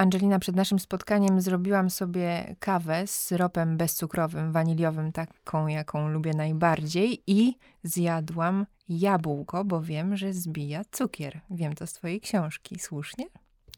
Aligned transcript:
Angelina, 0.00 0.38
przed 0.38 0.56
naszym 0.56 0.78
spotkaniem 0.78 1.40
zrobiłam 1.40 1.90
sobie 1.90 2.56
kawę 2.58 3.06
z 3.06 3.10
syropem 3.10 3.76
bezcukrowym, 3.76 4.52
waniliowym, 4.52 5.12
taką 5.12 5.66
jaką 5.66 6.08
lubię 6.08 6.32
najbardziej 6.34 7.22
i 7.26 7.54
zjadłam 7.82 8.66
jabłko, 8.88 9.64
bo 9.64 9.82
wiem, 9.82 10.16
że 10.16 10.32
zbija 10.32 10.82
cukier. 10.90 11.40
Wiem 11.50 11.74
to 11.74 11.86
z 11.86 11.92
twojej 11.92 12.20
książki, 12.20 12.78
słusznie? 12.78 13.26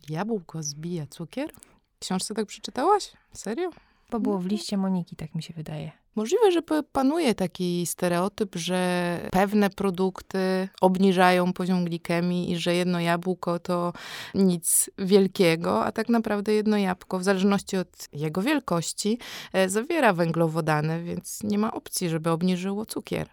Jabłko 0.09 0.63
zbija 0.63 1.07
cukier? 1.07 1.51
Książce 1.99 2.35
tak 2.35 2.47
przeczytałaś? 2.47 3.13
Serio? 3.33 3.71
Bo 4.11 4.21
było 4.21 4.39
w 4.39 4.47
liście 4.47 4.77
Moniki, 4.77 5.17
tak 5.17 5.35
mi 5.35 5.43
się 5.43 5.55
wydaje. 5.55 6.02
Możliwe, 6.15 6.53
że 6.53 6.63
panuje 6.93 7.35
taki 7.35 7.87
stereotyp, 7.87 8.57
że 8.57 9.21
pewne 9.31 9.71
produkty 9.71 10.69
obniżają 10.81 11.53
poziom 11.53 11.85
glikemii 11.85 12.51
i 12.51 12.57
że 12.57 12.75
jedno 12.75 13.01
jabłko 13.01 13.59
to 13.59 13.93
nic 14.35 14.91
wielkiego, 14.99 15.85
a 15.85 15.93
tak 15.93 16.09
naprawdę 16.09 16.53
jedno 16.53 16.77
jabłko, 16.77 17.19
w 17.19 17.25
zależności 17.25 17.77
od 17.77 18.09
jego 18.13 18.43
wielkości, 18.43 19.19
e, 19.53 19.69
zawiera 19.69 20.13
węglowodany, 20.13 21.03
więc 21.03 21.43
nie 21.43 21.59
ma 21.59 21.73
opcji, 21.73 22.09
żeby 22.09 22.31
obniżyło 22.31 22.87
cukier. 22.87 23.29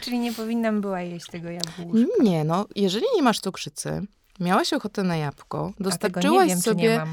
Czyli 0.00 0.18
nie 0.18 0.32
powinnam 0.32 0.80
była 0.80 1.00
jeść 1.00 1.26
tego 1.26 1.50
jabłka? 1.50 1.98
Nie, 2.20 2.44
no, 2.44 2.66
jeżeli 2.76 3.06
nie 3.16 3.22
masz 3.22 3.40
cukrzycy, 3.40 4.06
miałaś 4.40 4.72
ochotę 4.72 5.02
na 5.02 5.16
jabłko, 5.16 5.72
dostarczyłaś 5.80 6.48
wiem, 6.48 6.60
sobie... 6.60 7.06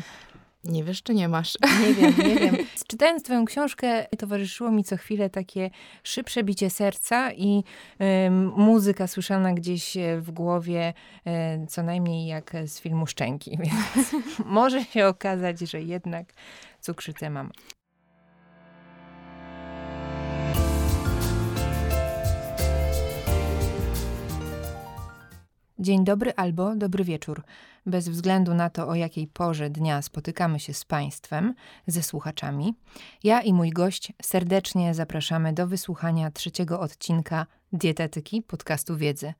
nie 0.63 0.83
wiesz, 0.83 1.03
czy 1.03 1.13
nie 1.13 1.27
masz? 1.27 1.57
Nie 1.87 1.93
wiem, 1.93 2.13
nie 2.17 2.35
wiem. 2.35 2.57
Czytając 2.87 3.23
twoją 3.23 3.45
książkę, 3.45 4.05
towarzyszyło 4.17 4.71
mi 4.71 4.83
co 4.83 4.97
chwilę 4.97 5.29
takie 5.29 5.69
szybsze 6.03 6.43
bicie 6.43 6.69
serca 6.69 7.31
i 7.33 7.63
y, 8.01 8.31
muzyka 8.55 9.07
słyszana 9.07 9.53
gdzieś 9.53 9.97
e, 9.97 10.21
w 10.21 10.31
głowie, 10.31 10.93
y, 11.63 11.67
co 11.67 11.83
najmniej 11.83 12.27
jak 12.27 12.53
z 12.65 12.79
filmu 12.79 13.07
Szczęki. 13.07 13.57
Więc 13.63 14.11
może 14.45 14.83
się 14.83 15.07
okazać, 15.07 15.59
że 15.59 15.81
jednak 15.81 16.33
cukrzycę 16.81 17.29
mam. 17.29 17.51
Dzień 25.83 26.03
dobry 26.03 26.33
albo 26.35 26.75
dobry 26.75 27.03
wieczór. 27.03 27.43
Bez 27.85 28.09
względu 28.09 28.53
na 28.53 28.69
to, 28.69 28.87
o 28.87 28.95
jakiej 28.95 29.27
porze 29.27 29.69
dnia 29.69 30.01
spotykamy 30.01 30.59
się 30.59 30.73
z 30.73 30.85
Państwem, 30.85 31.53
ze 31.87 32.03
słuchaczami, 32.03 32.75
ja 33.23 33.41
i 33.41 33.53
mój 33.53 33.69
gość 33.69 34.13
serdecznie 34.21 34.93
zapraszamy 34.93 35.53
do 35.53 35.67
wysłuchania 35.67 36.31
trzeciego 36.31 36.79
odcinka 36.79 37.45
Dietetyki 37.73 38.41
podcastu 38.41 38.97
Wiedzy, 38.97 39.33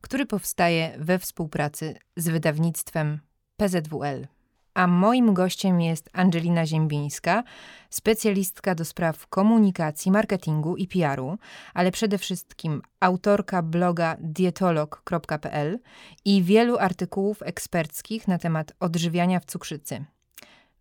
który 0.00 0.26
powstaje 0.26 0.94
we 0.98 1.18
współpracy 1.18 1.94
z 2.16 2.28
wydawnictwem 2.28 3.20
PZWL 3.56 4.37
a 4.78 4.86
moim 4.86 5.34
gościem 5.34 5.80
jest 5.80 6.10
Angelina 6.12 6.66
Ziembińska, 6.66 7.44
specjalistka 7.90 8.74
do 8.74 8.84
spraw 8.84 9.26
komunikacji, 9.26 10.10
marketingu 10.10 10.76
i 10.76 10.88
PR-u, 10.88 11.38
ale 11.74 11.90
przede 11.90 12.18
wszystkim 12.18 12.82
autorka 13.00 13.62
bloga 13.62 14.16
dietolog.pl 14.20 15.78
i 16.24 16.42
wielu 16.42 16.78
artykułów 16.78 17.42
eksperckich 17.42 18.28
na 18.28 18.38
temat 18.38 18.72
odżywiania 18.80 19.40
w 19.40 19.44
cukrzycy. 19.44 20.04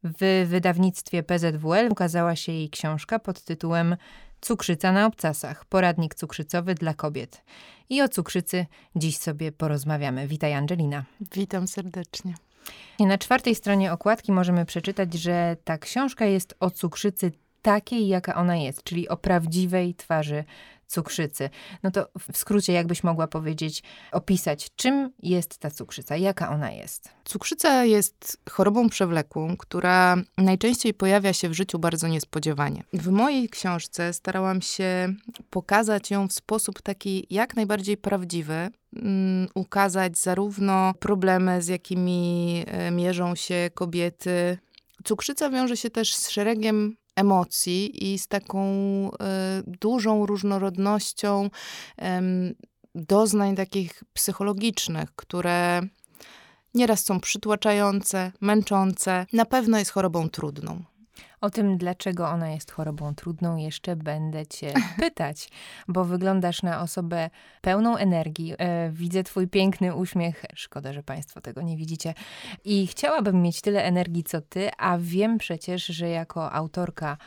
W 0.03 0.45
wydawnictwie 0.49 1.23
PZWL 1.23 1.91
ukazała 1.91 2.35
się 2.35 2.51
jej 2.51 2.69
książka 2.69 3.19
pod 3.19 3.41
tytułem 3.41 3.97
Cukrzyca 4.41 4.91
na 4.91 5.05
obcasach 5.05 5.65
poradnik 5.65 6.15
cukrzycowy 6.15 6.75
dla 6.75 6.93
kobiet. 6.93 7.43
I 7.89 8.01
o 8.01 8.09
cukrzycy 8.09 8.65
dziś 8.95 9.17
sobie 9.17 9.51
porozmawiamy. 9.51 10.27
Witaj, 10.27 10.53
Angelina. 10.53 11.03
Witam 11.35 11.67
serdecznie. 11.67 12.46
Na 12.99 13.17
czwartej 13.17 13.55
stronie 13.55 13.93
okładki 13.93 14.31
możemy 14.31 14.65
przeczytać, 14.65 15.13
że 15.13 15.57
ta 15.63 15.77
książka 15.77 16.25
jest 16.25 16.55
o 16.59 16.71
cukrzycy 16.71 17.31
takiej, 17.61 18.07
jaka 18.07 18.35
ona 18.35 18.55
jest, 18.55 18.83
czyli 18.83 19.09
o 19.09 19.17
prawdziwej 19.17 19.95
twarzy 19.95 20.43
cukrzycy. 20.87 21.49
No 21.83 21.91
to 21.91 22.07
w 22.31 22.37
skrócie, 22.37 22.73
jakbyś 22.73 23.03
mogła 23.03 23.27
powiedzieć, 23.27 23.83
opisać, 24.11 24.69
czym 24.75 25.11
jest 25.23 25.57
ta 25.57 25.71
cukrzyca, 25.71 26.17
jaka 26.17 26.49
ona 26.49 26.71
jest? 26.71 27.09
Cukrzyca 27.25 27.85
jest 27.85 28.41
chorobą 28.49 28.89
przewlekłą, 28.89 29.57
która 29.57 30.15
najczęściej 30.37 30.93
pojawia 30.93 31.33
się 31.33 31.49
w 31.49 31.53
życiu 31.53 31.79
bardzo 31.79 32.07
niespodziewanie. 32.07 32.83
W 32.93 33.07
mojej 33.07 33.49
książce 33.49 34.13
starałam 34.13 34.61
się 34.61 35.13
pokazać 35.49 36.11
ją 36.11 36.27
w 36.27 36.33
sposób 36.33 36.81
taki 36.81 37.27
jak 37.29 37.55
najbardziej 37.55 37.97
prawdziwy, 37.97 38.69
um, 38.93 39.47
ukazać 39.55 40.17
zarówno 40.17 40.93
problemy, 40.99 41.61
z 41.61 41.67
jakimi 41.67 42.63
e, 42.67 42.91
mierzą 42.91 43.35
się 43.35 43.69
kobiety. 43.73 44.57
Cukrzyca 45.03 45.49
wiąże 45.49 45.77
się 45.77 45.89
też 45.89 46.15
z 46.15 46.29
szeregiem 46.29 46.97
emocji 47.17 48.13
i 48.13 48.19
z 48.19 48.27
taką 48.27 48.61
y, 49.07 49.17
dużą 49.65 50.25
różnorodnością 50.25 51.49
doznań 52.95 53.55
takich 53.55 54.03
psychologicznych, 54.13 55.15
które 55.15 55.81
nieraz 56.73 57.05
są 57.05 57.19
przytłaczające, 57.19 58.31
męczące. 58.41 59.25
Na 59.33 59.45
pewno 59.45 59.79
jest 59.79 59.91
chorobą 59.91 60.29
trudną. 60.29 60.83
O 61.41 61.49
tym, 61.49 61.77
dlaczego 61.77 62.29
ona 62.29 62.49
jest 62.49 62.71
chorobą 62.71 63.15
trudną, 63.15 63.57
jeszcze 63.57 63.95
będę 63.95 64.47
Cię 64.47 64.73
pytać, 64.99 65.49
bo 65.87 66.05
wyglądasz 66.05 66.63
na 66.63 66.81
osobę 66.81 67.29
pełną 67.61 67.97
energii. 67.97 68.53
E, 68.57 68.89
widzę 68.91 69.23
Twój 69.23 69.47
piękny 69.47 69.95
uśmiech. 69.95 70.45
Szkoda, 70.55 70.93
że 70.93 71.03
Państwo 71.03 71.41
tego 71.41 71.61
nie 71.61 71.77
widzicie. 71.77 72.13
I 72.65 72.87
chciałabym 72.87 73.41
mieć 73.41 73.61
tyle 73.61 73.83
energii 73.83 74.23
co 74.23 74.41
Ty, 74.41 74.69
a 74.77 74.97
wiem 74.97 75.37
przecież, 75.37 75.85
że 75.85 76.09
jako 76.09 76.51
autorka 76.51 77.17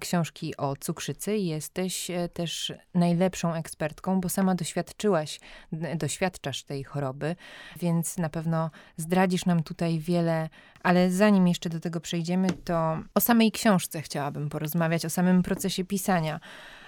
książki 0.00 0.56
o 0.56 0.76
cukrzycy 0.76 1.36
jesteś 1.36 2.10
e, 2.10 2.28
też 2.28 2.72
najlepszą 2.94 3.54
ekspertką, 3.54 4.20
bo 4.20 4.28
sama 4.28 4.54
doświadczyłaś, 4.54 5.40
doświadczasz 5.96 6.62
tej 6.64 6.84
choroby, 6.84 7.36
więc 7.80 8.18
na 8.18 8.28
pewno 8.28 8.70
zdradzisz 8.96 9.46
nam 9.46 9.62
tutaj 9.62 9.98
wiele, 9.98 10.48
ale 10.82 11.10
zanim 11.10 11.48
jeszcze 11.48 11.70
do 11.70 11.80
tego 11.80 12.00
przejdziemy, 12.00 12.48
to 12.64 12.98
o 13.14 13.20
samej 13.20 13.52
książce 13.52 14.02
chciałabym 14.02 14.48
porozmawiać, 14.48 15.04
o 15.04 15.10
samym 15.10 15.42
procesie 15.42 15.84
pisania. 15.84 16.40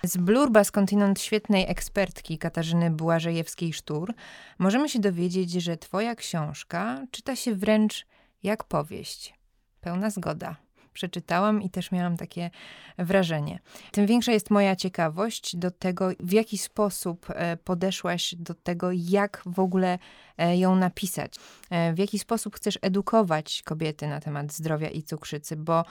Z 0.02 0.16
blurba 0.16 0.64
skądinąd 0.64 1.20
świetnej 1.20 1.70
ekspertki 1.70 2.38
Katarzyny 2.38 2.90
Błażejewskiej-Sztur 2.90 4.14
możemy 4.58 4.88
się 4.88 4.98
dowiedzieć, 4.98 5.50
że 5.52 5.76
twoja 5.76 6.14
książka 6.14 7.06
czyta 7.10 7.36
się 7.36 7.54
wręcz 7.54 8.06
jak 8.42 8.64
powieść. 8.64 9.34
Pełna 9.80 10.10
zgoda 10.10 10.63
przeczytałam 10.94 11.62
i 11.62 11.70
też 11.70 11.92
miałam 11.92 12.16
takie 12.16 12.50
wrażenie. 12.98 13.58
Tym 13.90 14.06
większa 14.06 14.32
jest 14.32 14.50
moja 14.50 14.76
ciekawość 14.76 15.56
do 15.56 15.70
tego, 15.70 16.10
w 16.20 16.32
jaki 16.32 16.58
sposób 16.58 17.26
e, 17.30 17.56
podeszłaś 17.56 18.34
do 18.38 18.54
tego, 18.54 18.88
jak 18.92 19.42
w 19.46 19.60
ogóle 19.60 19.98
e, 20.38 20.56
ją 20.56 20.76
napisać. 20.76 21.34
E, 21.70 21.92
w 21.92 21.98
jaki 21.98 22.18
sposób 22.18 22.56
chcesz 22.56 22.78
edukować 22.82 23.62
kobiety 23.64 24.06
na 24.06 24.20
temat 24.20 24.52
zdrowia 24.52 24.88
i 24.88 25.02
cukrzycy, 25.02 25.56
bo 25.56 25.84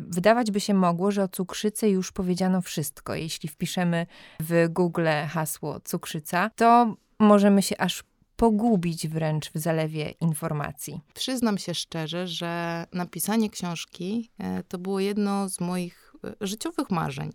wydawać 0.00 0.50
by 0.50 0.60
się 0.60 0.74
mogło, 0.74 1.10
że 1.10 1.22
o 1.22 1.28
cukrzycy 1.28 1.88
już 1.88 2.12
powiedziano 2.12 2.60
wszystko. 2.62 3.14
Jeśli 3.14 3.48
wpiszemy 3.48 4.06
w 4.40 4.68
Google 4.68 5.08
hasło 5.28 5.80
cukrzyca, 5.80 6.50
to 6.56 6.96
możemy 7.18 7.62
się 7.62 7.76
aż 7.78 8.04
pogubić 8.36 9.08
wręcz 9.08 9.50
w 9.50 9.58
zalewie 9.58 10.10
informacji. 10.10 11.00
Przyznam 11.14 11.58
się 11.58 11.74
szczerze, 11.74 12.28
że 12.28 12.84
napisanie 12.92 13.50
książki 13.50 14.30
e, 14.38 14.62
to 14.62 14.78
było 14.78 15.00
jedno 15.00 15.48
z 15.48 15.60
moich 15.60 16.14
e, 16.24 16.46
życiowych 16.46 16.90
marzeń. 16.90 17.32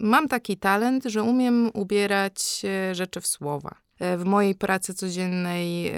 Mam 0.00 0.28
taki 0.28 0.56
talent, 0.56 1.04
że 1.04 1.22
umiem 1.22 1.70
ubierać 1.74 2.62
e, 2.64 2.94
rzeczy 2.94 3.20
w 3.20 3.26
słowa. 3.26 3.74
W 4.18 4.24
mojej 4.24 4.54
pracy 4.54 4.94
codziennej 4.94 5.92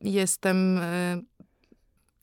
jestem 0.00 0.80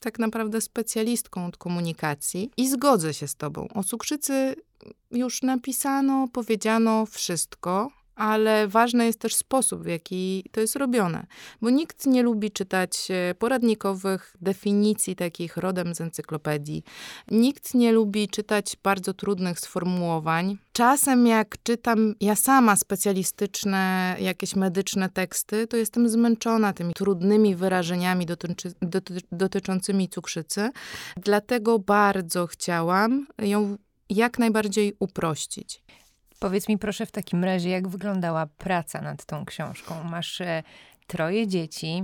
tak 0.01 0.19
naprawdę 0.19 0.61
specjalistką 0.61 1.45
od 1.45 1.57
komunikacji 1.57 2.51
i 2.57 2.69
zgodzę 2.69 3.13
się 3.13 3.27
z 3.27 3.35
Tobą. 3.35 3.67
O 3.73 3.83
cukrzycy 3.83 4.55
już 5.11 5.41
napisano, 5.41 6.27
powiedziano 6.33 7.05
wszystko, 7.05 7.91
ale 8.17 8.67
ważny 8.67 9.05
jest 9.05 9.19
też 9.19 9.35
sposób, 9.35 9.83
w 9.83 9.85
jaki 9.85 10.43
to 10.51 10.61
jest 10.61 10.75
robione, 10.75 11.25
bo 11.61 11.69
nikt 11.69 12.05
nie 12.05 12.23
lubi 12.23 12.51
czytać 12.51 13.07
e, 13.09 13.35
poradnikowych 13.35 14.35
definicji 14.41 15.15
takich 15.15 15.57
rodem 15.57 15.95
z 15.95 16.01
encyklopedii. 16.01 16.83
Nikt 17.31 17.73
nie 17.73 17.91
lubi 17.91 18.27
czytać 18.27 18.77
bardzo 18.83 19.13
trudnych 19.13 19.59
sformułowań. 19.59 20.57
Czasem 20.71 21.27
jak 21.27 21.55
czytam 21.63 22.15
ja 22.21 22.35
sama 22.35 22.75
specjalistyczne, 22.75 24.15
jakieś 24.19 24.55
medyczne 24.55 25.09
teksty, 25.09 25.67
to 25.67 25.77
jestem 25.77 26.09
zmęczona 26.09 26.73
tymi 26.73 26.93
trudnymi 26.93 27.55
wyrażeniami 27.55 28.25
dotyczy, 28.25 28.73
doty, 28.81 29.17
dotyczącymi 29.31 30.09
cukrzycy. 30.09 30.69
Dlatego 31.17 31.79
bardzo 31.79 32.47
chciałam 32.47 33.27
ją 33.41 33.77
jak 34.09 34.39
najbardziej 34.39 34.93
uprościć. 34.99 35.81
Powiedz 36.39 36.69
mi 36.69 36.77
proszę 36.77 37.05
w 37.05 37.11
takim 37.11 37.43
razie, 37.43 37.69
jak 37.69 37.87
wyglądała 37.87 38.45
praca 38.45 39.01
nad 39.01 39.25
tą 39.25 39.45
książką? 39.45 40.03
Masz 40.03 40.41
e, 40.41 40.63
troje 41.07 41.47
dzieci, 41.47 42.03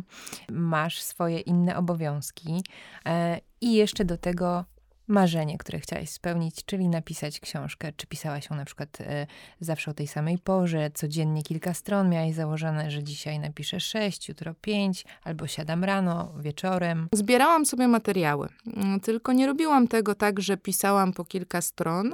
masz 0.51 1.01
swoje 1.01 1.39
inne 1.39 1.77
obowiązki. 1.77 2.63
E, 3.05 3.39
I 3.61 3.73
jeszcze 3.73 4.05
do 4.05 4.17
tego 4.17 4.65
marzenie, 5.07 5.57
które 5.57 5.79
chciałaś 5.79 6.09
spełnić, 6.09 6.65
czyli 6.65 6.87
napisać 6.87 7.39
książkę. 7.39 7.91
Czy 7.97 8.07
pisałaś 8.07 8.49
ją 8.49 8.55
na 8.55 8.65
przykład 8.65 9.01
e, 9.01 9.27
zawsze 9.59 9.91
o 9.91 9.93
tej 9.93 10.07
samej 10.07 10.37
porze, 10.37 10.91
codziennie 10.93 11.43
kilka 11.43 11.73
stron 11.73 12.09
miałaś 12.09 12.33
założone, 12.33 12.91
że 12.91 13.03
dzisiaj 13.03 13.39
napiszę 13.39 13.79
sześć, 13.79 14.29
jutro 14.29 14.53
pięć, 14.61 15.05
albo 15.23 15.47
siadam 15.47 15.83
rano, 15.83 16.33
wieczorem? 16.39 17.07
Zbierałam 17.13 17.65
sobie 17.65 17.87
materiały, 17.87 18.49
mm, 18.77 18.99
tylko 18.99 19.33
nie 19.33 19.47
robiłam 19.47 19.87
tego 19.87 20.15
tak, 20.15 20.39
że 20.39 20.57
pisałam 20.57 21.13
po 21.13 21.25
kilka 21.25 21.61
stron, 21.61 22.13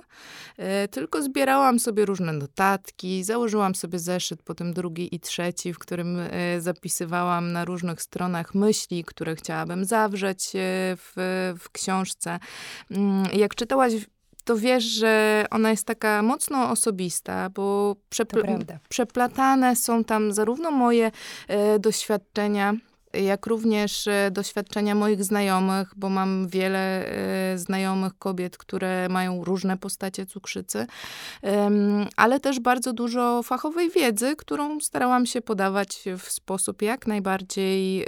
e, 0.58 0.88
tylko 0.88 1.22
zbierałam 1.22 1.80
sobie 1.80 2.06
różne 2.06 2.34
notatki, 2.34 3.24
założyłam 3.24 3.76
sobie 3.76 4.00
zeszyt, 4.00 4.44
potem 4.44 4.74
drugi 4.74 5.16
i 5.16 5.20
trzeci, 5.20 5.74
w 5.74 5.80
którym 5.80 6.20
e, 6.20 6.62
zapisywałam 6.62 7.52
na 7.52 7.66
różnych 7.66 8.02
stronach 8.02 8.56
myśli, 8.56 9.04
które 9.04 9.36
chciałabym 9.36 9.86
zawrzeć 9.86 10.50
w, 10.54 11.14
w 11.60 11.70
książce. 11.70 12.40
Mm, 12.92 13.24
jak 13.34 13.56
czytałaś 13.56 13.94
to 14.44 14.58
wiesz, 14.58 14.84
że 14.84 15.46
ona 15.52 15.72
jest 15.72 15.86
taka 15.86 16.22
mocno 16.22 16.70
osobista, 16.70 17.50
bo 17.50 17.96
przepl- 18.12 18.42
przeplatane 18.90 19.76
są 19.76 20.04
tam 20.04 20.34
zarówno 20.34 20.72
moje 20.72 21.12
e, 21.48 21.80
doświadczenia, 21.80 22.74
jak 23.14 23.46
również 23.46 24.08
e, 24.08 24.32
doświadczenia 24.32 24.96
moich 24.96 25.24
znajomych, 25.24 25.94
bo 25.96 26.10
mam 26.10 26.48
wiele 26.48 27.06
e, 27.06 27.58
znajomych 27.58 28.18
kobiet, 28.18 28.58
które 28.58 29.10
mają 29.10 29.44
różne 29.44 29.78
postacie 29.78 30.26
cukrzycy, 30.26 30.88
ale 32.16 32.40
też 32.40 32.60
bardzo 32.60 32.94
dużo 32.94 33.44
fachowej 33.44 33.90
wiedzy, 33.90 34.36
którą 34.36 34.80
starałam 34.80 35.26
się 35.26 35.42
podawać 35.42 36.04
w 36.18 36.32
sposób 36.32 36.82
jak 36.82 37.08
najbardziej 37.08 38.04
e, 38.04 38.08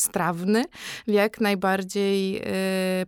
strawny, 0.00 0.64
jak 1.06 1.40
najbardziej 1.40 2.42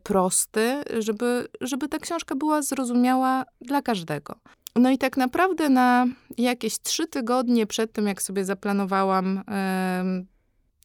prosty, 0.03 0.83
żeby, 0.99 1.49
żeby 1.61 1.89
ta 1.89 1.99
książka 1.99 2.35
była 2.35 2.63
zrozumiała 2.63 3.45
dla 3.61 3.83
każdego. 3.83 4.35
No 4.77 4.91
i 4.91 4.99
tak 4.99 5.17
naprawdę 5.17 5.69
na 5.69 6.07
jakieś 6.39 6.79
trzy 6.79 7.07
tygodnie 7.07 7.67
przed 7.67 7.93
tym, 7.93 8.07
jak 8.07 8.23
sobie 8.23 8.45
zaplanowałam 8.45 9.43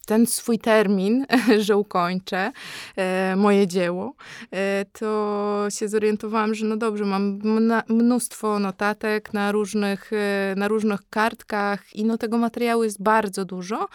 ten 0.06 0.28
swój 0.28 0.60
termin, 0.60 1.26
że 1.66 1.78
ukończę 1.78 2.52
e, 2.96 3.36
moje 3.36 3.68
dzieło, 3.68 4.14
e, 4.52 4.86
to 5.00 5.68
się 5.70 5.88
zorientowałam, 5.88 6.56
że 6.56 6.66
no 6.66 6.78
dobrze, 6.78 7.06
mam 7.06 7.40
mnóstwo 7.90 8.60
notatek 8.60 9.34
na 9.34 9.52
różnych, 9.52 10.14
e, 10.14 10.54
na 10.58 10.68
różnych 10.68 11.10
kartkach 11.10 11.96
i 11.96 12.06
no 12.06 12.18
tego 12.18 12.38
materiału 12.38 12.84
jest 12.84 13.04
bardzo 13.04 13.46
dużo. 13.46 13.88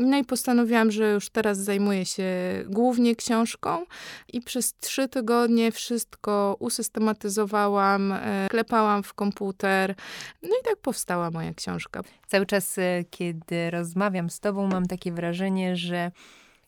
No 0.00 0.18
i 0.18 0.24
postanowiłam, 0.24 0.90
że 0.90 1.10
już 1.12 1.30
teraz 1.30 1.58
zajmuję 1.58 2.06
się 2.06 2.24
głównie 2.66 3.16
książką 3.16 3.84
i 4.32 4.40
przez 4.40 4.74
trzy 4.74 5.08
tygodnie 5.08 5.72
wszystko 5.72 6.56
usystematyzowałam, 6.58 8.12
e, 8.12 8.46
klepałam 8.50 9.02
w 9.02 9.14
komputer. 9.14 9.94
No 10.42 10.48
i 10.48 10.64
tak 10.64 10.76
powstała 10.76 11.30
moja 11.30 11.54
książka. 11.54 12.02
Cały 12.26 12.46
czas, 12.46 12.78
e, 12.78 13.04
kiedy 13.10 13.70
rozmawiam 13.70 14.30
z 14.30 14.40
tobą, 14.40 14.66
mam 14.66 14.86
takie 14.86 15.12
wrażenie, 15.12 15.76
że 15.76 16.10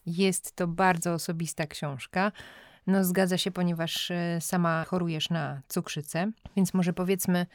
jest 0.06 0.56
to 0.56 0.66
bardzo 0.66 1.12
osobista 1.12 1.66
książka. 1.66 2.32
No 2.86 3.04
zgadza 3.04 3.38
się, 3.38 3.50
ponieważ 3.50 4.10
e, 4.10 4.40
sama 4.40 4.84
chorujesz 4.84 5.30
na 5.30 5.60
cukrzycę, 5.68 6.30
więc 6.56 6.74
może 6.74 6.92
powiedzmy, 6.92 7.46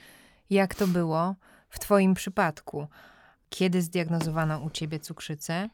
jak 0.50 0.75
to 0.75 0.88
było 0.88 1.35
w 1.69 1.79
twoim 1.79 2.13
przypadku 2.13 2.88
kiedy 3.50 3.82
zdiagnozowano 3.82 4.60
u 4.60 4.70
ciebie 4.70 5.00
cukrzycę 5.00 5.70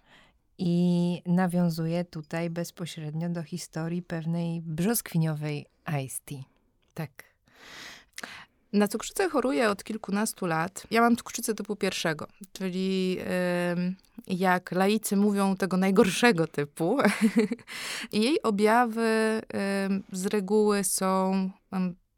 i 0.57 1.21
nawiązuje 1.25 2.05
tutaj 2.05 2.49
bezpośrednio 2.49 3.29
do 3.29 3.43
historii 3.43 4.01
pewnej 4.01 4.61
brzoskwiniowej 4.61 5.65
iced 6.03 6.25
tea. 6.25 6.43
Tak. 6.93 7.23
Na 8.73 8.87
cukrzycę 8.87 9.29
choruję 9.29 9.69
od 9.69 9.83
kilkunastu 9.83 10.45
lat. 10.45 10.87
Ja 10.91 11.01
mam 11.01 11.15
cukrzycę 11.15 11.53
typu 11.53 11.75
pierwszego, 11.75 12.27
czyli 12.53 13.17
jak 14.27 14.71
laicy 14.71 15.15
mówią, 15.15 15.55
tego 15.55 15.77
najgorszego 15.77 16.47
typu. 16.47 16.97
Jej 18.11 18.41
objawy 18.41 19.41
z 20.11 20.25
reguły 20.25 20.83
są 20.83 21.49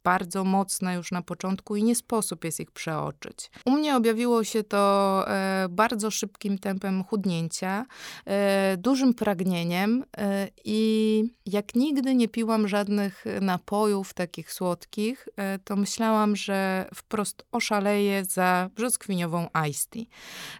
bardzo 0.06 0.44
mocne 0.44 0.94
już 0.94 1.12
na 1.12 1.22
początku 1.22 1.76
i 1.76 1.82
nie 1.82 1.94
sposób 1.94 2.44
jest 2.44 2.60
ich 2.60 2.70
przeoczyć. 2.70 3.50
U 3.64 3.70
mnie 3.70 3.96
objawiło 3.96 4.44
się 4.44 4.64
to 4.64 5.24
e, 5.28 5.66
bardzo 5.70 6.10
szybkim 6.10 6.58
tempem 6.58 7.04
chudnięcia, 7.04 7.86
e, 8.26 8.76
dużym 8.76 9.14
pragnieniem 9.14 10.04
e, 10.16 10.48
i 10.64 11.22
jak 11.46 11.74
nigdy 11.74 12.14
nie 12.14 12.28
piłam 12.28 12.68
żadnych 12.68 13.24
napojów 13.40 14.14
takich 14.14 14.52
słodkich, 14.52 15.28
e, 15.36 15.58
to 15.58 15.76
myślałam, 15.76 16.36
że 16.36 16.88
wprost 16.94 17.46
oszaleję 17.52 18.24
za 18.24 18.70
brzoskwiniową 18.74 19.48
iced 19.68 19.90
tea. 19.90 20.02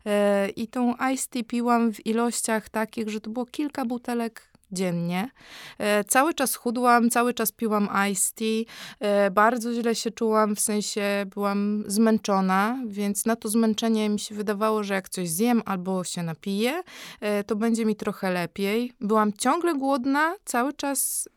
E, 0.06 0.48
I 0.48 0.68
tą 0.68 0.94
iced 1.12 1.30
tea 1.30 1.42
piłam 1.44 1.92
w 1.92 2.06
ilościach 2.06 2.68
takich, 2.68 3.10
że 3.10 3.20
to 3.20 3.30
było 3.30 3.46
kilka 3.46 3.84
butelek 3.84 4.55
dziennie. 4.72 5.30
E, 5.78 6.04
cały 6.04 6.34
czas 6.34 6.54
chudłam, 6.54 7.10
cały 7.10 7.34
czas 7.34 7.52
piłam 7.52 7.88
iced 8.10 8.34
tea. 8.34 8.64
E, 9.00 9.30
bardzo 9.30 9.74
źle 9.74 9.94
się 9.94 10.10
czułam, 10.10 10.56
w 10.56 10.60
sensie 10.60 11.26
byłam 11.34 11.84
zmęczona, 11.86 12.78
więc 12.86 13.26
na 13.26 13.36
to 13.36 13.48
zmęczenie 13.48 14.08
mi 14.08 14.18
się 14.18 14.34
wydawało, 14.34 14.84
że 14.84 14.94
jak 14.94 15.08
coś 15.08 15.28
zjem 15.28 15.62
albo 15.64 16.04
się 16.04 16.22
napiję, 16.22 16.82
e, 17.20 17.44
to 17.44 17.56
będzie 17.56 17.86
mi 17.86 17.96
trochę 17.96 18.30
lepiej. 18.30 18.92
Byłam 19.00 19.32
ciągle 19.32 19.74
głodna, 19.74 20.34
cały 20.44 20.72
czas 20.72 21.28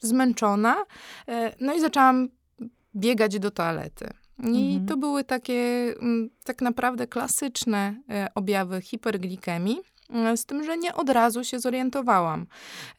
zmęczona. 0.00 0.84
No 1.60 1.74
i 1.74 1.80
zaczęłam 1.80 2.28
biegać 2.96 3.38
do 3.38 3.50
toalety. 3.50 4.10
I 4.38 4.72
mhm. 4.72 4.86
to 4.86 4.96
były 4.96 5.24
takie 5.24 5.94
mm, 6.00 6.30
tak 6.44 6.62
naprawdę 6.62 7.06
klasyczne 7.06 7.94
objawy 8.34 8.80
hiperglikemii. 8.80 9.80
E, 10.14 10.36
z 10.36 10.46
tym, 10.46 10.64
że 10.64 10.78
nie 10.78 10.94
od 10.94 11.10
razu 11.10 11.44
się 11.44 11.60
zorientowałam, 11.60 12.46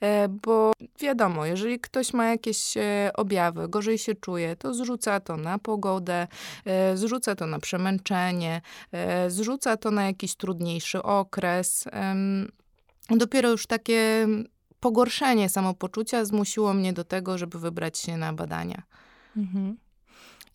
e, 0.01 0.27
bo 0.27 0.73
wiadomo, 0.99 1.45
jeżeli 1.45 1.79
ktoś 1.79 2.13
ma 2.13 2.25
jakieś 2.25 2.77
e, 2.77 3.11
objawy, 3.13 3.69
gorzej 3.69 3.97
się 3.97 4.15
czuje, 4.15 4.55
to 4.55 4.73
zrzuca 4.73 5.19
to 5.19 5.37
na 5.37 5.59
pogodę, 5.59 6.27
zrzuca 6.95 7.35
to 7.35 7.47
na 7.47 7.59
przemęczenie, 7.59 8.61
zrzuca 9.27 9.77
to 9.77 9.91
na 9.91 10.05
jakiś 10.05 10.35
trudniejszy 10.35 11.03
okres. 11.03 11.85
Dopiero 13.09 13.49
już 13.49 13.67
takie 13.67 14.27
pogorszenie 14.79 15.49
samopoczucia 15.49 16.25
zmusiło 16.25 16.73
mnie 16.73 16.93
do 16.93 17.03
tego, 17.03 17.37
żeby 17.37 17.59
wybrać 17.59 17.97
się 17.97 18.17
na 18.17 18.33
badania. 18.33 18.81
Mhm. 19.37 19.77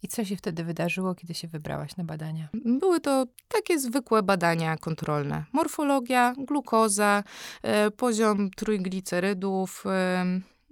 I 0.03 0.09
co 0.09 0.25
się 0.25 0.37
wtedy 0.37 0.65
wydarzyło, 0.65 1.15
kiedy 1.15 1.35
się 1.35 1.49
wybrałaś 1.49 1.97
na 1.97 2.05
badania? 2.05 2.49
Były 2.65 3.01
to 3.01 3.27
takie 3.49 3.79
zwykłe 3.79 4.23
badania 4.23 4.77
kontrolne. 4.77 5.45
Morfologia, 5.53 6.35
glukoza, 6.39 7.25
e, 7.63 7.91
poziom 7.91 8.51
trójglicerydów, 8.51 9.85
e, 9.87 10.21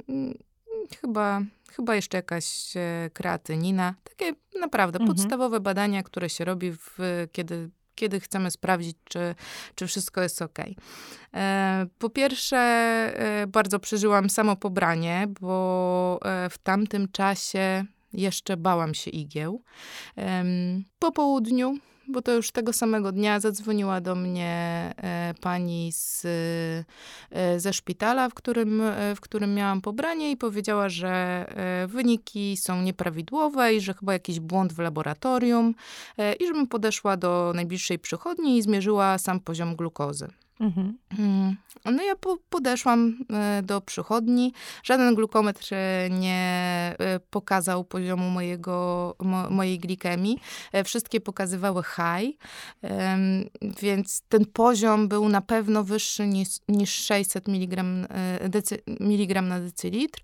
mm, 0.09 0.38
chyba, 1.00 1.40
chyba 1.76 1.95
jeszcze 1.95 2.19
jakaś 2.19 2.76
e, 2.76 3.11
kreatynina. 3.12 3.95
Takie 4.04 4.33
naprawdę 4.61 4.99
mhm. 5.00 5.16
podstawowe 5.16 5.61
badania, 5.61 6.02
które 6.02 6.28
się 6.28 6.45
robi, 6.45 6.73
w, 6.73 6.99
kiedy 7.33 7.71
kiedy 7.97 8.21
chcemy 8.21 8.50
sprawdzić, 8.50 8.97
czy, 9.04 9.35
czy 9.75 9.87
wszystko 9.87 10.21
jest 10.23 10.43
ok. 10.43 10.59
Po 11.99 12.11
pierwsze, 12.11 13.12
bardzo 13.49 13.78
przeżyłam 13.78 14.31
samo 14.31 14.57
pobranie, 14.57 15.26
bo 15.40 16.21
w 16.50 16.59
tamtym 16.59 17.09
czasie 17.09 17.85
jeszcze 18.14 18.56
bałam 18.56 18.94
się 18.94 19.11
igieł. 19.11 19.62
Po 20.99 21.12
południu, 21.12 21.78
bo 22.09 22.23
to 22.23 22.33
już 22.33 22.50
tego 22.50 22.73
samego 22.73 23.12
dnia 23.12 23.40
zadzwoniła 23.40 24.00
do 24.00 24.14
mnie 24.14 24.94
e, 24.97 25.35
pani 25.40 25.92
z, 25.92 26.26
e, 27.30 27.61
ze 27.61 27.73
szpitala, 27.73 28.28
w 28.28 28.35
którym, 28.35 28.80
e, 28.80 29.14
w 29.14 29.21
którym 29.21 29.54
miałam 29.54 29.80
pobranie 29.80 30.30
i 30.30 30.37
powiedziała, 30.37 30.88
że 30.88 31.14
wyniki 31.88 32.56
są 32.56 32.83
nieprawidłowe 32.83 33.75
i 33.75 33.80
że 33.80 33.94
chyba 33.94 34.12
jakiś 34.12 34.40
błąd 34.40 34.73
w 34.73 34.78
laboratorium 34.78 35.75
i 36.40 36.47
żebym 36.47 36.66
podeszła 36.66 37.16
do 37.16 37.52
najbliższej 37.54 37.99
przychodni 37.99 38.59
i 38.59 38.62
zmierzyła 38.62 39.18
sam 39.18 39.40
poziom 39.40 39.76
glukozy. 39.76 40.28
Mhm. 40.61 40.99
Mm. 41.18 41.56
No 41.84 42.02
ja 42.02 42.16
po, 42.16 42.38
podeszłam 42.50 43.18
e, 43.32 43.62
do 43.62 43.80
przychodni. 43.80 44.52
Żaden 44.82 45.14
glukometr 45.14 45.75
e, 45.75 46.11
nie 46.11 46.94
e, 46.99 47.20
pokazał 47.20 47.84
poziomu 47.84 48.30
mojego, 48.30 49.16
mo, 49.20 49.50
mojej 49.50 49.78
glikemii. 49.78 50.38
Wszystkie 50.84 51.20
pokazywały 51.20 51.82
high, 51.82 52.37
więc 53.82 54.23
ten 54.28 54.46
poziom 54.46 55.08
był 55.08 55.28
na 55.28 55.40
pewno 55.40 55.84
wyższy 55.84 56.26
niż, 56.26 56.49
niż 56.68 56.94
600 56.94 57.49
mg, 57.49 57.84
decy, 58.49 58.78
miligram 59.00 59.49
na 59.49 59.61
decylitr. 59.61 60.20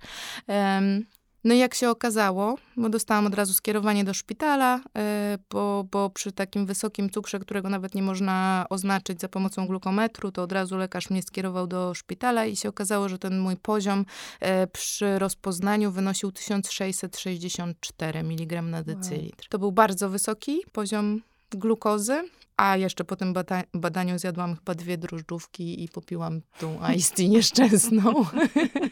No 1.44 1.54
i 1.54 1.58
jak 1.58 1.74
się 1.74 1.90
okazało, 1.90 2.58
bo 2.76 2.88
dostałam 2.88 3.26
od 3.26 3.34
razu 3.34 3.54
skierowanie 3.54 4.04
do 4.04 4.14
szpitala, 4.14 4.80
e, 4.98 5.38
bo, 5.50 5.84
bo 5.90 6.10
przy 6.10 6.32
takim 6.32 6.66
wysokim 6.66 7.10
cukrze, 7.10 7.38
którego 7.38 7.68
nawet 7.68 7.94
nie 7.94 8.02
można 8.02 8.66
oznaczyć 8.70 9.20
za 9.20 9.28
pomocą 9.28 9.66
glukometru, 9.66 10.32
to 10.32 10.42
od 10.42 10.52
razu 10.52 10.76
lekarz 10.76 11.10
mnie 11.10 11.22
skierował 11.22 11.66
do 11.66 11.94
szpitala 11.94 12.46
i 12.46 12.56
się 12.56 12.68
okazało, 12.68 13.08
że 13.08 13.18
ten 13.18 13.38
mój 13.38 13.56
poziom 13.56 14.04
e, 14.40 14.66
przy 14.66 15.18
rozpoznaniu 15.18 15.90
wynosił 15.90 16.32
1664 16.32 18.18
mg 18.18 18.62
na 18.62 18.82
decylitr. 18.82 19.44
Wow. 19.44 19.48
To 19.48 19.58
był 19.58 19.72
bardzo 19.72 20.08
wysoki 20.08 20.60
poziom 20.72 21.20
glukozy. 21.50 22.22
A 22.60 22.76
jeszcze 22.76 23.04
po 23.04 23.16
tym 23.16 23.32
bada 23.32 23.62
badaniu 23.74 24.18
zjadłam 24.18 24.56
chyba 24.56 24.74
dwie 24.74 24.98
drożdżówki 24.98 25.84
i 25.84 25.88
popiłam 25.88 26.40
tą 26.58 26.78
iced 26.94 27.16
tea 27.16 27.28
nieszczęsną. 27.28 28.24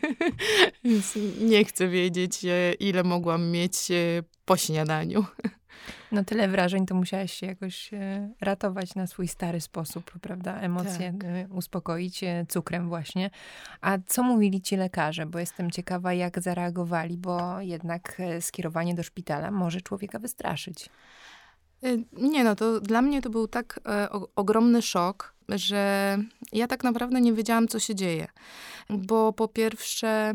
Więc 0.84 1.18
nie 1.40 1.64
chcę 1.64 1.88
wiedzieć, 1.88 2.44
e, 2.44 2.72
ile 2.72 3.04
mogłam 3.04 3.50
mieć 3.50 3.90
e, 3.90 3.94
po 4.44 4.56
śniadaniu. 4.56 5.24
No 6.12 6.24
tyle 6.24 6.48
wrażeń, 6.48 6.86
to 6.86 6.94
musiałaś 6.94 7.32
się 7.32 7.46
jakoś 7.46 7.94
e, 7.94 8.30
ratować 8.40 8.94
na 8.94 9.06
swój 9.06 9.28
stary 9.28 9.60
sposób, 9.60 10.12
prawda? 10.20 10.60
Emocje 10.60 11.14
tak. 11.20 11.52
uspokoić 11.52 12.20
cukrem 12.48 12.88
właśnie. 12.88 13.30
A 13.80 13.98
co 14.06 14.22
mówili 14.22 14.60
ci 14.62 14.76
lekarze? 14.76 15.26
Bo 15.26 15.38
jestem 15.38 15.70
ciekawa, 15.70 16.12
jak 16.12 16.42
zareagowali, 16.42 17.18
bo 17.18 17.60
jednak 17.60 18.22
skierowanie 18.40 18.94
do 18.94 19.02
szpitala 19.02 19.50
może 19.50 19.80
człowieka 19.80 20.18
wystraszyć. 20.18 20.90
Y, 21.84 22.04
nie, 22.12 22.44
no 22.44 22.56
to 22.56 22.80
dla 22.80 23.02
mnie 23.02 23.22
to 23.22 23.30
był 23.30 23.48
tak 23.48 23.80
e, 23.86 24.10
o, 24.10 24.28
ogromny 24.36 24.82
szok, 24.82 25.34
że 25.48 26.18
ja 26.52 26.66
tak 26.66 26.84
naprawdę 26.84 27.20
nie 27.20 27.32
wiedziałam, 27.32 27.68
co 27.68 27.78
się 27.78 27.94
dzieje. 27.94 28.28
Bo 28.90 29.32
po 29.32 29.48
pierwsze, 29.48 30.34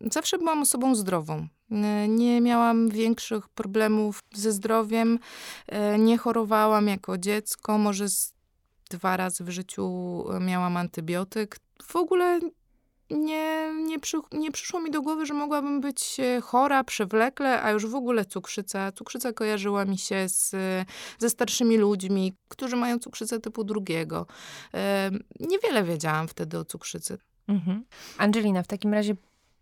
zawsze 0.00 0.38
byłam 0.38 0.62
osobą 0.62 0.94
zdrową. 0.94 1.48
Y, 1.70 2.08
nie 2.08 2.40
miałam 2.40 2.88
większych 2.88 3.48
problemów 3.48 4.22
ze 4.34 4.52
zdrowiem, 4.52 5.18
y, 5.94 5.98
nie 5.98 6.18
chorowałam 6.18 6.88
jako 6.88 7.18
dziecko, 7.18 7.78
może 7.78 8.06
dwa 8.90 9.16
razy 9.16 9.44
w 9.44 9.50
życiu 9.50 10.24
miałam 10.40 10.76
antybiotyk. 10.76 11.58
W 11.82 11.96
ogóle 11.96 12.40
nie, 13.10 13.72
nie, 13.86 13.98
przy, 13.98 14.18
nie 14.32 14.52
przyszło 14.52 14.80
mi 14.80 14.90
do 14.90 15.02
głowy, 15.02 15.26
że 15.26 15.34
mogłabym 15.34 15.80
być 15.80 16.20
e, 16.20 16.40
chora 16.40 16.84
przewlekle, 16.84 17.62
a 17.62 17.70
już 17.70 17.86
w 17.86 17.94
ogóle 17.94 18.24
cukrzyca. 18.24 18.92
Cukrzyca 18.92 19.32
kojarzyła 19.32 19.84
mi 19.84 19.98
się 19.98 20.28
z, 20.28 20.50
ze 21.18 21.30
starszymi 21.30 21.76
ludźmi, 21.76 22.34
którzy 22.48 22.76
mają 22.76 22.98
cukrzycę 22.98 23.40
typu 23.40 23.64
drugiego. 23.64 24.26
E, 24.74 25.10
niewiele 25.40 25.84
wiedziałam 25.84 26.28
wtedy 26.28 26.58
o 26.58 26.64
cukrzycy. 26.64 27.18
Mhm. 27.48 27.84
Angelina, 28.18 28.62
w 28.62 28.66
takim 28.66 28.94
razie 28.94 29.16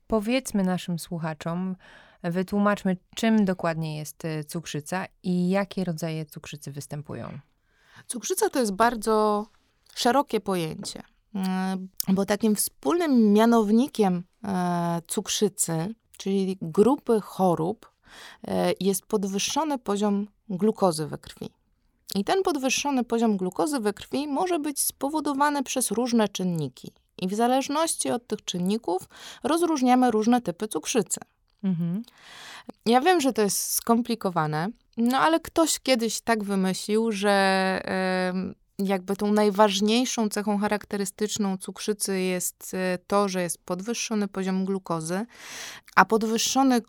powiedzmy 0.07 0.63
naszym 0.63 0.99
słuchaczom, 0.99 1.77
wytłumaczmy, 2.23 2.97
czym 3.15 3.45
dokładnie 3.45 3.97
jest 3.97 4.25
e, 4.25 4.45
cukrzyca 4.45 5.07
i 5.23 5.49
jakie 5.49 5.85
rodzaje 5.85 6.27
cukrzycy 6.27 6.73
występują. 6.73 7.39
Cukrzyca 8.07 8.51
to 8.51 8.59
jest 8.59 8.73
bardzo 8.73 9.47
szerokie 9.95 10.41
pojęcie. 10.41 11.03
Bo 12.09 12.25
takim 12.25 12.57
wspólnym 12.57 13.33
mianownikiem 13.33 14.23
e, 14.45 15.03
cukrzycy, 15.09 15.95
czyli 16.19 16.59
grupy 16.63 17.21
chorób, 17.21 17.91
e, 18.49 18.73
jest 18.81 19.07
podwyższony 19.07 19.79
poziom 19.79 20.27
glukozy 20.49 21.07
we 21.07 21.19
krwi. 21.19 21.51
I 22.15 22.25
ten 22.25 22.43
podwyższony 22.43 23.05
poziom 23.05 23.37
glukozy 23.37 23.81
we 23.81 23.93
krwi 23.93 24.29
może 24.29 24.59
być 24.59 24.81
spowodowany 24.81 25.63
przez 25.63 25.91
różne 25.91 26.29
czynniki. 26.29 26.93
I 27.19 27.29
w 27.29 27.35
zależności 27.35 28.11
od 28.11 28.27
tych 28.27 28.45
czynników 28.45 29.09
rozróżniamy 29.43 30.11
różne 30.11 30.41
typy 30.41 30.69
cukrzycy. 30.69 31.21
Mhm. 31.65 32.03
Ja 32.87 33.01
wiem, 33.01 33.21
że 33.21 33.33
to 33.33 33.43
jest 33.43 33.73
skomplikowane, 33.73 34.69
no 34.97 35.19
ale 35.19 35.41
ktoś 35.41 35.81
kiedyś 35.81 36.21
tak 36.21 36.45
wymyślił, 36.45 37.13
że 37.13 37.35
jakby 38.79 39.17
tą 39.17 39.33
najważniejszą 39.33 40.29
cechą 40.29 40.59
charakterystyczną 40.59 41.59
cukrzycy 41.59 42.21
jest 42.21 42.75
e, 42.75 42.99
to, 43.07 43.29
że 43.29 43.43
jest 43.43 43.65
podwyższony 43.65 44.29
poziom 44.29 44.65
glukozy, 44.65 45.27
a 45.97 46.05
podwyższony 46.05 46.81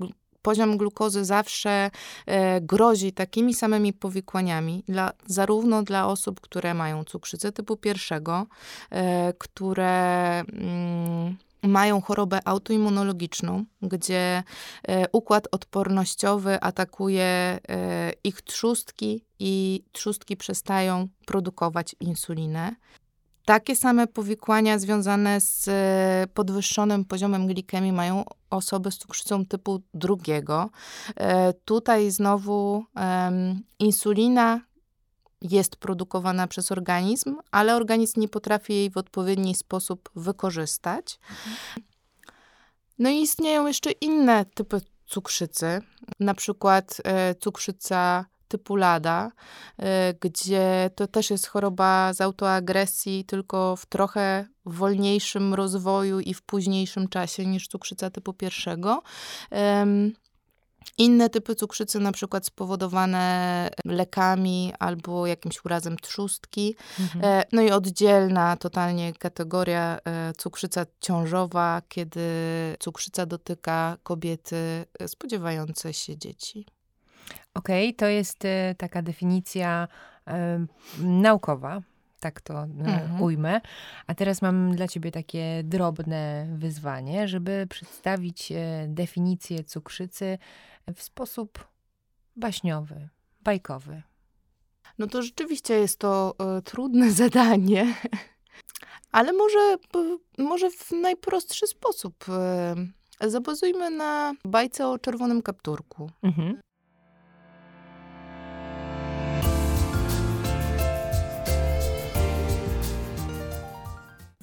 poziom 0.41 0.77
glukozy 0.77 1.25
zawsze 1.25 1.91
e, 2.25 2.61
grozi 2.61 3.13
takimi 3.13 3.53
samymi 3.53 3.93
powikłaniami, 3.93 4.83
dla, 4.87 5.11
zarówno 5.25 5.83
dla 5.83 6.07
osób, 6.07 6.41
które 6.41 6.73
mają 6.73 7.03
cukrzycę 7.03 7.51
typu 7.51 7.77
pierwszego, 7.77 8.45
e, 8.91 9.33
które 9.33 10.39
mm, 10.39 11.37
mają 11.67 12.01
chorobę 12.01 12.39
autoimmunologiczną, 12.45 13.65
gdzie 13.81 14.43
e, 14.87 15.05
układ 15.11 15.47
odpornościowy 15.51 16.61
atakuje 16.61 17.23
e, 17.23 17.59
ich 18.23 18.41
trzustki 18.41 19.25
i 19.39 19.83
trzustki 19.91 20.37
przestają 20.37 21.07
produkować 21.25 21.95
insulinę. 21.99 22.75
Takie 23.45 23.75
same 23.75 24.07
powikłania 24.07 24.79
związane 24.79 25.41
z 25.41 25.67
e, 25.67 26.27
podwyższonym 26.33 27.05
poziomem 27.05 27.47
glikemii 27.47 27.91
mają 27.91 28.23
osoby 28.49 28.91
z 28.91 28.97
cukrzycą 28.97 29.45
typu 29.45 29.81
drugiego. 29.93 30.69
Tutaj 31.65 32.11
znowu 32.11 32.85
insulina 33.79 34.61
jest 35.51 35.75
produkowana 35.75 36.47
przez 36.47 36.71
organizm, 36.71 37.35
ale 37.51 37.75
organizm 37.75 38.19
nie 38.19 38.27
potrafi 38.27 38.73
jej 38.73 38.89
w 38.89 38.97
odpowiedni 38.97 39.55
sposób 39.55 40.09
wykorzystać. 40.15 41.19
No 42.99 43.09
i 43.09 43.21
istnieją 43.21 43.67
jeszcze 43.67 43.91
inne 43.91 44.45
typy 44.45 44.81
cukrzycy, 45.05 45.81
na 46.19 46.33
przykład 46.33 47.01
e, 47.03 47.35
cukrzyca 47.35 48.25
typu 48.47 48.75
LADA, 48.75 49.31
e, 49.77 50.13
gdzie 50.13 50.89
to 50.95 51.07
też 51.07 51.29
jest 51.29 51.47
choroba 51.47 52.13
z 52.13 52.21
autoagresji, 52.21 53.25
tylko 53.25 53.75
w 53.75 53.85
trochę 53.85 54.47
wolniejszym 54.65 55.53
rozwoju 55.53 56.19
i 56.19 56.33
w 56.33 56.41
późniejszym 56.41 57.07
czasie 57.07 57.45
niż 57.45 57.67
cukrzyca 57.67 58.09
typu 58.09 58.33
pierwszego. 58.33 59.03
Inne 60.97 61.29
typy 61.29 61.55
cukrzycy, 61.55 61.99
na 61.99 62.11
przykład 62.11 62.45
spowodowane 62.45 63.69
lekami 63.85 64.73
albo 64.79 65.27
jakimś 65.27 65.65
urazem 65.65 65.97
trzustki. 65.97 66.75
Mhm. 66.99 67.25
E, 67.25 67.43
no 67.51 67.61
i 67.61 67.71
oddzielna 67.71 68.57
totalnie 68.57 69.13
kategoria 69.13 69.99
e, 70.05 70.33
cukrzyca 70.33 70.85
ciążowa, 71.01 71.81
kiedy 71.89 72.21
cukrzyca 72.79 73.25
dotyka 73.25 73.97
kobiety 74.03 74.85
e, 74.99 75.07
spodziewające 75.07 75.93
się 75.93 76.17
dzieci. 76.17 76.65
Okej, 77.53 77.89
okay, 77.89 77.97
to 77.97 78.05
jest 78.05 78.43
taka 78.77 79.01
definicja 79.01 79.87
naukowa 80.99 81.81
tak 82.19 82.41
to 82.41 82.63
mhm. 82.63 83.21
ujmę. 83.21 83.61
A 84.07 84.15
teraz 84.15 84.41
mam 84.41 84.75
dla 84.75 84.87
ciebie 84.87 85.11
takie 85.11 85.61
drobne 85.63 86.47
wyzwanie, 86.57 87.27
żeby 87.27 87.67
przedstawić 87.69 88.53
definicję 88.87 89.63
cukrzycy 89.63 90.37
w 90.95 91.03
sposób 91.03 91.67
baśniowy, 92.35 93.09
bajkowy. 93.41 94.01
No 94.97 95.07
to 95.07 95.21
rzeczywiście 95.21 95.73
jest 95.73 95.99
to 95.99 96.35
y, 96.57 96.61
trudne 96.61 97.11
zadanie, 97.23 97.95
ale 99.11 99.33
może, 99.33 99.77
może 100.37 100.69
w 100.71 100.91
najprostszy 100.91 101.67
sposób. 101.67 102.25
Y, 103.23 103.29
zabazujmy 103.29 103.89
na 103.89 104.33
bajce 104.45 104.87
o 104.87 104.99
czerwonym 104.99 105.41
kapturku. 105.41 106.11
Mhm. 106.21 106.59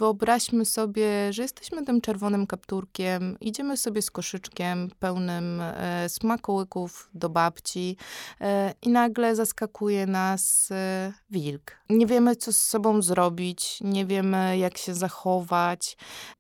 Wyobraźmy 0.02 0.64
sobie, 0.64 1.32
że 1.32 1.42
jesteśmy 1.42 1.85
tym 1.85 2.00
czerwonym 2.00 2.47
kapturkiem, 2.47 3.37
idziemy 3.40 3.76
sobie 3.76 4.02
z 4.02 4.11
koszyczkiem 4.11 4.88
pełnym 4.99 5.61
e, 5.61 6.09
smakołyków 6.09 7.11
do 7.14 7.28
babci 7.28 7.97
e, 8.40 8.75
i 8.82 8.88
nagle 8.88 9.37
zaskakuje 9.37 10.06
nas 10.06 10.68
e, 10.71 11.12
wilk. 11.30 11.76
Nie 11.90 12.06
wiemy, 12.06 12.37
co 12.37 12.52
z 12.52 12.62
sobą 12.62 13.02
zrobić, 13.02 13.78
nie 13.80 14.06
wiemy, 14.06 14.59
jak 14.59 14.78
się 14.78 14.94
zachować. 14.94 15.97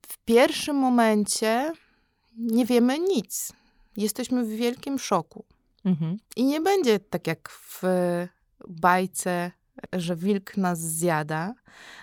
W 0.06 0.18
pierwszym 0.18 0.76
momencie 0.76 1.72
nie 2.36 2.66
wiemy 2.66 2.98
nic. 2.98 3.52
Jesteśmy 3.96 4.44
w 4.44 4.48
wielkim 4.48 4.98
szoku. 4.98 5.44
Mhm. 5.84 6.16
I 6.36 6.44
nie 6.44 6.60
będzie 6.60 7.00
tak 7.00 7.26
jak 7.26 7.48
w 7.50 7.82
bajce 8.68 9.50
że 9.92 10.16
wilk 10.16 10.56
nas 10.56 10.80
zjada, 10.80 11.54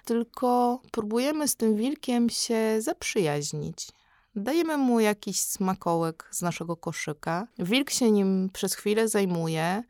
tylko 0.05 0.81
próbujemy 0.91 1.47
z 1.47 1.55
tym 1.55 1.75
wilkiem 1.75 2.29
się 2.29 2.81
zaprzyjaźnić. 2.81 3.88
Dajemy 4.35 4.77
mu 4.77 4.99
jakiś 4.99 5.39
smakołek 5.39 6.27
z 6.31 6.41
naszego 6.41 6.77
koszyka. 6.77 7.47
Wilk 7.59 7.89
się 7.89 8.11
nim 8.11 8.49
przez 8.53 8.75
chwilę 8.75 9.07
zajmuje, 9.07 9.83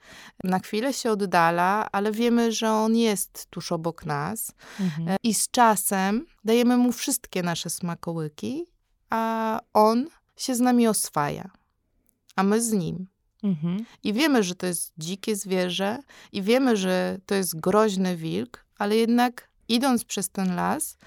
na 0.44 0.60
chwilę 0.60 0.94
się 0.94 1.12
oddala, 1.12 1.90
ale 1.92 2.12
wiemy, 2.12 2.52
że 2.52 2.72
on 2.72 2.96
jest 2.96 3.46
tuż 3.50 3.72
obok 3.72 4.06
nas. 4.06 4.52
Mhm. 4.80 5.18
I 5.24 5.34
z 5.34 5.52
czasem 5.52 6.26
dajemy 6.46 6.78
mu 6.78 6.92
wszystkie 6.92 7.44
nasze 7.44 7.70
smakołyki, 7.70 8.66
a 9.10 9.60
on 9.74 10.08
się 10.38 10.56
z 10.56 10.60
nami 10.60 10.88
oswaja. 10.88 11.50
a 12.36 12.44
my 12.44 12.62
z 12.62 12.72
nim. 12.72 13.08
Mhm. 13.44 13.86
I 14.04 14.14
wiemy, 14.14 14.44
że 14.44 14.56
to 14.56 14.66
jest 14.66 14.94
dzikie 14.98 15.36
zwierzę, 15.36 16.00
i 16.32 16.42
wiemy, 16.42 16.78
że 16.78 17.18
to 17.26 17.36
jest 17.36 17.60
groźny 17.60 18.18
wilk, 18.18 18.66
ale 18.78 18.96
jednak 18.96 19.50
idąc 19.68 20.06
przez 20.06 20.30
ten 20.30 20.56
las, 20.56 20.98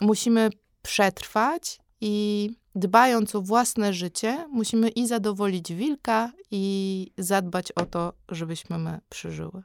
musimy 0.00 0.50
przetrwać 0.82 1.78
i 2.00 2.50
dbając 2.74 3.34
o 3.34 3.42
własne 3.42 3.92
życie, 3.92 4.46
musimy 4.50 4.88
i 4.88 5.06
zadowolić 5.06 5.74
wilka, 5.74 6.32
i 6.50 7.10
zadbać 7.18 7.72
o 7.72 7.86
to, 7.86 8.12
żebyśmy 8.28 8.78
my 8.78 9.00
przeżyły. 9.08 9.62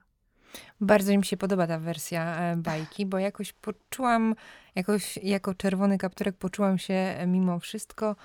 Bardzo 0.82 1.18
mi 1.18 1.26
się 1.26 1.38
podoba 1.38 1.68
ta 1.68 1.80
wersja 1.80 2.38
e, 2.38 2.58
bajki, 2.58 3.06
bo 3.06 3.20
jakoś 3.20 3.54
poczułam, 3.54 4.36
jakoś 4.76 5.18
jako 5.18 5.54
czerwony 5.54 5.98
kapturek 5.98 6.38
poczułam 6.38 6.78
się 6.78 6.94
e, 6.94 7.28
mimo 7.28 7.60
wszystko 7.60 8.16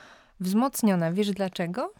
wzmocniona. 0.40 1.12
Wiesz 1.12 1.30
dlaczego? 1.30 1.92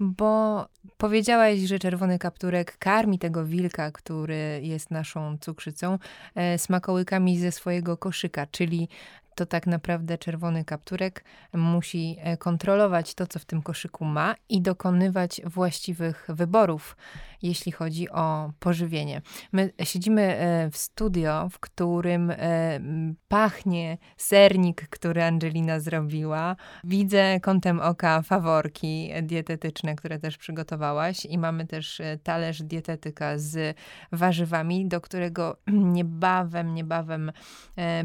Bo 0.00 0.66
powiedziałaś, 0.96 1.58
że 1.58 1.78
czerwony 1.78 2.18
kapturek 2.18 2.78
karmi 2.78 3.18
tego 3.18 3.44
wilka, 3.44 3.90
który 3.90 4.60
jest 4.62 4.90
naszą 4.90 5.38
cukrzycą, 5.38 5.98
e, 6.34 6.58
smakołykami 6.58 7.38
ze 7.38 7.52
swojego 7.52 7.96
koszyka, 7.96 8.46
czyli 8.46 8.88
to 9.34 9.46
tak 9.46 9.66
naprawdę 9.66 10.18
czerwony 10.18 10.64
kapturek 10.64 11.24
musi 11.52 12.16
e, 12.20 12.36
kontrolować 12.36 13.14
to, 13.14 13.26
co 13.26 13.38
w 13.38 13.44
tym 13.44 13.62
koszyku 13.62 14.04
ma 14.04 14.34
i 14.48 14.62
dokonywać 14.62 15.40
właściwych 15.44 16.26
wyborów, 16.28 16.96
jeśli 17.42 17.72
chodzi 17.72 18.10
o 18.10 18.52
pożywienie. 18.58 19.22
My 19.52 19.72
siedzimy 19.84 20.22
e, 20.22 20.70
w 20.70 20.76
studio, 20.76 21.48
w 21.48 21.58
którym 21.58 22.30
e, 22.30 22.80
pachnie 23.28 23.98
sernik, 24.16 24.88
który 24.88 25.24
Angelina 25.24 25.80
zrobiła. 25.80 26.56
Widzę 26.84 27.40
kątem 27.40 27.80
oka 27.80 28.22
faworki 28.22 29.10
dietetyczne, 29.22 29.96
które 29.96 30.18
też 30.18 30.38
przygotowałaś 30.38 31.24
i 31.24 31.38
mamy 31.38 31.66
też 31.66 32.02
talerz 32.22 32.62
dietetyka 32.62 33.38
z 33.38 33.76
warzywami, 34.12 34.88
do 34.88 35.00
którego 35.00 35.56
niebawem, 35.96 36.74
niebawem 36.74 37.32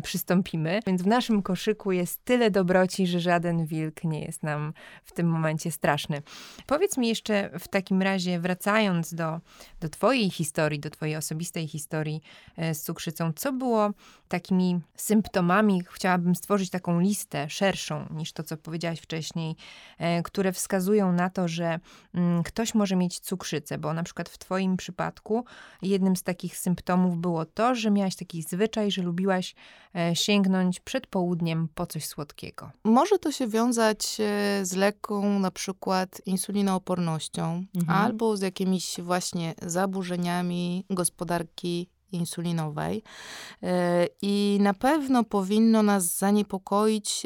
przystąpimy. 0.03 0.79
Więc 0.87 1.01
w 1.01 1.07
naszym 1.07 1.18
koszyku 1.43 1.91
jest 1.91 2.25
tyle 2.25 2.51
dobroci, 2.51 3.07
że 3.07 3.19
żaden 3.19 3.65
wilk 3.65 4.03
nie 4.03 4.21
jest 4.21 4.43
nam 4.43 4.73
w 5.03 5.11
tym 5.11 5.27
momencie 5.27 5.71
straszny. 5.71 6.21
Powiedz 6.65 6.97
mi 6.97 7.07
jeszcze 7.07 7.59
w 7.59 7.67
takim 7.67 8.01
razie, 8.01 8.39
wracając 8.39 9.13
do, 9.13 9.39
do 9.79 9.89
Twojej 9.89 10.29
historii, 10.29 10.79
do 10.79 10.89
Twojej 10.89 11.15
osobistej 11.15 11.67
historii 11.67 12.21
e, 12.57 12.75
z 12.75 12.83
cukrzycą, 12.83 13.33
co 13.33 13.53
było 13.53 13.91
takimi 14.27 14.79
symptomami? 14.95 15.83
Chciałabym 15.89 16.35
stworzyć 16.35 16.69
taką 16.69 16.99
listę 16.99 17.49
szerszą 17.49 18.05
niż 18.11 18.33
to, 18.33 18.43
co 18.43 18.57
powiedziałaś 18.57 18.99
wcześniej, 18.99 19.55
e, 19.97 20.23
które 20.23 20.51
wskazują 20.51 21.13
na 21.13 21.29
to, 21.29 21.47
że 21.47 21.79
mm, 22.13 22.43
ktoś 22.43 22.75
może 22.75 22.95
mieć 22.95 23.19
cukrzycę, 23.19 23.77
bo 23.77 23.93
na 23.93 24.03
przykład 24.03 24.29
w 24.29 24.37
Twoim 24.37 24.77
przypadku 24.77 25.45
jednym 25.81 26.15
z 26.15 26.23
takich 26.23 26.57
symptomów 26.57 27.17
było 27.17 27.45
to, 27.45 27.75
że 27.75 27.91
miałaś 27.91 28.15
taki 28.15 28.41
zwyczaj, 28.41 28.91
że 28.91 29.01
lubiłaś 29.01 29.55
e, 29.95 30.15
sięgnąć 30.15 30.79
przed 30.79 31.07
południem 31.09 31.67
po 31.75 31.85
coś 31.85 32.05
słodkiego. 32.05 32.71
Może 32.83 33.19
to 33.19 33.31
się 33.31 33.47
wiązać 33.47 34.17
e, 34.19 34.65
z 34.65 34.75
lekką 34.75 35.39
na 35.39 35.51
przykład 35.51 36.21
insulinoopornością 36.25 37.65
mhm. 37.75 37.99
albo 37.99 38.37
z 38.37 38.41
jakimiś 38.41 38.99
właśnie 39.01 39.55
zaburzeniami 39.61 40.85
gospodarki 40.89 41.89
insulinowej. 42.11 43.03
E, 43.63 44.07
I 44.21 44.57
na 44.61 44.73
pewno 44.73 45.23
powinno 45.23 45.83
nas 45.83 46.17
zaniepokoić 46.17 47.23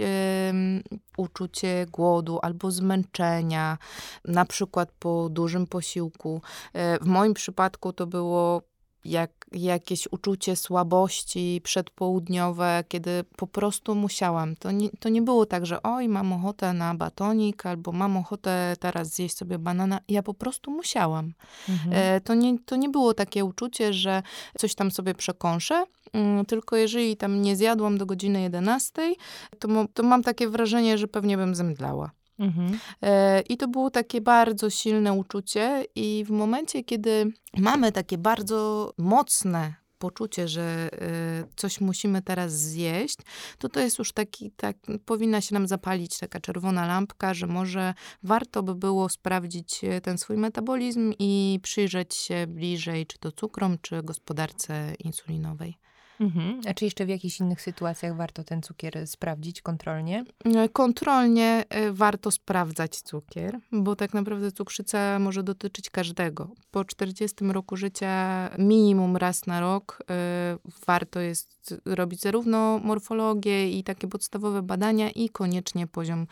uczucie 1.17 1.85
głodu 1.91 2.39
albo 2.41 2.71
zmęczenia, 2.71 3.77
na 4.25 4.45
przykład 4.45 4.91
po 4.99 5.29
dużym 5.29 5.67
posiłku. 5.67 6.41
E, 6.73 6.99
w 6.99 7.05
moim 7.05 7.33
przypadku 7.33 7.93
to 7.93 8.07
było 8.07 8.61
jak, 9.05 9.31
jakieś 9.51 10.07
uczucie 10.11 10.55
słabości 10.55 11.61
przedpołudniowe, 11.63 12.83
kiedy 12.87 13.23
po 13.35 13.47
prostu 13.47 13.95
musiałam. 13.95 14.55
To 14.55 14.71
nie, 14.71 14.89
to 14.99 15.09
nie 15.09 15.21
było 15.21 15.45
tak, 15.45 15.65
że 15.65 15.83
oj, 15.83 16.09
mam 16.09 16.33
ochotę 16.33 16.73
na 16.73 16.95
batonik, 16.95 17.65
albo 17.65 17.91
mam 17.91 18.17
ochotę 18.17 18.75
teraz 18.79 19.07
zjeść 19.07 19.37
sobie 19.37 19.59
banana. 19.59 19.99
Ja 20.07 20.23
po 20.23 20.33
prostu 20.33 20.71
musiałam. 20.71 21.33
Mhm. 21.69 21.93
E, 21.93 22.21
to, 22.21 22.33
nie, 22.33 22.59
to 22.59 22.75
nie 22.75 22.89
było 22.89 23.13
takie 23.13 23.45
uczucie, 23.45 23.93
że 23.93 24.23
coś 24.57 24.75
tam 24.75 24.91
sobie 24.91 25.13
przekąszę, 25.13 25.85
mm, 26.13 26.45
tylko 26.45 26.75
jeżeli 26.75 27.17
tam 27.17 27.41
nie 27.41 27.55
zjadłam 27.55 27.97
do 27.97 28.05
godziny 28.05 28.41
11, 28.41 29.13
to, 29.59 29.67
to 29.93 30.03
mam 30.03 30.23
takie 30.23 30.49
wrażenie, 30.49 30.97
że 30.97 31.07
pewnie 31.07 31.37
bym 31.37 31.55
zemdlała. 31.55 32.11
Mhm. 32.39 32.79
E, 33.01 33.41
I 33.41 33.57
to 33.57 33.67
było 33.67 33.89
takie 33.89 34.21
bardzo 34.21 34.69
silne 34.69 35.13
uczucie, 35.13 35.85
i 35.95 36.23
w 36.27 36.29
momencie, 36.29 36.83
kiedy 36.83 37.33
mamy 37.57 37.91
takie 37.91 38.17
bardzo 38.17 38.93
mocne 38.97 39.83
poczucie, 40.03 40.47
że 40.47 40.89
e, 40.91 41.47
coś 41.55 41.81
musimy 41.81 42.21
teraz 42.21 42.51
zjeść, 42.51 43.17
to 43.57 43.69
to 43.69 43.79
jest 43.79 43.99
już 43.99 44.11
taki, 44.11 44.51
tak, 44.51 44.77
powinna 45.05 45.41
się 45.41 45.53
nam 45.53 45.67
zapalić 45.67 46.19
taka 46.19 46.39
czerwona 46.39 46.87
lampka, 46.87 47.33
że 47.33 47.47
może 47.47 47.93
warto 48.23 48.63
by 48.63 48.75
było 48.75 49.09
sprawdzić 49.09 49.83
e, 49.83 50.01
ten 50.01 50.17
swój 50.17 50.37
metabolizm 50.37 51.13
i 51.19 51.59
przyjrzeć 51.63 52.15
się 52.15 52.47
bliżej, 52.47 53.05
czy 53.05 53.17
to 53.19 53.31
cukrom, 53.31 53.77
czy 53.81 54.03
gospodarce 54.03 54.93
insulinowej. 54.99 55.77
Mhm. 56.19 56.61
A 56.69 56.73
czy 56.73 56.85
jeszcze 56.85 57.05
w 57.05 57.09
jakichś 57.09 57.39
innych 57.39 57.61
sytuacjach 57.61 58.17
warto 58.17 58.43
ten 58.43 58.61
cukier 58.61 59.07
sprawdzić 59.07 59.61
kontrolnie? 59.61 60.25
E, 60.45 60.69
kontrolnie 60.69 61.65
e, 61.69 61.91
warto 61.91 62.31
sprawdzać 62.31 63.01
cukier, 63.01 63.59
bo 63.71 63.95
tak 63.95 64.13
naprawdę 64.13 64.51
cukrzyca 64.51 65.19
może 65.19 65.43
dotyczyć 65.43 65.89
każdego. 65.89 66.49
Po 66.71 66.85
40 66.85 67.45
roku 67.45 67.77
życia 67.77 68.49
minimum 68.57 69.17
raz 69.17 69.47
na 69.47 69.59
rok 69.59 70.03
e, 70.09 70.57
warto 70.87 71.19
jest 71.19 71.81
robić 71.85 72.21
zarówno 72.21 72.79
morfologię 72.83 73.79
i 73.79 73.83
takie 73.83 74.07
podstawowe 74.07 74.61
badania 74.61 75.09
i 75.09 75.29
koniecznie 75.29 75.87
poziom 75.87 76.27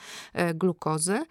glukozy, 0.56 1.26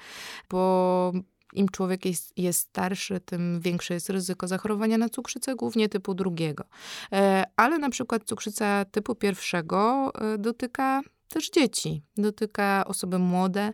bo 0.50 1.12
im 1.52 1.68
człowiek 1.68 2.04
jest, 2.04 2.38
jest 2.38 2.60
starszy, 2.60 3.20
tym 3.20 3.60
większe 3.60 3.94
jest 3.94 4.10
ryzyko 4.10 4.48
zachorowania 4.48 4.98
na 4.98 5.08
cukrzycę, 5.08 5.54
głównie 5.54 5.88
typu 5.88 6.14
drugiego. 6.14 6.64
E, 7.12 7.44
ale 7.56 7.78
na 7.78 7.90
przykład 7.90 8.24
cukrzyca 8.24 8.84
typu 8.84 9.14
pierwszego 9.14 10.10
e, 10.14 10.38
dotyka 10.38 11.02
też 11.30 11.50
dzieci, 11.50 12.02
dotyka 12.16 12.84
osoby 12.86 13.18
młode. 13.18 13.72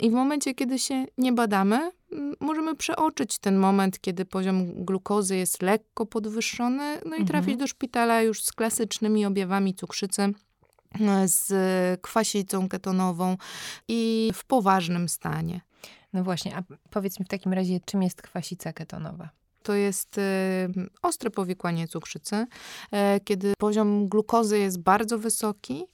I 0.00 0.10
w 0.10 0.12
momencie, 0.12 0.54
kiedy 0.54 0.78
się 0.78 1.04
nie 1.18 1.32
badamy, 1.32 1.90
możemy 2.40 2.76
przeoczyć 2.76 3.38
ten 3.38 3.56
moment, 3.56 4.00
kiedy 4.00 4.24
poziom 4.24 4.84
glukozy 4.84 5.36
jest 5.36 5.62
lekko 5.62 6.06
podwyższony, 6.06 7.00
no 7.06 7.16
i 7.16 7.24
trafić 7.24 7.52
mhm. 7.52 7.58
do 7.58 7.66
szpitala 7.66 8.22
już 8.22 8.42
z 8.42 8.52
klasycznymi 8.52 9.26
objawami 9.26 9.74
cukrzycy 9.74 10.22
e, 10.22 11.28
z 11.28 11.52
kwasicą 12.00 12.68
ketonową 12.68 13.36
i 13.88 14.30
w 14.34 14.44
poważnym 14.44 15.08
stanie. 15.08 15.60
No 16.12 16.24
właśnie, 16.24 16.56
a 16.56 16.62
powiedz 16.90 17.20
mi 17.20 17.24
w 17.24 17.28
takim 17.28 17.52
razie, 17.52 17.80
czym 17.84 18.02
jest 18.02 18.22
kwasica 18.22 18.72
ketonowa? 18.72 19.30
To 19.62 19.74
jest 19.74 20.18
y, 20.18 20.22
ostre 21.02 21.30
powikłanie 21.30 21.88
cukrzycy, 21.88 22.36
y, 22.36 23.20
kiedy 23.24 23.52
poziom 23.58 24.08
glukozy 24.08 24.58
jest 24.58 24.82
bardzo 24.82 25.18
wysoki. 25.18 25.84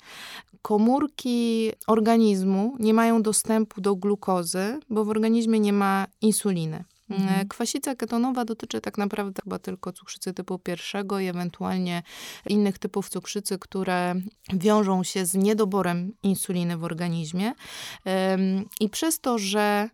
Komórki 0.63 1.71
organizmu 1.87 2.77
nie 2.79 2.95
mają 2.95 3.23
dostępu 3.23 3.81
do 3.81 3.97
glukozy, 3.97 4.81
bo 4.91 5.05
w 5.05 5.09
organizmie 5.09 5.61
nie 5.61 5.73
ma 5.73 6.07
insuliny. 6.21 6.85
Mhm. 7.11 7.41
E, 7.41 7.45
kwasica 7.45 7.95
ketonowa 7.95 8.45
dotyczy 8.45 8.81
tak 8.81 8.99
naprawdę 8.99 9.43
chyba 9.45 9.59
tylko 9.59 9.93
cukrzycy 9.93 10.35
typu 10.35 10.59
pierwszego 10.59 11.21
i 11.21 11.27
ewentualnie 11.27 12.03
innych 12.47 12.79
typów 12.79 13.09
cukrzycy, 13.09 13.59
które 13.59 14.15
wiążą 14.53 15.05
się 15.05 15.27
z 15.27 15.35
niedoborem 15.35 16.13
insuliny 16.23 16.77
w 16.77 16.85
organizmie. 16.85 17.53
I 18.81 18.89
przez 18.89 19.21
to, 19.21 19.39
że 19.39 19.91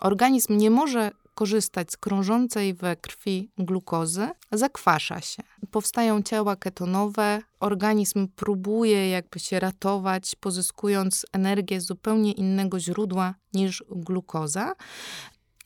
organizm 0.00 0.56
nie 0.56 0.70
może 0.70 1.10
korzystać 1.34 1.92
z 1.92 1.96
krążącej 1.96 2.74
we 2.74 2.96
krwi 2.96 3.50
glukozy, 3.58 4.28
zakwasza 4.52 5.20
się. 5.20 5.42
Powstają 5.70 6.22
ciała 6.22 6.56
ketonowe, 6.56 7.42
organizm 7.60 8.28
próbuje 8.36 9.08
jakby 9.08 9.40
się 9.40 9.60
ratować, 9.60 10.34
pozyskując 10.40 11.26
energię 11.32 11.80
z 11.80 11.86
zupełnie 11.86 12.32
innego 12.32 12.80
źródła 12.80 13.34
niż 13.54 13.84
glukoza 13.90 14.72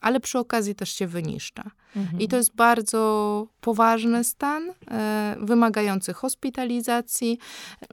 ale 0.01 0.21
przy 0.21 0.39
okazji 0.39 0.75
też 0.75 0.91
się 0.91 1.07
wyniszcza. 1.07 1.71
Mhm. 1.97 2.21
I 2.21 2.29
to 2.29 2.37
jest 2.37 2.55
bardzo 2.55 3.47
poważny 3.61 4.25
stan, 4.25 4.63
e, 4.91 5.37
wymagający 5.41 6.13
hospitalizacji. 6.13 7.39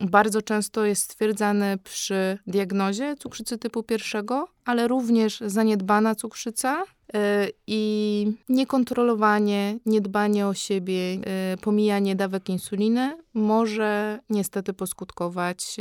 Bardzo 0.01 0.41
często 0.41 0.85
jest 0.85 1.03
stwierdzany 1.03 1.77
przy 1.83 2.37
diagnozie 2.47 3.15
cukrzycy 3.15 3.57
typu 3.57 3.83
pierwszego, 3.83 4.47
ale 4.65 4.87
również 4.87 5.39
zaniedbana 5.45 6.15
cukrzyca 6.15 6.83
e, 7.13 7.47
i 7.67 8.33
niekontrolowanie, 8.49 9.79
niedbanie 9.85 10.47
o 10.47 10.53
siebie, 10.53 11.17
e, 11.25 11.57
pomijanie 11.61 12.15
dawek 12.15 12.49
insuliny 12.49 13.17
może 13.33 14.19
niestety 14.29 14.73
poskutkować 14.73 15.77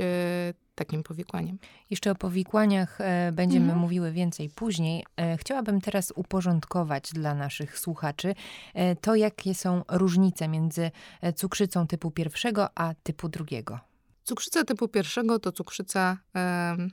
takim 0.74 1.02
powikłaniem. 1.02 1.58
Jeszcze 1.90 2.10
o 2.10 2.14
powikłaniach 2.14 3.00
e, 3.00 3.32
będziemy 3.32 3.64
Mhm. 3.64 3.80
mówiły 3.80 4.12
więcej 4.12 4.50
później. 4.50 5.04
E, 5.16 5.36
chciałabym 5.36 5.80
teraz 5.80 6.12
uporządkować 6.16 7.12
dla 7.12 7.34
naszych 7.34 7.78
słuchaczy 7.78 8.34
e, 8.74 8.96
to, 8.96 9.14
jakie 9.14 9.54
są 9.54 9.82
różnice 9.88 10.48
między 10.48 10.90
e, 11.20 11.32
cukrzycą 11.32 11.86
typu 11.86 12.10
pierwszego 12.10 12.68
a 12.74 12.94
typu 13.02 13.28
drugiego. 13.28 13.80
Cukrzyca 14.24 14.64
typu 14.64 14.88
pierwszego 14.88 15.38
to 15.38 15.52
cukrzyca 15.52 16.18
em, 16.34 16.90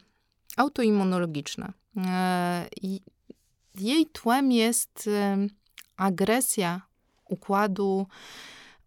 autoimmunologiczna. 0.58 1.74
E, 1.98 2.68
i 2.82 3.02
jej 3.80 4.06
tłem 4.06 4.52
jest 4.52 5.08
em, 5.08 5.48
agresja 5.98 6.82
układu 7.30 8.08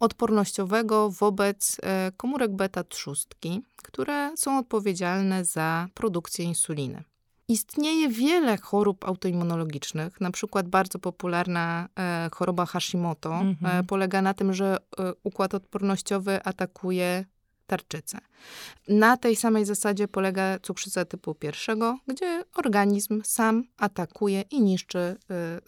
odpornościowego 0.01 1.11
wobec 1.11 1.77
e, 1.83 2.13
komórek 2.17 2.57
beta 2.57 2.85
trzustki, 2.85 3.63
które 3.77 4.33
są 4.37 4.59
odpowiedzialne 4.59 5.45
za 5.45 5.89
produkcję 5.95 6.45
insuliny. 6.45 7.05
Istnieje 7.49 8.09
wiele 8.09 8.57
chorób 8.57 9.05
autoimmunologicznych, 9.05 10.21
na 10.21 10.31
przykład 10.31 10.69
bardzo 10.69 10.99
popularna 10.99 11.89
e, 11.99 12.29
choroba 12.33 12.67
Hashimoto 12.67 13.35
Mhm. 13.35 13.81
e, 13.81 13.85
polega 13.85 14.23
na 14.23 14.35
tym, 14.35 14.53
że 14.53 14.77
układ 15.23 15.55
odpornościowy 15.55 16.43
atakuje 16.45 17.25
tarczycę. 17.67 18.19
Na 18.89 19.17
tej 19.17 19.37
samej 19.37 19.65
zasadzie 19.65 20.09
polega 20.09 20.59
cukrzyca 20.59 21.05
typu 21.05 21.35
pierwszego, 21.35 21.99
gdzie 22.07 22.45
organizm 22.55 23.23
sam 23.25 23.65
atakuje 23.77 24.43
i 24.51 24.61
niszczy 24.61 24.99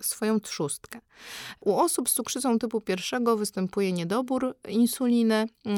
y, 0.01 0.05
swoją 0.05 0.41
trzustkę. 0.41 1.01
U 1.61 1.75
osób 1.75 2.09
z 2.09 2.15
cukrzycą 2.15 2.59
typu 2.59 2.81
pierwszego 2.81 3.37
występuje 3.37 3.93
niedobór 3.93 4.57
insuliny. 4.69 5.47
Y, 5.67 5.71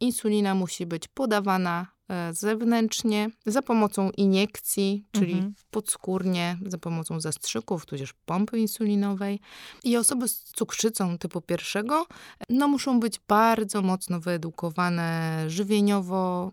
insulina 0.00 0.54
musi 0.54 0.86
być 0.86 1.08
podawana 1.08 1.97
zewnętrznie 2.32 3.30
za 3.46 3.62
pomocą 3.62 4.10
iniekcji, 4.10 5.04
czyli 5.12 5.32
Mhm. 5.32 5.54
podskórnie, 5.70 6.58
za 6.66 6.78
pomocą 6.78 7.20
zastrzyków, 7.20 7.86
tudzież 7.86 8.12
pompy 8.26 8.58
insulinowej. 8.58 9.40
I 9.84 9.96
osoby 9.96 10.28
z 10.28 10.42
cukrzycą 10.42 11.18
typu 11.18 11.40
pierwszego 11.40 12.06
no, 12.50 12.68
muszą 12.68 13.00
być 13.00 13.20
bardzo 13.28 13.82
mocno 13.82 14.20
wyedukowane 14.20 15.44
żywieniowo 15.46 16.50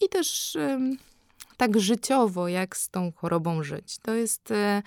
i 0.00 0.08
też 0.08 0.56
tak 1.56 1.80
życiowo, 1.80 2.48
jak 2.48 2.76
z 2.76 2.90
tą 2.90 3.12
chorobą 3.12 3.62
żyć. 3.62 3.98
To 4.02 4.14
jest 4.14 4.50
e, 4.50 4.82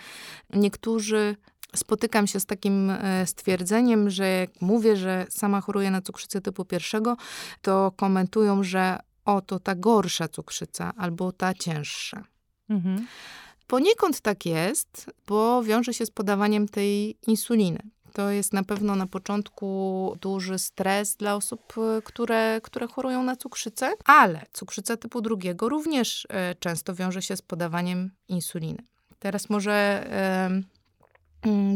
niektórzy. 0.53 1.35
Spotykam 1.75 2.27
się 2.27 2.39
z 2.39 2.45
takim 2.45 2.89
e, 2.89 3.27
stwierdzeniem, 3.27 4.09
że 4.09 4.27
jak 4.27 4.61
mówię, 4.61 4.95
że 4.95 5.25
sama 5.29 5.61
choruję 5.61 5.91
na 5.91 6.01
cukrzycę 6.01 6.41
typu 6.41 6.65
pierwszego, 6.65 7.17
to 7.61 7.91
komentują, 7.95 8.63
że 8.63 8.99
o, 9.25 9.41
to 9.41 9.59
ta 9.59 9.75
gorsza 9.75 10.27
cukrzyca 10.27 10.93
albo 10.97 11.31
ta 11.31 11.53
cięższa. 11.53 12.23
Mhm. 12.69 13.07
Poniekąd 13.67 14.21
tak 14.21 14.45
jest, 14.45 15.11
bo 15.27 15.63
wiąże 15.63 15.93
się 15.93 16.05
z 16.05 16.11
podawaniem 16.11 16.67
tej 16.67 17.17
insuliny. 17.27 17.79
To 18.13 18.29
jest 18.31 18.53
na 18.53 18.63
pewno 18.63 18.95
na 18.95 19.07
początku 19.07 20.17
duży 20.21 20.59
stres 20.59 21.15
dla 21.15 21.35
osób, 21.35 21.73
które, 22.03 22.59
które 22.63 22.87
chorują 22.87 23.23
na 23.23 23.35
cukrzycę, 23.35 23.93
ale 24.05 24.45
cukrzyca 24.53 24.97
typu 24.97 25.21
drugiego 25.21 25.69
również 25.69 26.27
e, 26.29 26.55
często 26.55 26.95
wiąże 26.95 27.21
się 27.21 27.37
z 27.37 27.41
podawaniem 27.41 28.11
insuliny. 28.27 28.83
Teraz 29.19 29.49
może 29.49 30.07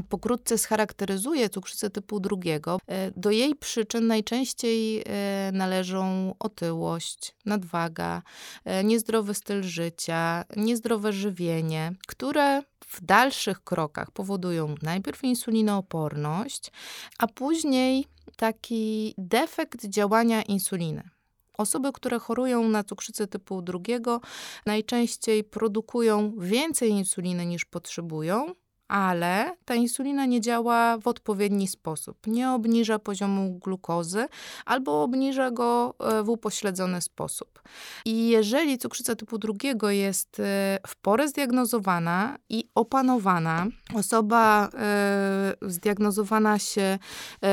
pokrótce 0.10 0.58
scharakteryzuję 0.58 1.50
cukrzycę 1.50 1.90
typu 1.90 2.20
drugiego. 2.20 2.80
E, 2.88 3.12
Do 3.16 3.32
jej 3.32 3.56
przyczyn 3.56 4.08
najczęściej 4.08 5.04
e, 5.06 5.52
należą 5.54 6.34
otyłość, 6.40 7.36
nadwaga, 7.46 8.22
e, 8.66 8.84
niezdrowy 8.84 9.34
styl 9.34 9.64
życia, 9.64 10.46
niezdrowe 10.56 11.14
żywienie, 11.14 11.92
które 12.08 12.62
w 12.88 13.02
dalszych 13.02 13.64
krokach 13.64 14.12
powodują 14.12 14.76
najpierw 14.82 15.24
insulinooporność, 15.24 16.72
a 17.20 17.28
później 17.28 18.06
taki 18.36 19.14
defekt 19.18 19.86
działania 19.86 20.42
insuliny. 20.42 21.10
Osoby, 21.58 21.92
które 21.94 22.20
chorują 22.20 22.70
na 22.70 22.84
cukrzycę 22.84 23.28
typu 23.28 23.62
drugiego, 23.62 24.22
najczęściej 24.66 25.44
produkują 25.44 26.34
więcej 26.40 26.90
insuliny 26.90 27.46
niż 27.46 27.66
potrzebują, 27.66 28.56
ale 28.88 29.56
ta 29.66 29.76
insulina 29.76 30.26
nie 30.26 30.42
działa 30.42 30.98
w 30.98 31.08
odpowiedni 31.08 31.68
sposób. 31.68 32.28
Nie 32.28 32.52
obniża 32.52 33.00
poziomu 33.00 33.60
glukozy 33.64 34.26
albo 34.66 35.04
obniża 35.04 35.52
go 35.52 35.96
e, 36.00 36.24
w 36.24 36.30
upośledzony 36.30 37.02
sposób. 37.02 37.62
I 38.06 38.30
jeżeli 38.30 38.78
cukrzyca 38.78 39.16
typu 39.16 39.38
drugiego 39.38 39.90
jest 39.90 40.40
e, 40.40 40.78
w 40.88 40.96
porę 40.96 41.28
zdiagnozowana 41.28 42.38
i 42.50 42.70
opanowana, 42.76 43.68
osoba 43.96 44.70
e, 44.74 45.54
zdiagnozowana 45.62 46.60
się 46.60 47.00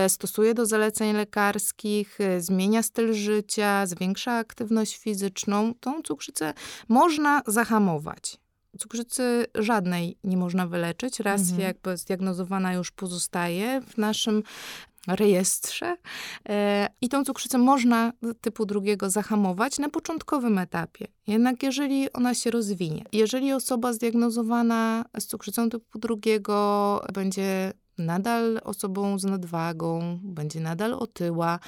stosuje 0.09 0.55
do 0.55 0.67
zaleceń 0.67 1.13
lekarskich, 1.13 2.19
zmienia 2.39 2.83
styl 2.83 3.15
życia, 3.15 3.87
zwiększa 3.87 4.33
aktywność 4.33 4.97
fizyczną, 4.99 5.75
tą 5.81 6.03
cukrzycę 6.03 6.55
można 6.89 7.43
zahamować. 7.47 8.44
Cukrzycy 8.79 9.47
żadnej 9.55 10.17
nie 10.25 10.37
można 10.37 10.67
wyleczyć, 10.67 11.21
raz 11.21 11.41
Mhm. 11.41 11.61
jakby 11.61 11.97
zdiagnozowana 11.97 12.73
już 12.73 12.91
pozostaje 12.91 13.81
w 13.81 13.99
naszym 13.99 14.43
rejestrze 15.09 15.97
e, 16.49 16.89
i 17.01 17.09
tą 17.09 17.25
cukrzycę 17.25 17.59
można 17.59 18.13
typu 18.41 18.67
drugiego 18.67 19.11
zahamować 19.11 19.79
na 19.79 19.89
początkowym 19.89 20.59
etapie. 20.59 21.07
Jednak 21.27 21.63
jeżeli 21.63 22.13
ona 22.13 22.35
się 22.35 22.51
rozwinie, 22.51 23.05
jeżeli 23.13 23.53
osoba 23.53 23.93
zdiagnozowana 23.93 25.05
z 25.19 25.27
cukrzycą 25.27 25.71
typu 25.71 25.99
drugiego 25.99 27.01
będzie 27.15 27.73
nadal 27.99 28.61
osobą 28.65 29.19
z 29.19 29.25
nadwagą, 29.25 30.19
będzie 30.23 30.61
nadal 30.61 30.95
otyła, 30.95 31.59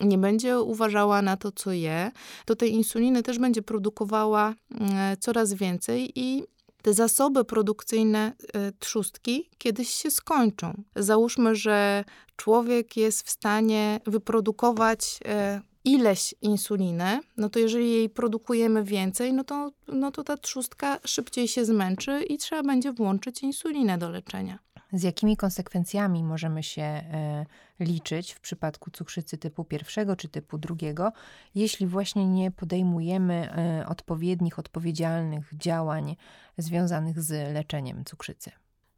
nie 0.00 0.18
będzie 0.18 0.60
uważała 0.60 1.22
na 1.22 1.36
to, 1.36 1.52
co 1.52 1.72
je, 1.72 2.10
to 2.44 2.56
tej 2.56 2.72
insuliny 2.72 3.22
też 3.22 3.38
będzie 3.38 3.62
produkowała 3.62 4.54
e, 4.80 5.16
coraz 5.16 5.52
więcej 5.52 6.12
i 6.14 6.44
te 6.82 6.94
zasoby 6.94 7.44
produkcyjne 7.44 8.32
e, 8.52 8.72
trzustki 8.72 9.50
kiedyś 9.58 9.88
się 9.88 10.10
skończą. 10.10 10.82
Załóżmy, 10.96 11.54
że 11.54 12.04
człowiek 12.36 12.96
jest 12.96 13.26
w 13.26 13.30
stanie 13.30 14.00
wyprodukować 14.06 15.20
e, 15.24 15.60
ileś 15.84 16.34
insuliny, 16.42 17.20
no 17.36 17.48
to 17.48 17.58
jeżeli 17.58 17.90
jej 17.90 18.10
produkujemy 18.10 18.84
więcej, 18.84 19.32
no 19.32 19.44
to, 19.44 19.70
no 19.88 20.10
to 20.10 20.24
ta 20.24 20.36
trzustka 20.36 20.98
szybciej 21.04 21.48
się 21.48 21.64
zmęczy 21.64 22.22
i 22.22 22.38
trzeba 22.38 22.62
będzie 22.62 22.92
włączyć 22.92 23.42
insulinę 23.42 23.98
do 23.98 24.10
leczenia. 24.10 24.58
Z 24.94 25.02
jakimi 25.02 25.36
konsekwencjami 25.36 26.24
możemy 26.24 26.62
się 26.62 26.82
e, 26.82 27.46
liczyć 27.80 28.32
w 28.32 28.40
przypadku 28.40 28.90
cukrzycy 28.90 29.38
typu 29.38 29.64
pierwszego 29.64 30.16
czy 30.16 30.28
typu 30.28 30.58
drugiego, 30.58 31.12
jeśli 31.54 31.86
właśnie 31.86 32.26
nie 32.26 32.50
podejmujemy 32.50 33.34
e, 33.34 33.86
odpowiednich, 33.88 34.58
odpowiedzialnych 34.58 35.50
działań 35.56 36.16
związanych 36.58 37.22
z 37.22 37.54
leczeniem 37.54 38.04
cukrzycy? 38.04 38.50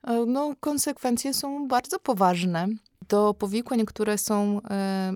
E, 0.06 0.26
No, 0.26 0.54
konsekwencje 0.60 1.34
są 1.34 1.68
bardzo 1.68 1.98
poważne. 1.98 2.66
Do 3.08 3.34
powikłań, 3.34 3.84
które 3.84 4.18
są 4.18 4.60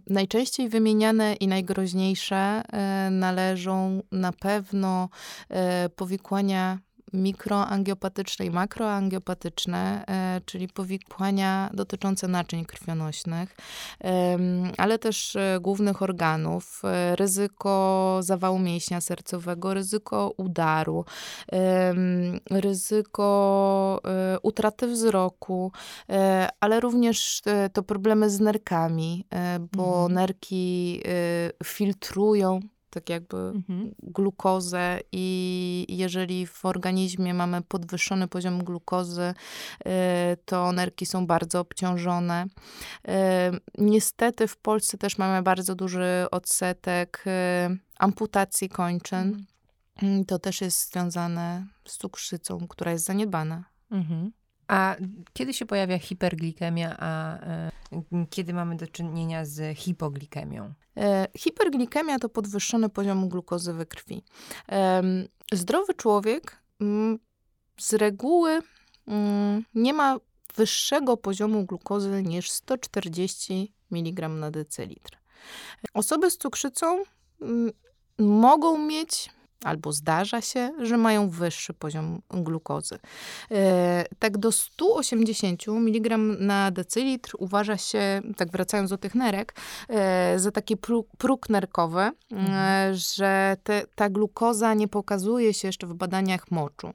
najczęściej 0.07 0.69
wymieniane 0.69 1.35
i 1.35 1.49
najgroźniejsze, 1.49 2.63
należą 3.11 4.03
na 4.13 4.33
pewno 4.33 5.09
powikłania 5.97 6.79
mikroangiopatyczne 7.13 8.47
i 8.47 8.51
makroangiopatyczne, 8.51 10.05
e, 10.09 10.41
czyli 10.45 10.69
powikłania 10.69 11.71
dotyczące 11.75 12.29
naczyń 12.29 12.65
krwionośnych, 12.65 13.57
ale 14.77 14.99
też 14.99 15.37
e, 15.37 15.59
głównych 15.61 16.03
organów, 16.03 16.83
e, 16.85 17.17
ryzyko 17.17 18.19
zawału 18.23 18.59
mięśnia 18.59 19.01
sercowego, 19.01 19.75
ryzyko 19.75 20.33
udaru, 20.37 21.05
ryzyko 22.51 24.01
utraty 24.43 24.87
wzroku, 24.87 25.73
ale 26.61 26.81
również 26.81 27.43
to 27.73 27.83
problemy 27.83 28.31
z 28.31 28.41
nerkami, 28.41 29.25
bo 29.77 30.03
Mhm. 30.03 30.13
nerki 30.13 31.03
filtrują 31.65 32.61
tak 32.91 33.09
jakby 33.09 33.37
Mhm. 33.37 33.95
glukozę 34.03 34.99
i 35.13 35.87
jeżeli 35.89 36.47
w 36.47 36.65
organizmie 36.65 37.35
mamy 37.35 37.63
podwyższony 37.63 38.29
poziom 38.29 38.65
glukozy, 38.65 39.35
y, 39.87 39.91
to 40.45 40.73
nerki 40.73 41.07
są 41.07 41.27
bardzo 41.27 41.61
obciążone. 41.61 42.47
Y, 43.09 43.11
Niestety 43.79 44.47
w 44.49 44.57
Polsce 44.57 44.99
też 44.99 45.19
mamy 45.19 45.43
bardzo 45.43 45.75
duży 45.75 46.27
odsetek 46.31 47.25
y, 47.27 47.79
amputacji 47.99 48.69
kończyn. 48.69 49.47
Mhm. 49.97 50.21
Y, 50.23 50.25
To 50.25 50.39
też 50.39 50.61
jest 50.61 50.93
związane 50.93 51.67
z 51.89 51.97
cukrzycą, 51.97 52.69
która 52.69 52.93
jest 52.93 53.05
zaniedbana. 53.05 53.65
Mhm. 53.91 54.33
A 54.69 54.97
kiedy 55.33 55.55
się 55.55 55.67
pojawia 55.67 55.99
hiperglikemia, 55.99 56.97
a 56.99 57.39
e, 57.41 57.71
kiedy 58.31 58.55
mamy 58.55 58.77
do 58.77 58.87
czynienia 58.87 59.45
z 59.45 59.79
hipoglikemią? 59.79 60.75
E, 61.01 61.29
hiperglikemia 61.39 62.19
to 62.19 62.29
podwyższony 62.29 62.89
poziom 62.89 63.29
glukozy 63.29 63.73
we 63.73 63.87
krwi. 63.87 64.23
Zdrowy 65.53 65.95
człowiek 65.95 66.57
m, 66.81 67.19
z 67.79 67.95
reguły 67.95 68.63
m, 69.07 69.65
nie 69.75 69.93
ma 69.95 70.17
wyższego 70.57 71.17
poziomu 71.17 71.65
glukozy 71.67 72.23
niż 72.23 72.51
140 72.51 73.75
mg 73.93 74.29
na 74.29 74.51
decylitr. 74.51 75.19
Osoby 75.95 76.31
z 76.31 76.39
cukrzycą 76.39 77.03
m, 77.41 77.71
mogą 78.19 78.79
mieć 78.79 79.31
albo 79.65 79.93
zdarza 79.93 80.41
się, 80.41 80.73
że 80.83 80.97
mają 80.97 81.31
wyższy 81.31 81.75
poziom 81.75 82.23
glukozy. 82.31 82.99
E, 83.51 84.05
tak 84.19 84.39
do 84.39 84.53
180 84.53 85.69
mg 85.69 86.17
na 86.39 86.71
decylitr 86.71 87.33
uważa 87.39 87.77
się, 87.77 88.23
tak 88.37 88.51
wracając 88.51 88.91
do 88.91 88.99
tych 88.99 89.15
nerek, 89.15 89.55
e, 89.89 90.39
za 90.39 90.51
taki 90.51 90.77
próg 91.19 91.49
nerkowy, 91.49 92.01
e, 92.01 92.13
mhm. 92.31 92.95
że 92.95 93.57
te, 93.63 93.83
ta 93.95 94.11
glukoza 94.11 94.75
nie 94.75 94.89
pokazuje 94.89 95.55
się 95.55 95.69
jeszcze 95.69 95.87
w 95.87 95.95
badaniach 95.95 96.51
moczu 96.51 96.91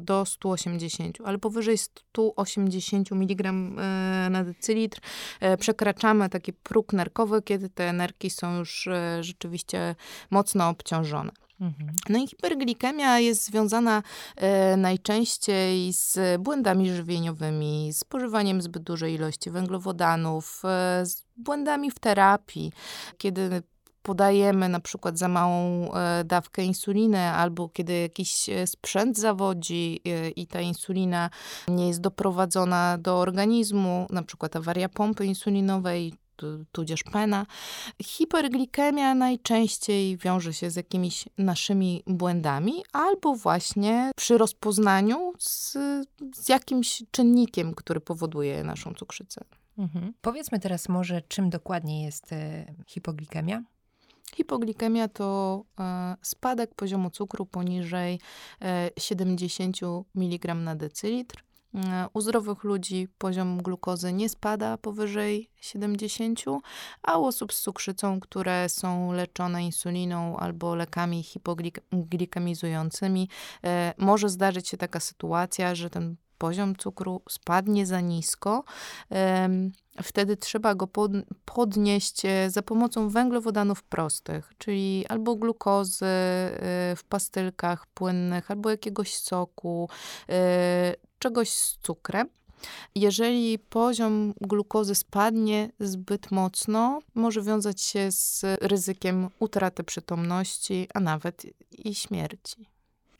do 0.00 0.24
180, 0.24 1.18
ale 1.24 1.38
powyżej 1.38 1.78
180 1.78 3.12
mg 3.12 3.52
na 4.30 4.44
decylitr 4.44 5.00
przekraczamy 5.58 6.28
taki 6.28 6.52
próg 6.52 6.92
nerkowy, 6.92 7.42
kiedy 7.42 7.68
te 7.68 7.92
nerki 7.92 8.30
są 8.30 8.58
już 8.58 8.88
rzeczywiście 9.20 9.94
mocno 10.30 10.68
obciążone. 10.68 11.32
Mhm. 11.60 11.96
No 12.08 12.18
i 12.18 12.26
hiperglikemia 12.26 13.18
jest 13.18 13.44
związana 13.44 14.02
e, 14.36 14.76
najczęściej 14.76 15.92
z 15.92 16.18
błędami 16.40 16.90
żywieniowymi, 16.90 17.92
z 17.92 17.98
spożywaniem 17.98 18.62
zbyt 18.62 18.82
dużej 18.82 19.14
ilości 19.14 19.50
węglowodanów, 19.50 20.62
e, 20.64 21.06
z 21.06 21.24
błędami 21.36 21.90
w 21.90 21.98
terapii, 21.98 22.72
kiedy 23.18 23.62
podajemy 24.06 24.68
na 24.68 24.80
przykład 24.80 25.18
za 25.18 25.28
małą 25.28 25.92
e, 25.92 26.24
dawkę 26.24 26.64
insuliny, 26.64 27.18
albo 27.18 27.68
kiedy 27.68 27.92
jakiś 27.92 28.48
e, 28.48 28.66
sprzęt 28.66 29.18
zawodzi 29.18 30.00
e, 30.04 30.28
i 30.28 30.46
ta 30.46 30.60
insulina 30.60 31.30
nie 31.68 31.88
jest 31.88 32.00
doprowadzona 32.00 32.98
do 32.98 33.18
organizmu, 33.18 34.06
na 34.10 34.22
przykład 34.22 34.56
awaria 34.56 34.88
pompy 34.88 35.26
insulinowej, 35.26 36.14
tudzież 36.72 37.02
pena. 37.02 37.46
Hiperglikemia 38.02 39.14
najczęściej 39.14 40.16
wiąże 40.16 40.54
się 40.54 40.70
z 40.70 40.76
jakimiś 40.76 41.28
naszymi 41.38 42.02
błędami, 42.06 42.72
albo 42.92 43.34
właśnie 43.34 44.10
przy 44.16 44.38
rozpoznaniu 44.38 45.32
z, 45.38 45.72
z 46.34 46.48
jakimś 46.48 47.02
czynnikiem, 47.10 47.74
który 47.74 48.00
powoduje 48.00 48.64
naszą 48.64 48.94
cukrzycę. 48.94 49.44
Mhm. 49.78 50.12
Powiedzmy 50.20 50.58
teraz 50.60 50.88
może, 50.88 51.22
czym 51.28 51.50
dokładnie 51.50 52.04
jest 52.04 52.32
e, 52.32 52.74
hipoglikemia? 52.86 53.62
Hipoglikemia 54.34 55.08
to 55.08 55.64
e, 55.80 56.16
spadek 56.22 56.74
poziomu 56.74 57.10
cukru 57.10 57.46
poniżej 57.46 58.20
e, 58.62 58.90
70 58.98 59.76
mg 60.14 60.54
na 60.54 60.76
decylitr. 60.76 61.45
E, 61.76 62.06
u 62.12 62.20
zdrowych 62.20 62.64
ludzi 62.64 63.08
poziom 63.18 63.62
glukozy 63.62 64.12
nie 64.12 64.28
spada 64.28 64.78
powyżej 64.78 65.50
70, 65.60 66.44
a 67.02 67.18
u 67.18 67.24
osób 67.24 67.52
z 67.52 67.60
cukrzycą, 67.60 68.20
które 68.20 68.68
są 68.68 69.12
leczone 69.12 69.64
insuliną 69.64 70.36
albo 70.36 70.74
lekami 70.74 71.22
hipoglikemizującymi, 71.22 73.28
e, 73.64 73.94
może 73.98 74.28
zdarzyć 74.28 74.68
się 74.68 74.76
taka 74.76 75.00
sytuacja, 75.00 75.74
że 75.74 75.90
ten 75.90 76.16
poziom 76.38 76.76
cukru 76.76 77.22
spadnie 77.28 77.86
za 77.86 78.00
nisko. 78.00 78.64
Wtedy 80.02 80.36
trzeba 80.36 80.74
go 80.74 80.88
podnieść 81.44 82.24
e, 82.24 82.50
za 82.50 82.62
pomocą 82.62 83.08
węglowodanów 83.08 83.82
prostych, 83.82 84.52
czyli 84.58 85.04
albo 85.08 85.36
glukozy 85.36 86.06
w 86.96 87.00
pastylkach 87.08 87.86
płynnych, 87.86 88.50
albo 88.50 88.70
jakiegoś 88.70 89.14
soku, 89.14 89.88
czegoś 91.26 91.50
z 91.50 91.78
cukrem. 91.82 92.28
Jeżeli 92.94 93.58
poziom 93.58 94.34
glukozy 94.40 94.94
spadnie 94.94 95.70
zbyt 95.80 96.30
mocno, 96.30 97.00
może 97.14 97.42
wiązać 97.42 97.82
się 97.82 98.12
z 98.12 98.44
ryzykiem 98.60 99.28
utraty 99.40 99.84
przytomności, 99.84 100.88
a 100.94 101.00
nawet 101.00 101.42
i 101.84 101.94
śmierci. 101.94 102.66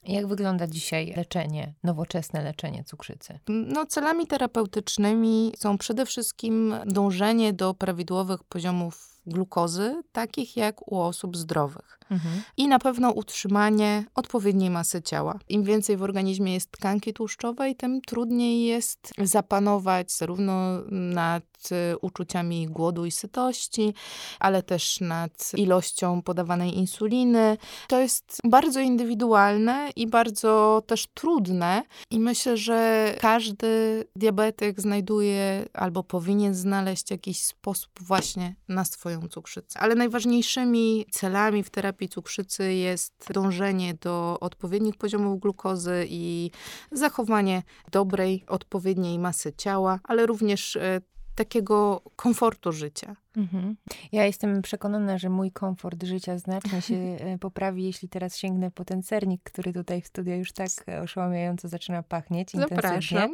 Jak 0.05 0.27
wygląda 0.27 0.66
dzisiaj 0.66 1.14
leczenie, 1.16 1.75
nowoczesne 1.83 2.42
leczenie 2.42 2.85
cukrzycy? 2.85 3.38
No, 3.49 3.87
celami 3.87 4.27
terapeutycznymi 4.27 5.53
są 5.57 5.79
przede 5.79 6.07
wszystkim 6.07 6.75
dążenie 6.87 7.53
do 7.53 7.75
prawidłowych 7.75 8.45
poziomów 8.45 9.21
glukozy, 9.27 10.03
takich 10.12 10.57
jak 10.57 10.92
u 10.92 11.01
osób 11.01 11.37
zdrowych. 11.37 11.99
Mhm. 12.11 12.42
I 12.57 12.69
na 12.69 12.79
pewno 12.79 13.11
utrzymanie 13.11 14.05
odpowiedniej 14.14 14.71
masy 14.71 15.03
ciała. 15.03 15.38
Im 15.49 15.62
więcej 15.64 15.97
w 15.97 16.03
organizmie 16.03 16.55
jest 16.55 16.71
tkanki 16.71 17.12
tłuszczowej, 17.12 17.77
tym 17.77 18.01
trudniej 18.01 18.64
jest 18.64 19.12
zapanować 19.23 20.12
zarówno 20.12 20.83
nad 20.90 21.45
y, 21.73 21.99
uczuciami 21.99 22.66
głodu 22.66 23.05
i 23.05 23.11
sytości, 23.11 23.95
ale 24.38 24.62
też 24.62 25.01
nad 25.01 25.53
ilością 25.57 26.23
podawanej 26.23 26.79
insuliny. 26.79 27.57
To 27.88 28.01
jest 28.01 28.40
bardzo 28.45 28.81
indywidualne 28.81 29.90
i 29.97 30.07
bardzo 30.07 30.83
też 30.87 31.07
trudne 31.14 31.83
i 32.11 32.21
myślę, 32.21 32.57
że 32.57 33.14
każdy 33.21 34.05
diabetyk 34.16 34.81
znajduje 34.81 35.69
albo 35.75 36.03
powinien 36.03 36.55
znaleźć 36.55 37.11
jakiś 37.11 37.45
sposób 37.45 37.90
właśnie 38.01 38.55
na 38.69 38.85
swoją 38.85 39.29
cukrzycę. 39.29 39.81
Ale 39.81 39.95
najważniejszymi 39.95 41.07
celami 41.11 41.62
w 41.62 41.71
terapii 41.71 41.96
terapii 41.97 42.09
cukrzycy 42.09 42.75
jest 42.75 43.33
dążenie 43.35 43.95
do 43.95 44.41
odpowiednich 44.41 44.97
poziomów 44.97 45.41
glukozy 45.41 46.07
i 46.09 46.51
zachowanie 46.93 47.63
dobrej, 47.91 48.45
odpowiedniej 48.49 49.19
masy 49.19 49.53
ciała, 49.53 50.01
ale 50.05 50.27
również 50.27 50.77
e, 50.77 51.01
takiego 51.35 52.03
komfortu 52.17 52.73
życia. 52.73 53.17
Mhm. 53.37 53.77
Ja 54.13 54.25
jestem 54.27 54.63
przekonana, 54.63 55.19
że 55.19 55.31
mój 55.31 55.53
komfort 55.53 56.05
życia 56.05 56.39
znacznie 56.39 56.83
się 56.83 56.95
e, 56.95 57.39
poprawi, 57.39 57.85
jeśli 57.85 58.09
teraz 58.09 58.37
sięgnę 58.37 58.71
po 58.71 58.85
ten 58.85 59.03
sernik, 59.03 59.43
który 59.43 59.73
tutaj 59.73 60.03
w 60.03 60.07
studio 60.07 60.35
już 60.35 60.53
tak 60.53 60.71
oszałamiająco 61.03 61.69
zaczyna 61.69 62.03
pachnieć 62.03 62.53
Zapraszam. 62.53 63.31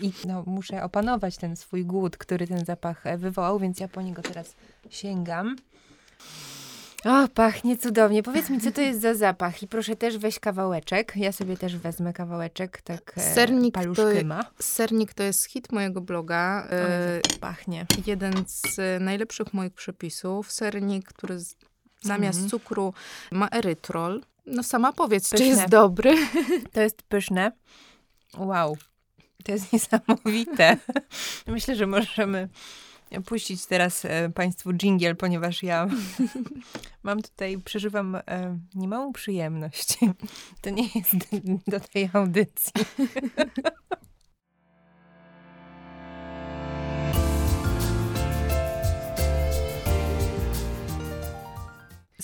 I 0.00 0.12
no, 0.26 0.42
muszę 0.46 0.82
opanować 0.82 1.36
ten 1.36 1.56
swój 1.56 1.84
głód, 1.84 2.16
który 2.16 2.46
ten 2.46 2.64
zapach 2.64 3.06
e, 3.06 3.18
wywołał, 3.18 3.58
więc 3.58 3.80
ja 3.80 3.88
po 3.88 4.02
niego 4.02 4.22
teraz 4.22 4.54
sięgam. 4.90 5.56
O, 7.04 7.28
pachnie 7.28 7.78
cudownie. 7.78 8.22
Powiedz 8.22 8.50
mi, 8.50 8.60
co 8.60 8.72
to 8.72 8.80
jest 8.80 9.00
za 9.00 9.14
zapach? 9.14 9.62
I 9.62 9.68
proszę 9.68 9.96
też 9.96 10.18
weź 10.18 10.40
kawałeczek. 10.40 11.12
Ja 11.16 11.32
sobie 11.32 11.56
też 11.56 11.76
wezmę 11.76 12.12
kawałeczek, 12.12 12.82
tak 12.82 13.12
e, 13.16 13.34
sernik 13.34 13.74
to, 13.74 14.24
ma. 14.24 14.44
Sernik 14.60 15.14
to 15.14 15.22
jest 15.22 15.44
hit 15.44 15.72
mojego 15.72 16.00
bloga. 16.00 16.68
O, 16.70 17.38
pachnie. 17.38 17.86
Jeden 18.06 18.34
z 18.46 18.76
najlepszych 19.00 19.54
moich 19.54 19.72
przepisów. 19.72 20.52
Sernik, 20.52 21.08
który 21.08 21.38
zamiast 22.00 22.38
mm. 22.38 22.50
cukru 22.50 22.94
ma 23.32 23.48
erytrol. 23.48 24.22
No 24.46 24.62
sama 24.62 24.92
powiedz, 24.92 25.30
pyszne. 25.30 25.38
czy 25.38 25.50
jest 25.50 25.68
dobry. 25.68 26.16
To 26.72 26.80
jest 26.80 27.02
pyszne. 27.02 27.52
Wow. 28.38 28.76
To 29.44 29.52
jest 29.52 29.72
niesamowite. 29.72 30.76
Myślę, 31.46 31.76
że 31.76 31.86
możemy 31.86 32.48
puścić 33.20 33.66
teraz 33.66 34.04
e, 34.04 34.30
Państwu 34.34 34.72
dżingiel, 34.72 35.16
ponieważ 35.16 35.62
ja 35.62 35.86
mam 37.02 37.22
tutaj, 37.22 37.58
przeżywam 37.64 38.14
e, 38.14 38.58
niemałą 38.74 39.12
przyjemność. 39.12 39.98
To 40.62 40.70
nie 40.70 40.88
jest 40.94 41.16
do 41.66 41.80
tej 41.80 42.10
audycji. 42.12 42.72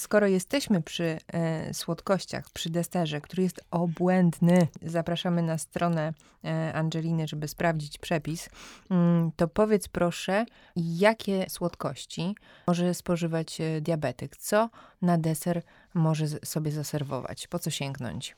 Skoro 0.00 0.26
jesteśmy 0.26 0.82
przy 0.82 1.18
e, 1.32 1.74
słodkościach, 1.74 2.50
przy 2.50 2.70
desterze, 2.70 3.20
który 3.20 3.42
jest 3.42 3.60
obłędny, 3.70 4.68
zapraszamy 4.82 5.42
na 5.42 5.58
stronę 5.58 6.12
e, 6.44 6.74
Angeliny, 6.74 7.28
żeby 7.28 7.48
sprawdzić 7.48 7.98
przepis, 7.98 8.48
mm, 8.90 9.32
to 9.36 9.48
powiedz 9.48 9.88
proszę, 9.88 10.46
jakie 10.76 11.46
słodkości 11.48 12.34
może 12.66 12.94
spożywać 12.94 13.60
e, 13.60 13.80
diabetyk? 13.80 14.36
Co 14.36 14.70
na 15.02 15.18
deser 15.18 15.62
może 15.94 16.26
sobie 16.28 16.72
zaserwować? 16.72 17.46
Po 17.46 17.58
co 17.58 17.70
sięgnąć? 17.70 18.36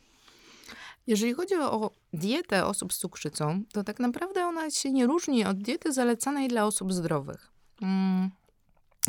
Jeżeli 1.07 1.33
chodzi 1.33 1.55
o 1.55 1.91
dietę 2.13 2.67
osób 2.67 2.93
z 2.93 2.99
cukrzycą, 2.99 3.63
to 3.73 3.85
tak 3.85 4.01
naprawdę 4.01 4.47
ona 4.47 4.71
się 4.71 4.93
nie 4.93 5.07
różni 5.07 5.45
od 5.45 5.59
diety 5.59 5.93
zalecanej 5.93 6.49
dla 6.49 6.67
osób 6.67 6.93
zdrowych. 6.93 7.53
Mm, 7.83 8.31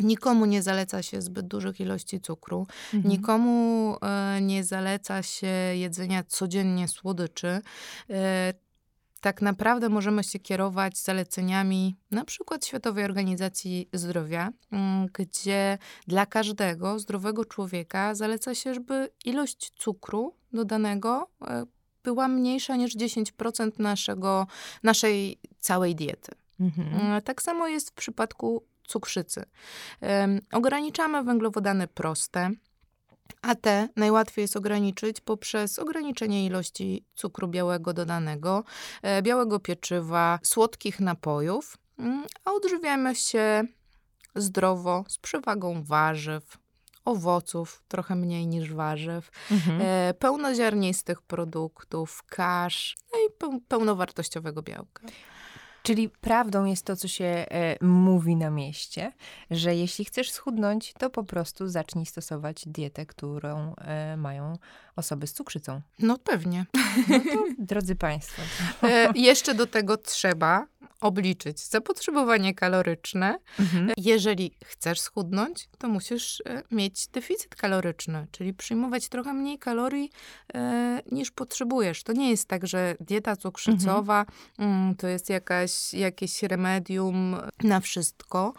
Nikomu 0.00 0.46
nie 0.46 0.62
zaleca 0.62 1.02
się 1.02 1.22
zbyt 1.22 1.46
dużych 1.46 1.80
ilości 1.80 2.20
cukru, 2.20 2.66
mhm. 2.94 3.12
nikomu 3.12 3.96
e, 4.02 4.40
nie 4.40 4.64
zaleca 4.64 5.22
się 5.22 5.46
jedzenia 5.74 6.24
codziennie 6.24 6.88
słodyczy. 6.88 7.60
E, 8.10 8.54
tak 9.20 9.42
naprawdę 9.42 9.88
możemy 9.88 10.24
się 10.24 10.38
kierować 10.38 10.98
zaleceniami 10.98 11.96
na 12.10 12.24
przykład 12.24 12.66
Światowej 12.66 13.04
Organizacji 13.04 13.88
Zdrowia, 13.92 14.50
mm, 14.70 15.06
gdzie 15.12 15.78
dla 16.06 16.26
każdego 16.26 16.98
zdrowego 16.98 17.44
człowieka 17.44 18.14
zaleca 18.14 18.54
się, 18.54 18.74
żeby 18.74 19.08
ilość 19.24 19.72
cukru 19.76 20.34
dodanego 20.52 21.28
e, 21.46 21.64
była 22.02 22.28
mniejsza 22.28 22.76
niż 22.76 22.96
10% 22.96 23.78
naszego, 23.78 24.46
naszej 24.82 25.38
całej 25.58 25.94
diety. 25.94 26.32
Mhm. 26.60 27.22
Tak 27.22 27.42
samo 27.42 27.68
jest 27.68 27.90
w 27.90 27.94
przypadku 27.94 28.64
cukrzycy. 28.86 29.44
Ograniczamy 30.52 31.22
węglowodany 31.22 31.88
proste, 31.88 32.50
a 33.42 33.54
te 33.54 33.88
najłatwiej 33.96 34.42
jest 34.42 34.56
ograniczyć 34.56 35.20
poprzez 35.20 35.78
ograniczenie 35.78 36.46
ilości 36.46 37.04
cukru 37.14 37.48
białego 37.48 37.92
dodanego, 37.92 38.64
e, 39.02 39.22
białego 39.22 39.60
pieczywa, 39.60 40.38
słodkich 40.42 41.00
napojów, 41.00 41.76
mm, 41.98 42.24
a 42.44 42.52
odżywiamy 42.52 43.14
się 43.14 43.64
zdrowo, 44.34 45.04
z 45.08 45.18
przewagą 45.18 45.84
warzyw, 45.84 46.58
owoców, 47.04 47.82
trochę 47.88 48.14
mniej 48.14 48.46
niż 48.46 48.72
warzyw, 48.74 49.30
mhm. 49.50 49.80
e, 49.82 50.14
pełnoziarnistych 50.14 51.22
produktów, 51.22 52.22
kasz 52.22 52.96
no 53.12 53.18
i 53.18 53.60
pełnowartościowego 53.68 54.62
białka. 54.62 55.06
Czyli 55.86 56.08
prawdą 56.08 56.64
jest 56.64 56.86
to, 56.86 56.96
co 56.96 57.08
się 57.08 57.24
e, 57.24 57.84
mówi 57.84 58.36
na 58.36 58.50
mieście, 58.50 59.12
że 59.50 59.74
jeśli 59.74 60.04
chcesz 60.04 60.30
schudnąć, 60.30 60.92
to 60.98 61.10
po 61.10 61.24
prostu 61.24 61.68
zacznij 61.68 62.06
stosować 62.06 62.62
dietę, 62.66 63.06
którą 63.06 63.74
e, 63.76 64.16
mają 64.16 64.58
osoby 64.96 65.26
z 65.26 65.32
cukrzycą. 65.32 65.80
No 65.98 66.18
pewnie. 66.18 66.66
No 67.08 67.20
to, 67.20 67.44
drodzy 67.58 67.96
Państwo. 67.96 68.42
E, 68.82 69.12
jeszcze 69.14 69.54
do 69.54 69.66
tego 69.66 69.96
trzeba 69.96 70.66
obliczyć 71.00 71.60
zapotrzebowanie 71.60 72.54
kaloryczne. 72.54 73.38
Mhm. 73.60 73.90
Jeżeli 73.96 74.54
chcesz 74.64 75.00
schudnąć, 75.00 75.68
to 75.78 75.88
musisz 75.88 76.42
e, 76.46 76.62
mieć 76.70 77.06
deficyt 77.06 77.54
kaloryczny, 77.54 78.26
czyli 78.30 78.54
przyjmować 78.54 79.08
trochę 79.08 79.34
mniej 79.34 79.58
kalorii 79.58 80.10
e, 80.54 81.00
niż 81.12 81.30
potrzebujesz. 81.30 82.02
To 82.02 82.12
nie 82.12 82.30
jest 82.30 82.48
tak, 82.48 82.66
że 82.66 82.96
dieta 83.00 83.36
cukrzycowa 83.36 84.26
mhm. 84.58 84.80
mm, 84.80 84.94
to 84.94 85.08
jest 85.08 85.30
jakaś, 85.30 85.94
jakieś 85.94 86.42
remedium 86.42 87.36
na 87.62 87.80
wszystko. 87.80 88.54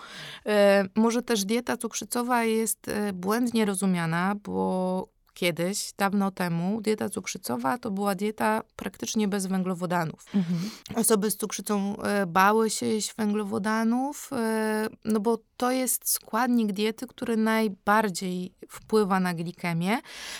E, 0.45 0.85
może 0.95 1.21
też 1.21 1.45
dieta 1.45 1.77
cukrzycowa 1.77 2.43
jest 2.43 2.87
e, 2.87 3.13
błędnie 3.13 3.65
rozumiana, 3.65 4.35
bo 4.43 5.14
kiedyś, 5.35 5.93
dawno 5.97 6.31
temu, 6.31 6.81
dieta 6.81 7.09
cukrzycowa 7.09 7.77
to 7.77 7.91
była 7.91 8.15
dieta 8.15 8.61
praktycznie 8.75 9.27
bez 9.27 9.45
węglowodanów. 9.45 10.25
Mhm. 10.35 10.59
Osoby 10.95 11.31
z 11.31 11.37
cukrzycą 11.37 12.01
e, 12.01 12.25
bały 12.25 12.69
się 12.69 12.85
jeść 12.85 13.15
węglowodanów, 13.15 14.29
e, 14.33 14.87
no 15.05 15.19
bo 15.19 15.37
to 15.57 15.71
jest 15.71 16.09
składnik 16.09 16.71
diety, 16.71 17.07
który 17.07 17.37
najbardziej 17.37 18.53
wpływa 18.69 19.19
na 19.19 19.33
glikemię 19.33 19.99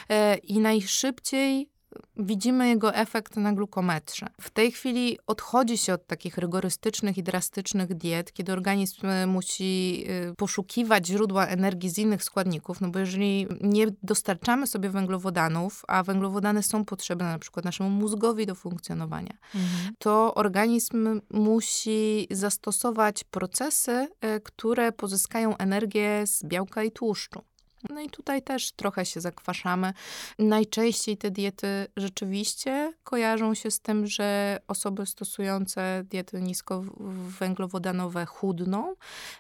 e, 0.10 0.38
i 0.38 0.60
najszybciej 0.60 1.74
widzimy 2.17 2.67
jego 2.67 2.95
efekt 2.95 3.38
na 3.38 3.53
glukometrze. 3.53 4.27
W 4.41 4.49
tej 4.49 4.71
chwili 4.71 5.17
odchodzi 5.27 5.77
się 5.77 5.93
od 5.93 6.08
takich 6.08 6.38
rygorystycznych 6.38 7.17
i 7.17 7.23
drastycznych 7.23 7.93
diet, 7.93 8.34
kiedy 8.34 8.51
organizm 8.51 9.08
e, 9.08 9.27
musi 9.27 10.05
e, 10.08 10.34
poszukiwać 10.36 11.08
źródła 11.08 11.47
energii 11.47 11.89
z 11.89 11.97
innych 11.97 12.23
składników, 12.23 12.81
no 12.81 12.89
bo 12.89 12.99
jeżeli 12.99 13.47
nie 13.62 13.88
dostarczamy 14.03 14.67
sobie 14.67 14.89
węglowodanów, 14.89 15.84
a 15.88 16.03
węglowodany 16.03 16.63
są 16.63 16.86
potrzebne 16.86 17.25
na 17.25 17.39
przykład 17.39 17.65
naszemu 17.65 17.89
mózgowi 17.89 18.45
do 18.45 18.55
funkcjonowania, 18.55 19.38
mhm. 19.55 19.93
to 19.99 20.34
organizm 20.36 21.21
musi 21.31 22.27
zastosować 22.31 23.23
procesy, 23.23 24.08
e, 24.21 24.39
które 24.39 24.91
pozyskają 24.91 25.58
energię 25.58 26.23
z 26.27 26.43
białka 26.43 26.84
i 26.84 26.91
tłuszczu. 26.91 27.41
No 27.89 28.02
i 28.02 28.10
tutaj 28.10 28.41
też 28.41 28.71
trochę 28.71 29.06
się 29.06 29.21
zakwaszamy. 29.21 29.93
Najczęściej 30.39 31.17
te 31.17 31.32
diety 31.32 31.88
rzeczywiście 31.98 32.93
kojarzą 33.04 33.54
się 33.54 33.71
z 33.71 33.80
tym, 33.80 34.08
że 34.08 34.60
osoby 34.67 35.06
stosujące 35.06 36.04
diety 36.10 36.41
niskowęglowodanowe 36.41 38.26
chudną, 38.26 38.95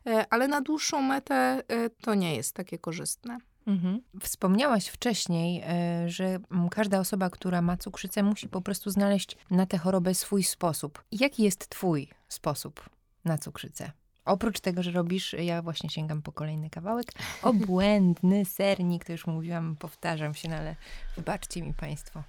e, 0.07 0.25
ale 0.29 0.47
na 0.47 0.61
dłuższą 0.61 1.01
metę 1.01 1.35
e, 1.67 1.89
to 1.89 2.15
nie 2.15 2.35
jest 2.35 2.53
takie 2.53 2.77
korzystne. 2.77 3.37
Mhm. 3.67 4.01
Wspomniałaś 4.21 4.87
wcześniej, 4.87 5.63
e, 5.65 6.09
że 6.09 6.39
każda 6.71 6.99
osoba, 6.99 7.29
która 7.29 7.61
ma 7.61 7.77
cukrzycę, 7.77 8.23
musi 8.23 8.49
po 8.49 8.61
prostu 8.61 8.89
znaleźć 8.89 9.37
na 9.51 9.65
tę 9.65 9.77
chorobę 9.77 10.13
swój 10.13 10.43
sposób. 10.43 11.03
Jaki 11.11 11.43
jest 11.43 11.69
Twój 11.69 12.09
sposób 12.27 12.89
na 13.25 13.37
cukrzycę? 13.37 13.91
Oprócz 14.25 14.59
tego, 14.59 14.83
że 14.83 14.91
robisz, 14.91 15.33
ja 15.33 15.61
właśnie 15.61 15.89
sięgam 15.89 16.21
po 16.21 16.31
kolejny 16.31 16.69
kawałek, 16.69 17.05
obłędny 17.41 18.45
sernik, 18.45 19.05
to 19.05 19.11
już 19.11 19.27
mówiłam, 19.27 19.75
powtarzam 19.79 20.33
się, 20.33 20.49
no 20.49 20.55
ale 20.55 20.75
wybaczcie 21.15 21.61
mi 21.61 21.73
Państwo. 21.73 22.23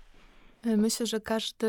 Myślę, 0.65 1.07
że 1.07 1.21
każdy 1.21 1.67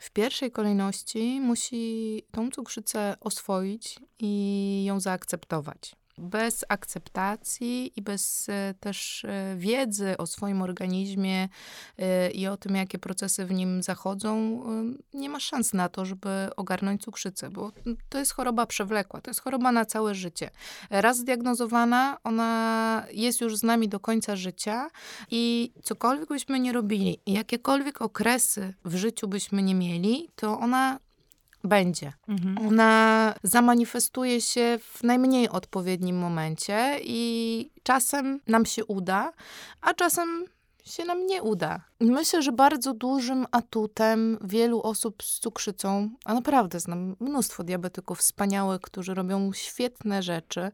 w 0.00 0.10
pierwszej 0.10 0.50
kolejności 0.50 1.40
musi 1.40 2.22
tą 2.30 2.50
cukrzycę 2.50 3.16
oswoić 3.20 3.98
i 4.18 4.84
ją 4.86 5.00
zaakceptować. 5.00 5.96
Bez 6.18 6.64
akceptacji 6.68 7.92
i 7.96 8.02
bez 8.02 8.48
e, 8.48 8.74
też 8.80 9.24
e, 9.24 9.54
wiedzy 9.56 10.16
o 10.16 10.26
swoim 10.26 10.62
organizmie 10.62 11.48
e, 11.98 12.30
i 12.30 12.46
o 12.46 12.56
tym, 12.56 12.76
jakie 12.76 12.98
procesy 12.98 13.46
w 13.46 13.52
nim 13.52 13.82
zachodzą, 13.82 14.62
nie 15.14 15.28
ma 15.28 15.40
szans 15.40 15.72
na 15.72 15.88
to, 15.88 16.04
żeby 16.04 16.28
ogarnąć 16.56 17.02
cukrzycę, 17.02 17.50
bo 17.50 17.72
to 18.08 18.18
jest 18.18 18.32
choroba 18.32 18.66
przewlekła, 18.66 19.20
to 19.20 19.30
jest 19.30 19.40
choroba 19.40 19.72
na 19.72 19.84
całe 19.84 20.14
życie. 20.14 20.50
Raz 20.90 21.18
zdiagnozowana, 21.18 22.18
ona 22.24 23.06
jest 23.12 23.40
już 23.40 23.56
z 23.56 23.62
nami 23.62 23.88
do 23.88 24.00
końca 24.00 24.36
życia 24.36 24.90
i 25.30 25.72
cokolwiek 25.82 26.28
byśmy 26.28 26.60
nie 26.60 26.72
robili, 26.72 27.20
jakiekolwiek 27.26 28.02
okresy 28.02 28.74
w 28.84 28.96
życiu 28.96 29.28
byśmy 29.28 29.62
nie 29.62 29.74
mieli, 29.74 30.30
to 30.36 30.58
ona 30.58 30.98
będzie. 31.66 32.12
Mhm. 32.28 32.68
Ona 32.68 33.34
zamanifestuje 33.42 34.40
się 34.40 34.78
w 34.82 35.02
najmniej 35.02 35.48
odpowiednim 35.48 36.18
momencie 36.18 36.98
i 37.02 37.70
czasem 37.82 38.40
nam 38.46 38.66
się 38.66 38.84
uda, 38.84 39.32
a 39.80 39.94
czasem 39.94 40.44
się 40.86 41.04
nam 41.04 41.26
nie 41.26 41.42
uda. 41.42 41.80
Myślę, 42.00 42.42
że 42.42 42.52
bardzo 42.52 42.94
dużym 42.94 43.46
atutem 43.50 44.38
wielu 44.44 44.82
osób 44.82 45.22
z 45.22 45.38
cukrzycą, 45.38 46.10
a 46.24 46.34
naprawdę 46.34 46.80
znam 46.80 47.16
mnóstwo 47.20 47.64
diabetyków 47.64 48.18
wspaniałych, 48.18 48.80
którzy 48.80 49.14
robią 49.14 49.52
świetne 49.52 50.22
rzeczy, 50.22 50.70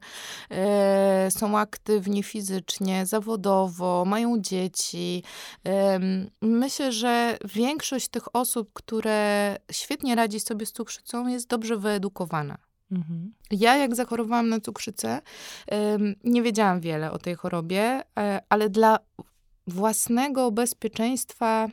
e, 0.49 1.31
są 1.31 1.57
aktywni 1.57 2.23
fizycznie, 2.23 3.05
zawodowo, 3.05 4.05
mają 4.05 4.41
dzieci. 4.41 5.23
Myślę, 6.41 6.91
że 6.91 7.37
większość 7.45 8.07
tych 8.07 8.35
osób, 8.35 8.69
które 8.73 9.57
świetnie 9.71 10.15
radzi 10.15 10.39
sobie 10.39 10.65
z 10.65 10.71
cukrzycą, 10.71 11.27
jest 11.27 11.47
dobrze 11.47 11.77
wyedukowana. 11.77 12.57
Mhm. 12.91 13.33
Ja, 13.51 13.77
jak 13.77 13.95
zachorowałam 13.95 14.49
na 14.49 14.59
cukrzycę, 14.59 15.21
nie 16.23 16.41
wiedziałam 16.41 16.79
wiele 16.81 17.11
o 17.11 17.17
tej 17.17 17.35
chorobie, 17.35 18.01
e, 18.19 18.41
ale 18.49 18.69
dla 18.69 18.99
własnego 19.67 20.51
bezpieczeństwa 20.51 21.67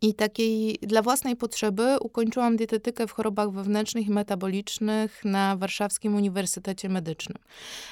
i 0.00 0.14
takiej 0.14 0.78
dla 0.82 1.02
własnej 1.02 1.36
potrzeby 1.36 1.96
ukończyłam 2.00 2.56
dietetykę 2.56 3.06
w 3.06 3.12
chorobach 3.12 3.50
wewnętrznych 3.50 4.06
i 4.06 4.10
metabolicznych 4.10 5.24
na 5.24 5.56
Warszawskim 5.56 6.14
Uniwersytecie 6.14 6.88
Medycznym. 6.88 7.38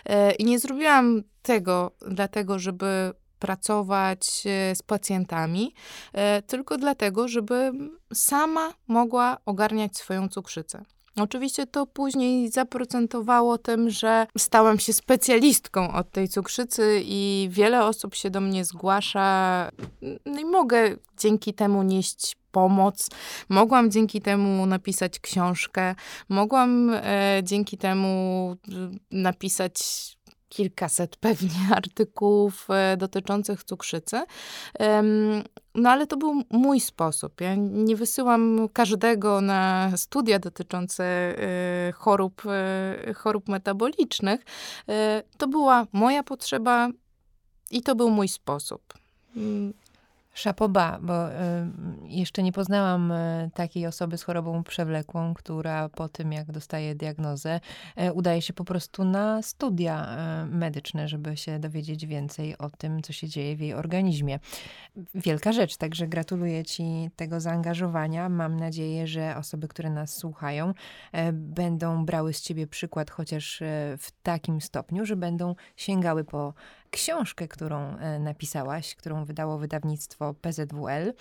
E, 0.06 0.32
I 0.32 0.44
nie 0.44 0.58
zrobiłam 0.58 1.22
tego 1.42 1.90
dlatego, 2.08 2.58
żeby 2.58 3.12
pracować 3.38 4.42
e, 4.46 4.76
z 4.76 4.82
pacjentami, 4.82 5.74
e, 6.12 6.42
tylko 6.42 6.78
dlatego, 6.78 7.28
żeby 7.28 7.72
sama 8.14 8.72
mogła 8.88 9.38
ogarniać 9.46 9.96
swoją 9.96 10.28
cukrzycę. 10.28 10.84
Oczywiście 11.16 11.66
to 11.66 11.86
później 11.86 12.50
zaprocentowało 12.50 13.58
tym, 13.58 13.90
że 13.90 14.26
stałam 14.38 14.78
się 14.78 14.92
specjalistką 14.92 15.92
od 15.92 16.10
tej 16.10 16.28
cukrzycy 16.28 17.02
i 17.04 17.48
wiele 17.50 17.84
osób 17.84 18.14
się 18.14 18.30
do 18.30 18.40
mnie 18.40 18.64
zgłasza. 18.64 19.70
No 20.26 20.40
i 20.40 20.44
mogę 20.44 20.96
dzięki 21.18 21.54
temu 21.54 21.82
nieść 21.82 22.36
pomoc. 22.52 23.08
Mogłam 23.48 23.90
dzięki 23.90 24.20
temu 24.20 24.66
napisać 24.66 25.20
książkę, 25.20 25.94
mogłam 26.28 26.90
e, 26.94 27.40
dzięki 27.42 27.78
temu 27.78 28.56
napisać 29.10 29.72
kilkaset 30.52 31.16
pewnie 31.16 31.68
artykułów 31.76 32.68
e, 32.70 32.96
dotyczących 32.96 33.64
cukrzycy. 33.64 34.22
No 35.74 35.90
ale 35.90 36.06
to 36.06 36.16
był 36.16 36.42
mój 36.50 36.80
sposób. 36.80 37.40
Ja 37.40 37.54
nie 37.56 37.96
wysyłam 37.96 38.68
każdego 38.72 39.40
na 39.40 39.90
studia 39.96 40.38
dotyczące 40.38 41.04
e, 41.04 41.92
chorób, 41.92 42.42
e, 42.46 43.14
chorób 43.14 43.48
metabolicznych. 43.48 44.44
To 45.38 45.48
była 45.48 45.86
moja 45.92 46.22
potrzeba 46.22 46.88
i 47.70 47.82
to 47.82 47.94
był 47.94 48.10
mój 48.10 48.28
sposób. 48.28 48.94
Szapoba, 50.34 50.98
bo 51.02 51.30
y, 51.30 51.34
jeszcze 52.04 52.42
nie 52.42 52.52
poznałam 52.52 53.12
y, 53.12 53.50
takiej 53.54 53.86
osoby 53.86 54.18
z 54.18 54.22
chorobą 54.22 54.64
przewlekłą, 54.64 55.34
która 55.34 55.88
po 55.88 56.08
tym, 56.08 56.32
jak 56.32 56.52
dostaje 56.52 56.94
diagnozę, 56.94 57.60
y, 58.00 58.12
udaje 58.12 58.42
się 58.42 58.52
po 58.52 58.64
prostu 58.64 59.04
na 59.04 59.42
studia 59.42 60.16
medyczne, 60.46 61.08
żeby 61.08 61.36
się 61.36 61.58
dowiedzieć 61.58 62.06
więcej 62.06 62.58
o 62.58 62.70
tym, 62.70 63.02
co 63.02 63.12
się 63.12 63.28
dzieje 63.28 63.56
w 63.56 63.60
jej 63.60 63.74
organizmie. 63.74 64.38
Wielka 65.14 65.52
rzecz, 65.52 65.76
także 65.76 66.08
gratuluję 66.08 66.64
Ci 66.64 67.10
tego 67.16 67.40
zaangażowania. 67.40 68.28
Mam 68.28 68.56
nadzieję, 68.56 69.06
że 69.06 69.36
osoby, 69.36 69.68
które 69.68 69.90
nas 69.90 70.16
słuchają, 70.16 70.74
będą 71.32 72.04
brały 72.04 72.32
z 72.32 72.40
Ciebie 72.40 72.66
przykład 72.66 73.10
chociaż 73.10 73.62
w 73.98 74.08
takim 74.22 74.60
stopniu, 74.60 75.06
że 75.06 75.16
będą 75.16 75.54
sięgały 75.76 76.24
po 76.24 76.54
książkę, 76.92 77.48
którą 77.48 77.96
e, 77.96 78.18
napisałaś, 78.18 78.94
którą 78.94 79.24
wydało 79.24 79.58
wydawnictwo 79.58 80.34
PZWL. 80.34 81.14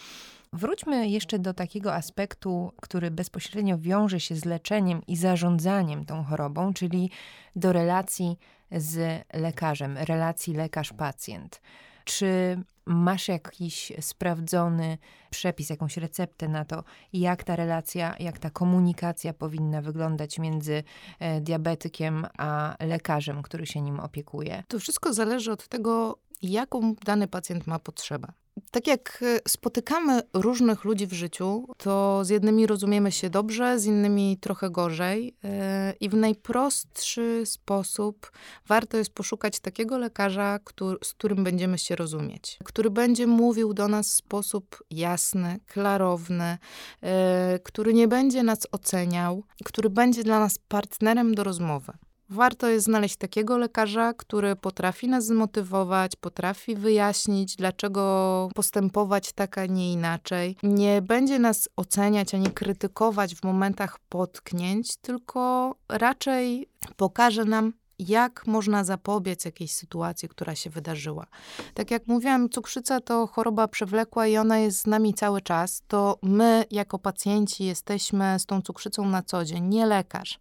Wróćmy 0.54 1.10
jeszcze 1.10 1.40
do 1.40 1.54
takiego 1.54 1.96
aspektu, 1.96 2.72
który 2.82 3.12
bezpośrednio 3.12 3.78
wiąże 3.78 4.20
się 4.20 4.36
z 4.36 4.46
leczeniem 4.46 5.02
i 5.08 5.16
zarządzaniem 5.16 6.06
tą 6.06 6.24
chorobą, 6.24 6.74
czyli 6.74 7.12
do 7.56 7.74
relacji 7.74 8.38
z 8.72 9.24
lekarzem, 9.34 9.98
relacji 9.98 10.54
lekarz-pacjent. 10.54 11.62
Czy 12.06 12.58
masz 12.86 13.28
jakiś 13.28 13.92
sprawdzony 14.02 14.98
przepis, 15.30 15.70
jakąś 15.70 15.98
receptę 15.98 16.48
na 16.48 16.66
to, 16.66 16.84
jak 17.14 17.44
ta 17.44 17.56
relacja, 17.56 18.16
jak 18.20 18.40
ta 18.40 18.50
komunikacja 18.50 19.34
powinna 19.34 19.82
wyglądać 19.82 20.40
między 20.40 20.84
e, 21.20 21.42
diabetykiem 21.42 22.28
a 22.38 22.76
lekarzem, 22.80 23.42
który 23.42 23.66
się 23.66 23.82
nim 23.82 24.00
opiekuje? 24.00 24.64
To 24.68 24.80
wszystko 24.80 25.14
zależy 25.14 25.52
od 25.52 25.68
tego, 25.68 26.18
jaką 26.42 26.96
dany 27.06 27.28
pacjent 27.28 27.68
ma 27.68 27.80
potrzebę. 27.80 28.28
Tak 28.72 28.88
jak 28.88 29.24
e, 29.24 29.40
spotykamy 29.48 30.22
różnych 30.34 30.84
ludzi 30.84 31.08
w 31.08 31.14
życiu, 31.14 31.68
to 31.78 32.26
z 32.26 32.30
jednymi 32.30 32.68
rozumiemy 32.68 33.12
się 33.12 33.30
dobrze, 33.30 33.80
z 33.80 33.86
innymi 33.86 34.38
trochę 34.42 34.70
gorzej. 34.70 35.36
E, 35.44 35.94
I 36.00 36.10
w 36.10 36.14
najprostszy 36.14 37.46
sposób 37.46 38.32
warto 38.68 38.98
jest 38.98 39.14
poszukać 39.14 39.60
takiego 39.60 39.98
lekarza, 39.98 40.60
który, 40.64 40.98
z 41.04 41.14
którym 41.14 41.44
będziemy 41.44 41.78
się 41.78 41.96
rozumieć, 41.96 42.60
który 42.64 42.90
będzie 42.90 43.28
mówił 43.28 43.74
do 43.74 43.88
nas 43.88 44.08
w 44.08 44.14
sposób 44.14 44.84
jasny, 44.92 45.60
klarowny, 45.68 46.58
e, 47.02 47.60
który 47.64 47.94
nie 47.94 48.08
będzie 48.08 48.44
nas 48.44 48.68
oceniał, 48.72 49.44
który 49.64 49.90
będzie 49.90 50.24
dla 50.24 50.40
nas 50.40 50.58
partnerem 50.68 51.36
do 51.36 51.44
rozmowy. 51.44 51.94
Warto 52.32 52.68
jest 52.68 52.86
znaleźć 52.86 53.16
takiego 53.16 53.58
lekarza, 53.58 54.14
który 54.14 54.56
potrafi 54.56 55.08
nas 55.08 55.26
zmotywować, 55.26 56.16
potrafi 56.16 56.76
wyjaśnić, 56.76 57.56
dlaczego 57.56 58.50
postępować 58.56 59.34
tak, 59.34 59.58
a 59.58 59.66
nie 59.66 59.94
inaczej. 59.94 60.56
Nie 60.64 61.02
będzie 61.02 61.40
nas 61.40 61.70
oceniać 61.76 62.36
ani 62.36 62.52
krytykować 62.52 63.36
w 63.36 63.44
momentach 63.44 64.00
potknięć, 64.10 64.98
tylko 64.98 65.76
raczej 65.90 66.68
pokaże 66.98 67.46
nam, 67.46 67.74
jak 68.08 68.48
można 68.48 68.84
zapobiec 68.84 69.46
jakiejś 69.46 69.72
sytuacji, 69.72 70.30
która 70.30 70.56
się 70.56 70.70
wydarzyła. 70.70 71.26
Tak 71.74 71.92
jak 71.92 72.08
mówiłam, 72.08 72.50
cukrzyca 72.50 73.02
to 73.02 73.28
choroba 73.28 73.68
przewlekła 73.68 74.28
i 74.28 74.38
ona 74.38 74.60
jest 74.60 74.80
z 74.80 74.88
nami 74.88 75.14
cały 75.14 75.42
czas. 75.42 75.84
To 75.88 76.18
my, 76.22 76.66
jako 76.72 77.00
pacjenci, 77.00 77.66
jesteśmy 77.66 78.40
z 78.40 78.46
tą 78.46 78.62
cukrzycą 78.62 79.06
na 79.06 79.24
co 79.24 79.46
dzień, 79.46 79.64
nie 79.64 79.86
lekarz. 79.86 80.40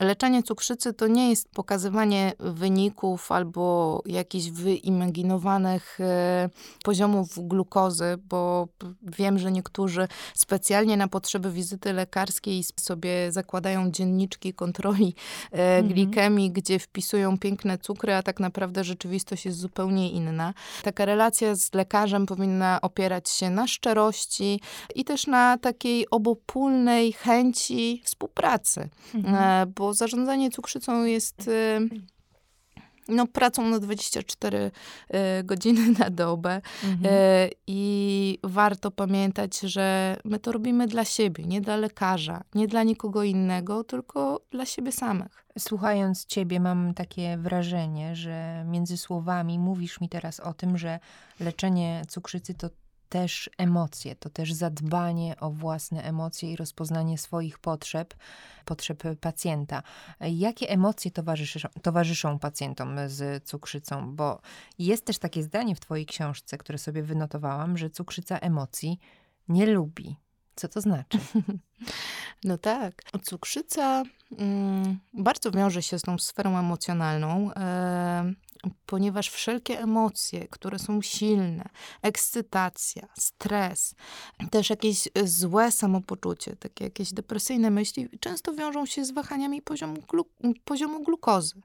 Leczenie 0.00 0.42
cukrzycy 0.42 0.92
to 0.92 1.06
nie 1.06 1.30
jest 1.30 1.48
pokazywanie 1.48 2.32
wyników 2.38 3.32
albo 3.32 4.02
jakichś 4.06 4.50
wyimaginowanych 4.50 6.00
e, 6.00 6.48
poziomów 6.84 7.48
glukozy, 7.48 8.18
bo 8.28 8.68
wiem, 9.02 9.38
że 9.38 9.52
niektórzy 9.52 10.08
specjalnie 10.34 10.96
na 10.96 11.08
potrzeby 11.08 11.52
wizyty 11.52 11.92
lekarskiej 11.92 12.64
sobie 12.80 13.32
zakładają 13.32 13.90
dzienniczki 13.90 14.54
kontroli 14.54 15.14
e, 15.52 15.56
mhm. 15.56 15.88
glikemii, 15.88 16.50
gdzie 16.50 16.78
w 16.78 16.88
wpisują 16.92 17.38
piękne 17.38 17.78
cukry, 17.78 18.14
a 18.14 18.22
tak 18.22 18.40
naprawdę 18.40 18.84
rzeczywistość 18.84 19.44
jest 19.44 19.58
zupełnie 19.58 20.10
inna. 20.10 20.54
Taka 20.82 21.04
relacja 21.04 21.54
z 21.54 21.74
lekarzem 21.74 22.26
powinna 22.26 22.78
opierać 22.82 23.30
się 23.30 23.50
na 23.50 23.66
szczerości 23.66 24.60
i 24.94 25.04
też 25.04 25.26
na 25.26 25.58
takiej 25.58 26.10
obopólnej 26.10 27.12
chęci 27.12 28.02
współpracy, 28.04 28.88
mhm. 29.14 29.34
E, 29.34 29.66
bo 29.66 29.94
zarządzanie 29.94 30.50
cukrzycą 30.50 31.04
jest 31.04 31.48
e, 31.48 31.80
no, 33.12 33.26
pracą 33.26 33.68
na 33.68 33.78
24 33.78 34.70
y, 35.40 35.44
godziny 35.44 35.94
na 35.98 36.10
dobę. 36.10 36.60
Mhm. 36.84 37.14
Y, 37.14 37.50
I 37.66 38.38
warto 38.42 38.90
pamiętać, 38.90 39.60
że 39.60 40.16
my 40.24 40.38
to 40.38 40.52
robimy 40.52 40.86
dla 40.86 41.04
siebie, 41.04 41.44
nie 41.44 41.60
dla 41.60 41.76
lekarza, 41.76 42.44
nie 42.54 42.68
dla 42.68 42.82
nikogo 42.82 43.22
innego, 43.22 43.84
tylko 43.84 44.40
dla 44.50 44.66
siebie 44.66 44.92
samych. 44.92 45.46
Słuchając 45.58 46.26
ciebie, 46.26 46.60
mam 46.60 46.94
takie 46.94 47.38
wrażenie, 47.38 48.16
że 48.16 48.64
między 48.66 48.96
słowami 48.96 49.58
mówisz 49.58 50.00
mi 50.00 50.08
teraz 50.08 50.40
o 50.40 50.54
tym, 50.54 50.78
że 50.78 50.98
leczenie 51.40 52.02
cukrzycy 52.08 52.54
to 52.54 52.68
też 53.12 53.50
emocje, 53.58 54.16
to 54.16 54.30
też 54.30 54.52
zadbanie 54.52 55.36
o 55.40 55.50
własne 55.50 56.02
emocje 56.02 56.52
i 56.52 56.56
rozpoznanie 56.56 57.18
swoich 57.18 57.58
potrzeb, 57.58 58.14
potrzeb 58.64 59.02
pacjenta. 59.20 59.82
Jakie 60.20 60.68
emocje 60.68 61.10
towarzyszą, 61.10 61.68
towarzyszą 61.82 62.38
pacjentom 62.38 62.96
z 63.06 63.44
cukrzycą? 63.44 64.16
Bo 64.16 64.40
jest 64.78 65.04
też 65.04 65.18
takie 65.18 65.42
zdanie 65.42 65.74
w 65.74 65.80
Twojej 65.80 66.06
książce, 66.06 66.58
które 66.58 66.78
sobie 66.78 67.02
wynotowałam, 67.02 67.78
że 67.78 67.90
cukrzyca 67.90 68.38
emocji 68.38 68.98
nie 69.48 69.66
lubi. 69.66 70.16
Co 70.56 70.68
to 70.68 70.80
znaczy? 70.80 71.18
No 72.44 72.58
tak. 72.58 73.02
Cukrzyca 73.22 74.02
mm, 74.38 74.98
bardzo 75.12 75.50
wiąże 75.50 75.82
się 75.82 75.98
z 75.98 76.02
tą 76.02 76.18
sferą 76.18 76.58
emocjonalną. 76.58 77.54
E, 77.54 78.32
ponieważ 78.86 79.28
wszelkie 79.28 79.80
emocje, 79.80 80.48
które 80.48 80.78
są 80.78 81.02
silne, 81.02 81.68
ekscytacja, 82.02 83.08
stres, 83.18 83.94
też 84.50 84.70
jakieś 84.70 85.08
złe 85.24 85.72
samopoczucie, 85.72 86.56
takie 86.56 86.84
jakieś 86.84 87.12
depresyjne 87.12 87.70
myśli, 87.70 88.08
często 88.20 88.54
wiążą 88.54 88.86
się 88.86 89.04
z 89.04 89.10
wahaniami 89.10 89.62
poziomu, 89.62 90.02
glu 90.08 90.26
poziomu 90.64 91.02
glukozy. 91.04 91.60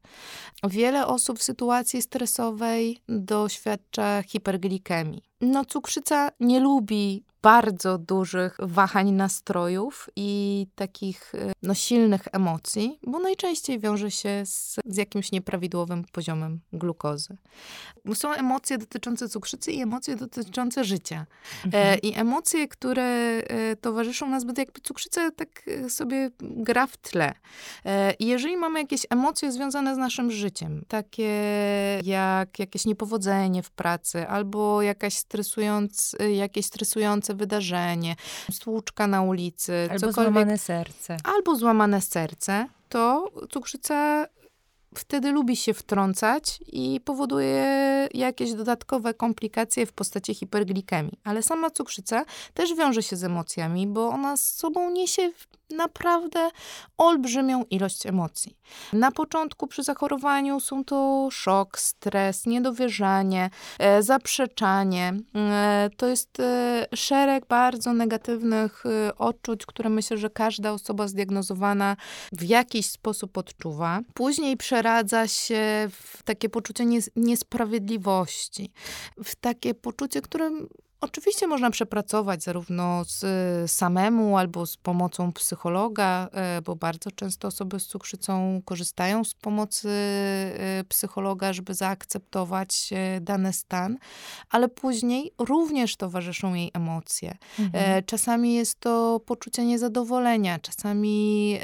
Wiele 0.64 1.08
osób 1.08 1.39
w 1.39 1.43
sytuacji 1.43 2.02
stresowej 2.02 3.00
doświadcza 3.08 4.24
hiperglikemii. 4.24 5.22
No, 5.42 5.66
cukrzyca 5.66 6.30
nie 6.40 6.60
lubi 6.60 7.24
bardzo 7.42 7.98
dużych 7.98 8.58
wahań 8.60 9.12
nastrojów 9.12 10.10
i 10.16 10.68
takich 10.76 11.36
e, 11.36 11.52
no, 11.64 11.74
silnych 11.74 12.22
emocji, 12.32 13.00
bo 13.08 13.20
najczęściej 13.20 13.80
wiąże 13.80 14.12
się 14.12 14.46
z, 14.46 14.76
z 14.86 14.98
jakimś 14.98 15.32
nieprawidłowym 15.32 16.06
poziomem 16.12 16.60
glukozy. 16.74 17.38
Są 18.14 18.34
emocje 18.34 18.78
dotyczące 18.78 19.30
cukrzycy 19.30 19.72
i 19.72 19.82
emocje 19.82 20.16
dotyczące 20.16 20.84
życia. 20.84 21.26
E, 21.64 21.66
mhm. 21.66 21.94
E, 21.94 21.98
I 21.98 22.20
emocje, 22.20 22.68
które 22.68 23.04
e, 23.04 23.76
towarzyszą 23.76 24.30
nas, 24.30 24.44
bo 24.44 24.54
jakby 24.58 24.82
cukrzyca 24.82 25.32
tak 25.32 25.64
e, 25.68 25.90
sobie 25.90 26.30
gra 26.40 26.88
w 26.88 26.98
tle. 26.98 27.34
E, 27.86 28.14
jeżeli 28.20 28.58
mamy 28.58 28.80
jakieś 28.80 29.06
emocje 29.10 29.52
związane 29.52 29.96
z 29.96 29.98
naszym 29.98 30.32
życiem, 30.32 30.84
takie 30.88 31.32
jak 32.04 32.60
jakieś 32.60 32.86
niepowodzenie 32.86 33.64
w 33.64 33.72
pracy 33.72 34.28
albo 34.28 34.82
jakaś 34.82 35.24
stresujące, 35.28 36.32
jakieś 36.32 36.66
stresujące 36.66 37.36
wydarzenie, 37.36 38.16
stłuczka 38.52 39.08
na 39.08 39.22
ulicy, 39.22 39.88
albo 39.92 40.12
złamane 40.12 40.58
serce. 40.58 41.18
Albo 41.24 41.56
złamane 41.56 42.02
serce, 42.02 42.68
to 42.90 43.32
cukrzyca 43.50 44.28
wtedy 44.96 45.32
lubi 45.32 45.56
się 45.56 45.74
wtrącać 45.74 46.60
i 46.68 47.02
powoduje 47.06 47.68
jakieś 48.14 48.54
dodatkowe 48.54 49.14
komplikacje 49.14 49.86
w 49.86 49.94
postaci 49.94 50.36
hiperglikemii. 50.36 51.20
Ale 51.24 51.44
sama 51.44 51.70
cukrzyca 51.70 52.26
też 52.54 52.76
wiąże 52.76 53.04
się 53.04 53.16
z 53.16 53.24
emocjami, 53.24 53.88
bo 53.88 54.10
ona 54.10 54.38
z 54.38 54.56
sobą 54.56 54.92
niesie 54.92 55.32
naprawdę 55.70 56.49
olbrzymią 56.97 57.63
ilość 57.70 58.05
emocji. 58.05 58.57
Na 58.93 59.11
początku 59.11 59.68
przy 59.68 59.84
zachorowaniu 59.84 60.59
są 60.59 60.84
to 60.84 61.28
szok, 61.32 61.80
stres, 61.80 62.45
niedowierzanie, 62.45 63.49
e, 63.80 64.03
zaprzeczanie. 64.03 65.13
E, 65.36 65.89
to 65.97 66.07
jest 66.07 66.39
e, 66.39 66.86
szereg 66.95 67.45
bardzo 67.45 67.93
negatywnych 67.93 68.84
odczuć, 69.18 69.65
które 69.65 69.89
myślę, 69.89 70.18
że 70.18 70.30
każda 70.30 70.72
osoba 70.72 71.07
zdiagnozowana 71.07 71.95
w 72.32 72.43
jakiś 72.43 72.86
sposób 72.86 73.38
odczuwa. 73.38 73.99
Później 74.13 74.57
przeradza 74.57 75.28
się 75.28 75.89
w 75.91 76.24
takie 76.24 76.49
poczucie 76.49 76.86
nies 76.86 77.09
niesprawiedliwości, 77.15 78.72
w 79.24 79.36
takie 79.36 79.74
poczucie, 79.74 80.22
które 80.22 80.51
Oczywiście 81.02 81.48
można 81.48 81.70
przepracować 81.72 82.43
zarówno 82.43 83.04
z 83.06 83.72
samemu 83.72 84.38
albo 84.38 84.66
z 84.66 84.78
pomocą 84.78 85.34
psychologa, 85.34 86.30
e, 86.32 86.62
bo 86.62 86.76
bardzo 86.76 87.12
często 87.12 87.48
osoby 87.48 87.80
z 87.80 87.88
cukrzycą 87.88 88.62
korzystają 88.66 89.24
z 89.24 89.34
pomocy 89.34 89.89
e, 89.89 90.84
psychologa, 90.89 91.54
żeby 91.54 91.74
zaakceptować 91.74 92.89
e, 92.91 93.22
dany 93.22 93.54
stan, 93.54 93.98
ale 94.50 94.70
później 94.70 95.32
również 95.39 95.95
towarzyszą 95.95 96.54
jej 96.54 96.72
emocje. 96.74 97.38
Mhm. 97.60 98.04
Czasami 98.04 98.54
jest 98.54 98.80
to 98.80 99.20
poczucie 99.26 99.66
niezadowolenia, 99.66 100.60
czasami 100.60 101.58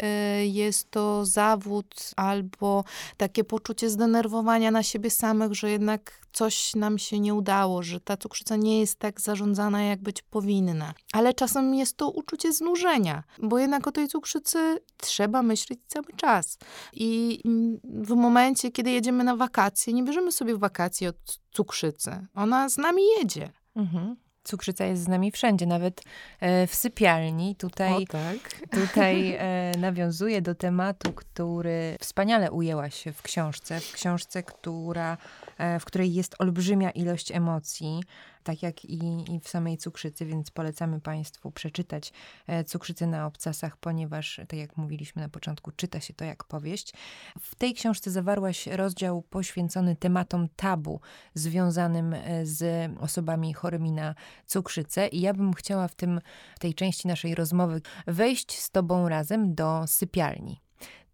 jest 0.44 0.92
to 0.92 1.26
zawód 1.26 2.12
albo 2.16 2.84
takie 3.18 3.44
poczucie 3.44 3.90
zdenerwowania 3.90 4.72
na 4.72 4.84
siebie 4.84 5.10
samych, 5.10 5.54
że 5.54 5.70
jednak 5.70 6.24
coś 6.34 6.76
nam 6.76 6.98
się 6.98 7.20
nie 7.20 7.34
udało, 7.34 7.84
że 7.84 8.00
ta 8.00 8.18
cukrzyca 8.18 8.56
nie 8.56 8.80
jest 8.80 9.00
tak 9.00 9.22
zarządzana, 9.24 9.84
jak 9.84 10.02
być 10.02 10.22
powinna. 10.22 10.94
Ale 11.14 11.34
czasem 11.34 11.76
jest 11.76 11.98
to 11.98 12.10
uczucie 12.10 12.54
znużenia, 12.54 13.24
bo 13.44 13.60
jednak 13.60 13.88
o 13.88 13.92
tej 13.92 14.08
cukrzycy 14.08 14.80
trzeba 14.98 15.44
myśleć 15.44 15.80
cały 15.88 16.14
czas. 16.16 16.58
I 16.94 17.40
w 17.84 18.10
momencie, 18.10 18.72
kiedy 18.72 18.92
jedziemy 18.92 19.24
na 19.24 19.36
wakacje, 19.36 19.94
nie 19.94 20.04
bierzemy 20.04 20.32
sobie 20.32 20.58
wakacji 20.58 21.08
od 21.08 21.40
cukrzycy. 21.52 22.28
Ona 22.36 22.70
z 22.70 22.78
nami 22.78 23.02
jedzie. 23.20 23.50
Mhm. 23.76 24.16
Cukrzyca 24.44 24.86
jest 24.86 25.04
z 25.04 25.08
nami 25.08 25.32
wszędzie, 25.32 25.66
nawet 25.66 26.02
e, 26.40 26.68
w 26.68 26.76
sypialni. 26.76 27.56
Tutaj, 27.56 28.04
o, 28.04 28.06
tak. 28.08 28.62
tutaj 28.72 29.32
e, 29.40 29.72
nawiązuje 29.78 30.42
do 30.42 30.56
tematu, 30.56 31.14
który 31.14 31.98
wspaniale 32.00 32.52
ujęłaś 32.52 33.04
w 33.14 33.22
książce. 33.22 33.80
W 33.80 33.92
książce, 33.92 34.44
która, 34.44 35.18
e, 35.58 35.80
w 35.80 35.86
której 35.86 36.14
jest 36.14 36.36
olbrzymia 36.40 36.92
ilość 36.92 37.32
emocji 37.32 38.04
tak 38.44 38.64
jak 38.64 38.86
i, 38.86 39.34
i 39.36 39.40
w 39.40 39.48
samej 39.48 39.78
cukrzycy, 39.78 40.26
więc 40.26 40.52
polecamy 40.52 41.02
Państwu 41.02 41.52
przeczytać 41.52 42.14
e, 42.48 42.64
Cukrzycę 42.64 43.08
na 43.08 43.26
obcasach, 43.26 43.78
ponieważ, 43.78 44.42
tak 44.48 44.60
jak 44.60 44.78
mówiliśmy 44.78 45.22
na 45.22 45.30
początku, 45.30 45.72
czyta 45.72 46.00
się 46.00 46.14
to 46.14 46.26
jak 46.26 46.44
powieść. 46.44 46.94
W 47.40 47.56
tej 47.56 47.74
książce 47.74 48.12
zawarłaś 48.12 48.68
rozdział 48.68 49.22
poświęcony 49.22 49.96
tematom 49.96 50.48
tabu 50.56 51.00
związanym 51.34 52.14
e, 52.14 52.46
z 52.46 52.92
osobami 53.00 53.54
chorymi 53.54 53.92
na 53.92 54.16
cukrzycę 54.46 55.08
i 55.08 55.22
ja 55.22 55.34
bym 55.34 55.54
chciała 55.54 55.88
w 55.88 55.96
tym, 55.96 56.22
w 56.56 56.60
tej 56.60 56.74
części 56.74 57.08
naszej 57.08 57.36
rozmowy 57.36 57.82
wejść 58.08 58.60
z 58.60 58.70
Tobą 58.70 59.10
razem 59.10 59.56
do 59.56 59.88
sypialni. 59.88 60.62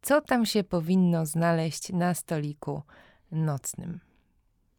Co 0.01 0.21
tam 0.21 0.45
się 0.45 0.63
powinno 0.63 1.25
znaleźć 1.25 1.89
na 1.89 2.13
stoliku 2.13 2.82
nocnym? 3.32 4.09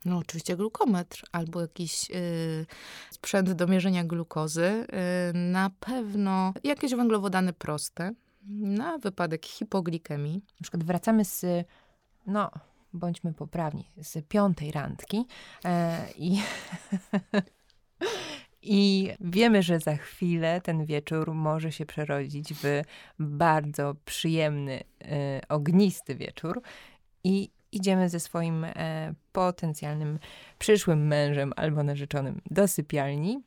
No, 0.05 0.19
oczywiście 0.19 0.57
glukometr 0.57 1.25
albo 1.33 1.61
jakiś 1.61 2.11
y, 2.11 2.67
sprzęt 3.11 3.53
do 3.53 3.67
mierzenia 3.67 4.05
glukozy. 4.05 4.87
Y, 5.31 5.33
na 5.35 5.71
pewno 5.81 6.53
jakieś 6.65 6.95
węglowodany 6.95 7.53
proste 7.53 8.13
na 8.49 8.99
wypadek 8.99 9.47
hipoglikemii. 9.47 10.35
Na 10.35 10.63
przykład 10.63 10.85
wracamy 10.85 11.25
z, 11.25 11.67
no, 12.27 12.51
bądźmy 12.93 13.35
poprawni, 13.35 13.85
z 14.03 14.27
piątej 14.29 14.73
randki 14.73 15.27
e, 15.65 16.07
i... 16.17 16.39
I 18.63 19.11
wiemy, 19.21 19.63
że 19.63 19.79
za 19.79 19.97
chwilę 19.97 20.61
ten 20.61 20.85
wieczór 20.85 21.35
może 21.35 21.73
się 21.73 21.87
przerodzić 21.87 22.55
w 22.55 22.83
bardzo 23.19 23.95
przyjemny, 24.05 24.85
e, 25.03 25.41
ognisty 25.49 26.15
wieczór. 26.15 26.63
I 27.25 27.51
idziemy 27.73 28.09
ze 28.09 28.21
swoim 28.21 28.65
e, 28.65 29.15
potencjalnym 29.33 30.19
przyszłym 30.59 31.07
mężem 31.07 31.53
albo 31.57 31.83
narzeczonym 31.83 32.41
do 32.51 32.69
sypialni 32.69 33.43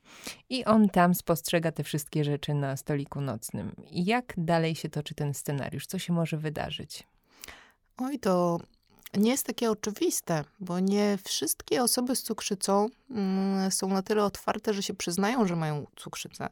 i 0.50 0.66
on 0.66 0.90
tam 0.90 1.16
spostrzega 1.16 1.72
te 1.72 1.84
wszystkie 1.84 2.24
rzeczy 2.24 2.54
na 2.54 2.78
stoliku 2.78 3.22
nocnym. 3.22 3.76
Jak 3.92 4.34
dalej 4.38 4.76
się 4.76 4.90
toczy 4.90 5.16
ten 5.16 5.34
scenariusz? 5.34 5.88
Co 5.88 6.00
się 6.00 6.14
może 6.14 6.38
wydarzyć? 6.38 7.08
Oj, 7.98 8.20
to 8.20 8.60
nie 9.18 9.32
jest 9.32 9.46
takie 9.46 9.72
oczywiste, 9.72 10.44
bo 10.60 10.80
nie 10.80 11.18
wszystkie 11.24 11.84
osoby 11.84 12.16
z 12.16 12.24
cukrzycą 12.24 12.90
mm, 13.12 13.72
są 13.72 13.88
na 13.88 14.02
tyle 14.02 14.24
otwarte, 14.24 14.74
że 14.74 14.84
się 14.84 14.94
przyznają, 14.94 15.48
że 15.48 15.56
mają 15.56 15.86
cukrzycę. 15.96 16.50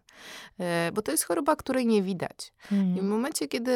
E, 0.59 0.91
bo 0.93 1.01
to 1.01 1.11
jest 1.11 1.23
choroba, 1.23 1.55
której 1.55 1.85
nie 1.85 2.03
widać. 2.03 2.53
Mm. 2.71 2.97
I 2.97 3.01
w 3.01 3.03
momencie, 3.03 3.47
kiedy 3.47 3.71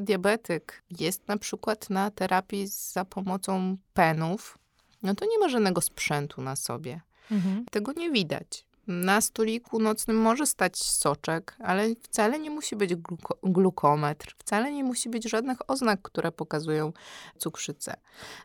diabetyk 0.00 0.82
jest 1.00 1.28
na 1.28 1.38
przykład 1.38 1.90
na 1.90 2.10
terapii 2.10 2.66
za 2.66 3.04
pomocą 3.04 3.76
penów, 3.94 4.58
no 5.02 5.14
to 5.14 5.24
nie 5.24 5.38
ma 5.38 5.48
żadnego 5.48 5.80
sprzętu 5.80 6.42
na 6.42 6.56
sobie. 6.56 7.00
Mhm. 7.30 7.64
Tego 7.70 7.92
nie 7.92 8.10
widać. 8.10 8.65
Na 8.86 9.20
stoliku 9.20 9.78
nocnym 9.78 10.16
może 10.16 10.46
stać 10.46 10.78
soczek, 10.78 11.56
ale 11.58 11.94
wcale 12.02 12.38
nie 12.38 12.50
musi 12.50 12.76
być 12.76 12.94
gluko 12.94 13.38
glukometr, 13.42 14.34
wcale 14.38 14.72
nie 14.72 14.84
musi 14.84 15.08
być 15.08 15.30
żadnych 15.30 15.70
oznak, 15.70 16.02
które 16.02 16.32
pokazują 16.32 16.92
cukrzycę. 17.38 17.96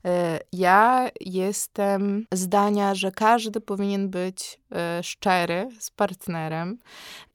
E, 0.06 0.40
ja 0.54 1.10
jestem 1.22 2.26
zdania, 2.32 2.96
że 2.96 3.12
każdy 3.12 3.62
powinien 3.62 4.10
być 4.10 4.60
e, 4.72 5.04
szczery 5.04 5.70
z 5.80 5.92
partnerem 5.92 6.80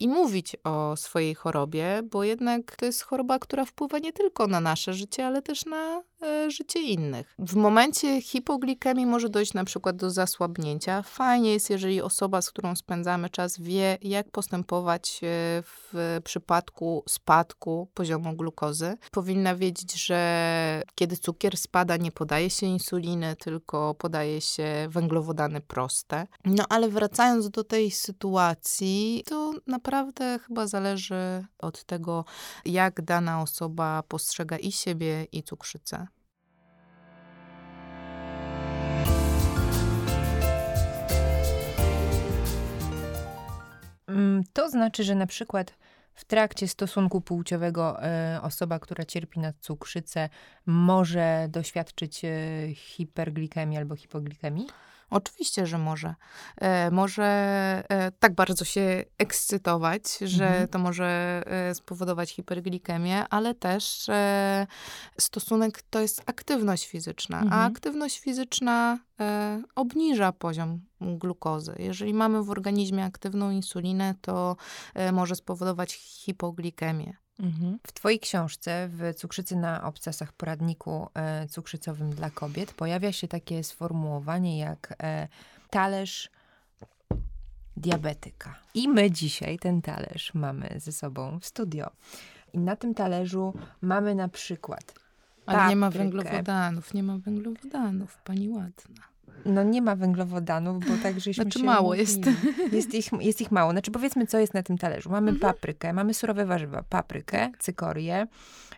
i 0.00 0.09
mówić 0.09 0.57
o 0.64 0.96
swojej 0.96 1.34
chorobie, 1.34 2.00
bo 2.11 2.24
jednak 2.24 2.76
to 2.76 2.86
jest 2.86 3.02
choroba, 3.02 3.38
która 3.38 3.64
wpływa 3.64 3.98
nie 3.98 4.12
tylko 4.12 4.46
na 4.46 4.61
nasze 4.61 4.94
życie, 4.94 5.26
ale 5.26 5.42
też 5.42 5.64
na 5.64 6.02
życie 6.49 6.83
innych. 6.83 7.35
W 7.39 7.57
momencie 7.57 8.23
hipoglikemii 8.23 9.07
może 9.07 9.29
dojść 9.29 9.55
na 9.55 9.64
przykład 9.64 9.97
do 9.97 10.11
zasłabnięcia. 10.11 11.03
Fajnie 11.03 11.53
jest, 11.53 11.71
jeżeli 11.71 12.03
osoba, 12.03 12.43
z 12.43 12.51
którą 12.51 12.77
spędzamy 12.77 13.31
czas, 13.31 13.61
wie, 13.61 13.99
jak 14.03 14.31
postępować 14.31 15.21
e, 15.23 15.27
w 15.62 16.21
przypadku 16.25 17.05
spadku 17.09 17.89
poziomu 17.95 18.37
glukozy. 18.37 18.97
Powinna 19.11 19.55
wiedzieć, 19.55 20.05
że 20.05 20.83
kiedy 20.95 21.17
cukier 21.17 21.57
spada, 21.57 21.97
nie 21.97 22.12
podaje 22.12 22.51
się 22.51 22.67
insuliny, 22.67 23.37
tylko 23.37 23.95
podaje 23.95 24.41
się 24.41 24.87
węglowodany 24.91 25.61
proste. 25.61 26.27
No 26.45 26.64
ale 26.69 26.89
wracając 26.89 27.51
do 27.51 27.64
tej 27.64 27.91
sytuacji, 27.91 29.23
to 29.27 29.53
naprawdę 29.67 30.39
chyba 30.47 30.67
zależy 30.67 31.45
od 31.59 31.85
tego, 31.85 32.25
jak 32.64 33.03
dana 33.03 33.43
osoba 33.43 34.03
postrzega 34.09 34.59
i 34.59 34.73
siebie, 34.73 35.27
i 35.33 35.43
cukrzycę. 35.43 36.07
To 44.53 44.71
znaczy, 44.71 45.05
że 45.05 45.14
na 45.14 45.27
przykład 45.27 45.75
w 46.14 46.25
trakcie 46.25 46.69
stosunku 46.69 47.21
płciowego 47.21 48.03
e, 48.03 48.41
osoba, 48.43 48.79
która 48.79 49.05
cierpi 49.05 49.41
na 49.41 49.53
cukrzycę, 49.61 50.29
może 50.67 51.47
doświadczyć 51.51 52.25
e, 52.25 52.31
hiperglikemii 52.75 53.79
albo 53.79 53.97
hipoglikemii? 53.97 54.67
Oczywiście, 55.11 55.66
że 55.66 55.78
może. 55.78 56.14
E, 56.57 56.90
może 56.90 57.24
e, 57.88 58.12
tak 58.18 58.34
bardzo 58.34 58.64
się 58.64 59.04
ekscytować, 59.18 60.02
że 60.18 60.48
mhm. 60.48 60.68
to 60.68 60.78
może 60.78 61.42
e, 61.46 61.74
spowodować 61.74 62.30
hiperglikemię, 62.30 63.24
ale 63.30 63.54
też 63.54 64.09
e, 64.09 64.66
stosunek 65.20 65.82
to 65.90 66.00
jest 66.00 66.22
aktywność 66.26 66.86
fizyczna, 66.86 67.42
mhm. 67.42 67.62
a 67.62 67.66
aktywność 67.66 68.20
fizyczna 68.20 68.98
e, 69.20 69.62
obniża 69.74 70.32
poziom 70.32 70.80
glukozy. 71.00 71.74
Jeżeli 71.78 72.14
mamy 72.14 72.42
w 72.42 72.50
organizmie 72.50 73.04
aktywną 73.04 73.50
insulinę, 73.50 74.14
to 74.20 74.57
e, 74.94 75.12
może 75.12 75.36
spowodować 75.36 75.92
hipoglikemię. 75.94 77.26
Mhm. 77.41 77.78
W 77.87 77.93
Twojej 77.93 78.20
książce, 78.20 78.89
w 78.93 79.14
Cukrzycy 79.14 79.57
na 79.57 79.84
obcasach 79.84 80.32
poradniku 80.32 81.09
e, 81.14 81.49
cukrzycowym 81.49 82.11
dla 82.11 82.30
kobiet, 82.30 82.72
pojawia 82.72 83.12
się 83.12 83.28
takie 83.28 83.64
sformułowanie 83.64 84.59
jak 84.59 84.95
e, 85.03 85.28
talerz 85.70 86.30
diabetyka. 87.76 88.59
I 88.74 88.89
my 88.89 89.11
dzisiaj 89.11 89.59
ten 89.59 89.82
talerz 89.82 90.34
mamy 90.34 90.68
ze 90.76 90.93
sobą 90.93 91.41
w 91.41 91.47
studio. 91.47 91.91
I 92.53 92.59
na 92.59 92.76
tym 92.76 92.95
talerzu 92.95 93.55
mamy 93.80 94.14
na 94.14 94.28
przykład. 94.28 94.95
Ale 95.47 95.68
nie 95.68 95.76
ma 95.76 95.91
węglowodanów, 95.91 96.95
nie 96.95 97.03
ma 97.03 97.18
węglowodanów, 97.18 98.18
pani 98.24 98.49
ładna. 98.49 99.16
No 99.45 99.62
nie 99.62 99.82
ma 99.82 99.97
węglowodanów, 99.97 100.84
bo 100.87 100.93
tak 101.03 101.20
żeśmy 101.20 101.45
Znaczy 101.45 101.59
się 101.59 101.64
mało 101.64 101.95
jest. 101.95 102.20
jest. 102.72 102.95
ich, 102.95 103.11
jest 103.20 103.41
ich 103.41 103.51
mało. 103.51 103.72
Znaczy 103.72 103.91
powiedzmy, 103.91 104.26
co 104.26 104.39
jest 104.39 104.55
na 104.55 104.62
tym 104.62 104.78
talerzu. 104.78 105.11
Mamy 105.11 105.30
mhm. 105.30 105.53
paprykę, 105.53 105.93
mamy 105.93 106.14
surowe 106.14 106.47
warzywa, 106.47 106.82
paprykę, 106.82 107.39
tak. 107.39 107.59
cykorię, 107.59 108.26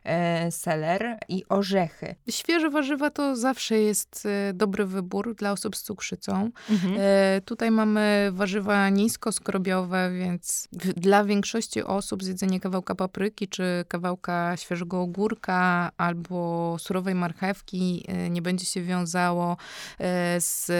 e, 0.04 0.52
seler 0.52 1.18
i 1.28 1.44
orzechy. 1.48 2.14
Świeże 2.30 2.70
warzywa 2.70 3.11
to 3.11 3.36
zawsze 3.36 3.78
jest 3.78 4.26
e, 4.26 4.52
dobry 4.52 4.86
wybór 4.86 5.34
dla 5.34 5.52
osób 5.52 5.76
z 5.76 5.82
cukrzycą. 5.82 6.50
Mhm. 6.70 6.94
E, 6.98 7.40
tutaj 7.44 7.70
mamy 7.70 8.30
warzywa 8.32 8.88
niskoskrobiowe, 8.88 10.11
więc 10.18 10.68
w, 10.72 10.92
dla 10.92 11.24
większości 11.24 11.82
osób 11.82 12.24
zjedzenie 12.24 12.61
kawałka 12.61 12.94
papryki, 12.94 13.48
czy 13.48 13.84
kawałka 13.88 14.56
świeżego 14.56 15.00
ogórka, 15.00 15.90
albo 15.96 16.76
surowej 16.78 17.14
marchewki 17.14 18.04
e, 18.09 18.30
nie 18.30 18.42
będzie 18.42 18.66
się 18.66 18.82
wiązało 18.82 19.56
e, 19.98 20.40
z 20.40 20.47
z 20.49 20.70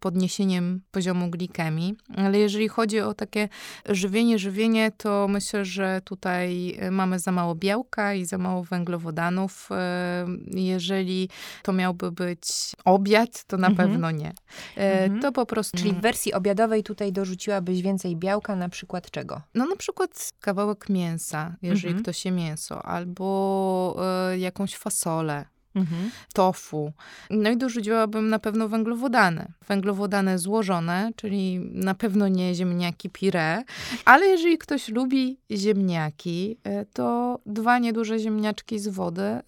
podniesieniem, 0.00 0.80
poziomu 0.90 1.30
glikemii. 1.30 1.94
Ale 2.16 2.38
jeżeli 2.38 2.68
chodzi 2.68 3.00
o 3.00 3.14
takie 3.14 3.48
żywienie, 3.88 4.38
żywienie, 4.38 4.92
to 4.96 5.28
myślę, 5.28 5.64
że 5.64 6.00
tutaj 6.04 6.78
mamy 6.90 7.18
za 7.18 7.32
mało 7.32 7.54
białka 7.54 8.14
i 8.14 8.24
za 8.24 8.38
mało 8.38 8.64
węglowodanów. 8.64 9.68
E, 9.72 10.26
jeżeli 10.46 11.28
to 11.62 11.72
miałby 11.72 12.12
być 12.12 12.72
obiad, 12.84 13.44
to 13.44 13.56
na 13.56 13.68
mhm. 13.68 13.88
pewno 13.88 14.10
nie. 14.10 14.32
E, 14.76 15.02
mhm. 15.02 15.20
To 15.20 15.32
po 15.32 15.46
prostu... 15.46 15.78
Czyli 15.78 15.92
w 15.92 16.00
wersji 16.00 16.32
obiadowej 16.32 16.82
tutaj 16.82 17.12
dorzuciłabyś 17.12 17.82
więcej 17.82 18.16
białka, 18.16 18.56
na 18.56 18.68
przykład 18.68 19.10
czego? 19.10 19.40
No 19.54 19.66
na 19.66 19.76
przykład 19.76 20.32
kawałek 20.40 20.88
mięsa, 20.88 21.56
jeżeli 21.62 21.88
mhm. 21.88 22.02
ktoś 22.02 22.24
je 22.24 22.32
mięso, 22.32 22.82
albo 22.82 23.96
jakąś 24.38 24.76
fasolę 24.76 25.44
mhm. 25.74 26.10
tofu. 26.34 26.92
No 27.30 27.50
i 27.50 27.56
dorzuciłabym 27.56 28.28
na 28.28 28.38
pewno 28.38 28.68
węglowodany. 28.68 29.52
Węglowodany 29.68 30.38
złożone, 30.38 31.10
czyli 31.16 31.58
na 31.72 31.94
pewno 31.94 32.28
nie 32.28 32.54
ziemniaki 32.54 33.10
pire, 33.10 33.62
ale 34.04 34.26
jeżeli 34.26 34.58
ktoś 34.58 34.88
lubi 34.88 35.38
ziemniaki, 35.50 36.56
e, 36.64 36.84
to 36.84 37.38
dwa 37.46 37.78
nieduże 37.78 38.18
ziemniaczki 38.18 38.78
z 38.78 38.88
wody 38.88 39.22
e, 39.22 39.42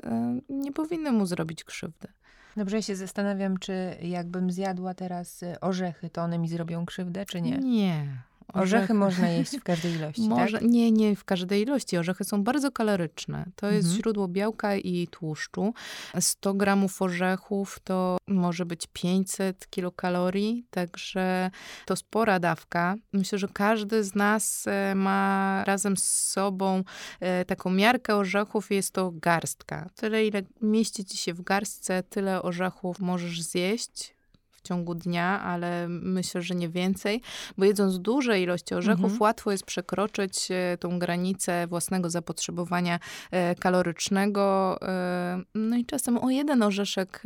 nie 0.48 0.72
powinny 0.72 1.12
mu 1.12 1.26
zrobić 1.26 1.64
krzywdy. 1.64 2.08
Dobrze, 2.56 2.76
ja 2.76 2.82
się 2.82 2.96
zastanawiam, 2.96 3.58
czy 3.58 3.96
jakbym 4.02 4.50
zjadła 4.50 4.94
teraz 4.94 5.42
e, 5.42 5.60
orzechy, 5.60 6.10
to 6.10 6.22
one 6.22 6.38
mi 6.38 6.48
zrobią 6.48 6.86
krzywdę, 6.86 7.26
czy 7.26 7.40
nie? 7.40 7.58
Nie. 7.58 8.22
Orzechy 8.52 8.94
można 8.94 9.28
jeść 9.28 9.58
w 9.58 9.62
każdej 9.72 9.92
ilości, 9.92 10.28
Może, 10.28 10.58
tak? 10.58 10.68
Nie, 10.68 10.92
nie 10.92 11.16
w 11.16 11.24
każdej 11.24 11.62
ilości. 11.62 11.98
Orzechy 11.98 12.24
są 12.24 12.44
bardzo 12.44 12.72
kaloryczne. 12.72 13.44
To 13.56 13.70
jest 13.70 13.86
mhm. 13.86 14.02
źródło 14.02 14.28
białka 14.28 14.76
i 14.76 15.08
tłuszczu. 15.10 15.74
100 16.20 16.54
gramów 16.54 17.02
orzechów 17.02 17.78
to 17.84 18.16
może 18.26 18.66
być 18.66 18.86
500 18.92 19.70
kilokalorii, 19.70 20.64
także 20.70 21.50
to 21.86 21.96
spora 21.96 22.38
dawka. 22.38 22.94
Myślę, 23.12 23.38
że 23.38 23.48
każdy 23.48 24.04
z 24.04 24.14
nas 24.14 24.64
e, 24.66 24.94
ma 24.94 25.62
razem 25.66 25.96
z 25.96 26.04
sobą 26.04 26.84
e, 27.20 27.44
taką 27.44 27.70
miarkę 27.70 28.16
orzechów 28.16 28.70
jest 28.70 28.94
to 28.94 29.12
garstka. 29.14 29.90
Tyle, 29.96 30.26
ile 30.26 30.42
mieści 30.62 31.04
ci 31.04 31.16
się 31.16 31.34
w 31.34 31.42
garstce, 31.42 32.02
tyle 32.02 32.42
orzechów 32.42 33.00
możesz 33.00 33.42
zjeść 33.42 34.14
w 34.62 34.68
ciągu 34.68 34.94
dnia, 34.94 35.40
ale 35.42 35.88
myślę, 35.88 36.42
że 36.42 36.54
nie 36.54 36.68
więcej, 36.68 37.20
bo 37.58 37.64
jedząc 37.64 37.98
duże 37.98 38.40
ilości 38.40 38.74
orzechów, 38.74 39.04
mhm. 39.04 39.22
łatwo 39.22 39.52
jest 39.52 39.64
przekroczyć 39.64 40.48
e, 40.50 40.76
tą 40.80 40.98
granicę 40.98 41.66
własnego 41.66 42.10
zapotrzebowania 42.10 42.98
e, 43.30 43.54
kalorycznego. 43.54 44.78
E, 44.82 45.42
no 45.54 45.76
i 45.76 45.84
czasem 45.84 46.18
o 46.18 46.30
jeden 46.30 46.62
orzeszek 46.62 47.22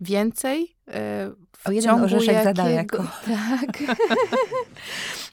więcej 0.00 0.74
o 1.64 1.70
jeden 1.70 1.90
orzeszek 1.90 2.34
jakiego, 2.34 2.52
daleko. 2.52 3.04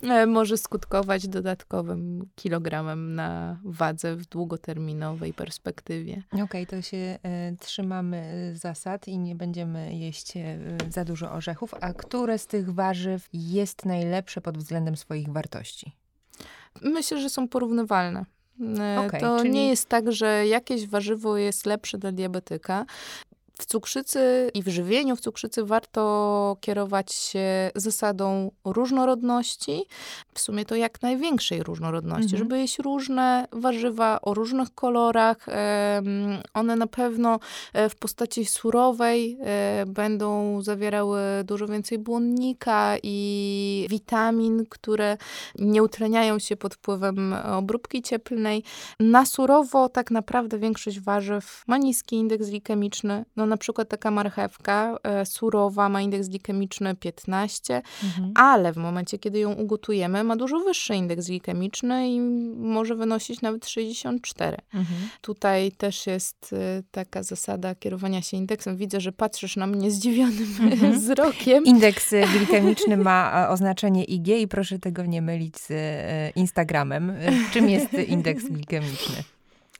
Tak. 0.01 0.27
może 0.27 0.57
skutkować 0.57 1.27
dodatkowym 1.27 2.29
kilogramem 2.35 3.15
na 3.15 3.59
wadze 3.63 4.15
w 4.15 4.25
długoterminowej 4.25 5.33
perspektywie. 5.33 6.23
Okej, 6.31 6.43
okay, 6.43 6.65
to 6.65 6.81
się 6.81 6.97
y, 6.97 7.57
trzymamy 7.59 8.51
zasad 8.55 9.07
i 9.07 9.17
nie 9.17 9.35
będziemy 9.35 9.95
jeść 9.95 10.37
y, 10.37 10.41
za 10.89 11.05
dużo 11.05 11.31
orzechów. 11.31 11.73
A 11.81 11.93
które 11.93 12.37
z 12.37 12.47
tych 12.47 12.73
warzyw 12.73 13.29
jest 13.33 13.85
najlepsze 13.85 14.41
pod 14.41 14.57
względem 14.57 14.97
swoich 14.97 15.29
wartości? 15.29 15.91
Myślę, 16.81 17.21
że 17.21 17.29
są 17.29 17.47
porównywalne. 17.47 18.25
Okay, 19.07 19.19
to 19.21 19.37
czyli... 19.37 19.51
nie 19.51 19.67
jest 19.67 19.89
tak, 19.89 20.11
że 20.11 20.47
jakieś 20.47 20.87
warzywo 20.87 21.37
jest 21.37 21.65
lepsze 21.65 21.97
dla 21.97 22.11
diabetyka. 22.11 22.85
W 23.61 23.65
cukrzycy 23.65 24.51
i 24.53 24.63
w 24.63 24.67
żywieniu 24.67 25.15
w 25.15 25.21
cukrzycy 25.21 25.65
warto 25.65 26.57
kierować 26.61 27.13
się 27.13 27.71
zasadą 27.75 28.51
różnorodności, 28.65 29.83
w 30.33 30.39
sumie 30.39 30.65
to 30.65 30.75
jak 30.75 31.01
największej 31.01 31.63
różnorodności, 31.63 32.23
mhm. 32.23 32.39
żeby 32.39 32.59
jeść 32.59 32.79
różne 32.79 33.47
warzywa 33.51 34.21
o 34.21 34.33
różnych 34.33 34.75
kolorach. 34.75 35.45
One 36.53 36.75
na 36.75 36.87
pewno 36.87 37.39
e, 37.73 37.89
w 37.89 37.95
postaci 37.95 38.45
surowej 38.45 39.37
e, 39.39 39.85
będą 39.87 40.61
zawierały 40.61 41.19
dużo 41.43 41.67
więcej 41.67 41.97
błonnika 41.97 42.95
i 43.03 43.87
witamin, 43.89 44.65
które 44.69 45.17
nie 45.59 45.83
utleniają 45.83 46.39
się 46.39 46.57
pod 46.57 46.75
wpływem 46.75 47.33
obróbki 47.33 48.01
cieplnej. 48.01 48.63
Na 48.99 49.25
surowo 49.25 49.89
tak 49.89 50.11
naprawdę 50.11 50.59
większość 50.59 50.99
warzyw 50.99 51.63
ma 51.67 51.77
niski 51.77 52.15
indeks 52.15 52.49
glikemiczny. 52.49 53.25
No 53.35 53.45
na 53.51 53.57
przykład 53.57 53.89
taka 53.89 54.11
marchewka 54.11 54.97
e, 55.03 55.25
surowa 55.25 55.89
ma 55.89 56.01
indeks 56.01 56.27
glikemiczny 56.27 56.95
15, 56.95 57.81
mhm. 58.03 58.31
ale 58.35 58.73
w 58.73 58.77
momencie, 58.77 59.19
kiedy 59.19 59.39
ją 59.39 59.53
ugotujemy, 59.53 60.23
ma 60.23 60.35
dużo 60.35 60.59
wyższy 60.59 60.95
indeks 60.95 61.27
glikemiczny 61.27 62.09
i 62.09 62.19
może 62.55 62.95
wynosić 62.95 63.41
nawet 63.41 63.67
64. 63.67 64.57
Mhm. 64.73 64.99
Tutaj 65.21 65.71
też 65.71 66.07
jest 66.07 66.53
e, 66.53 66.83
taka 66.91 67.23
zasada 67.23 67.75
kierowania 67.75 68.21
się 68.21 68.37
indeksem. 68.37 68.77
Widzę, 68.77 69.01
że 69.01 69.11
patrzysz 69.11 69.55
na 69.55 69.67
mnie 69.67 69.91
zdziwionym 69.91 70.55
mhm. 70.59 70.93
wzrokiem. 70.99 71.65
Indeks 71.65 72.13
glikemiczny 72.37 72.97
ma 72.97 73.45
e, 73.45 73.49
oznaczenie 73.49 74.03
IG 74.03 74.27
i 74.27 74.47
proszę 74.47 74.79
tego 74.79 75.05
nie 75.05 75.21
mylić 75.21 75.59
z 75.59 75.71
Instagramem. 76.35 77.13
Czym 77.53 77.69
jest 77.69 77.93
indeks 77.93 78.43
glikemiczny? 78.43 79.23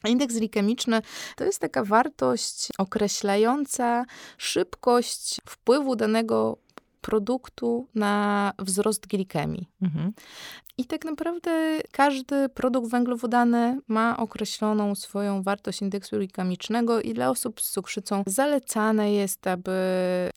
Indeks 0.08 0.38
glikemiczny 0.38 1.02
to 1.36 1.44
jest 1.44 1.60
taka 1.60 1.84
wartość 1.84 2.68
określająca 2.78 4.06
szybkość 4.38 5.42
wpływu 5.46 5.96
danego 5.96 6.58
produktu 7.02 7.88
na 7.96 8.54
wzrost 8.60 9.08
glikemii. 9.08 9.70
Mhm. 9.82 10.14
I 10.82 10.86
tak 10.86 11.06
naprawdę 11.06 11.80
każdy 11.92 12.50
produkt 12.50 12.92
węglowodany 12.92 13.80
ma 13.88 14.18
określoną 14.18 14.96
swoją 14.96 15.44
wartość 15.44 15.82
indeksu 15.82 16.18
glikemicznego 16.18 17.02
i 17.02 17.14
dla 17.14 17.30
osób 17.30 17.62
z 17.62 17.72
cukrzycą 17.72 18.24
zalecane 18.28 19.14
jest, 19.14 19.48
aby 19.48 19.72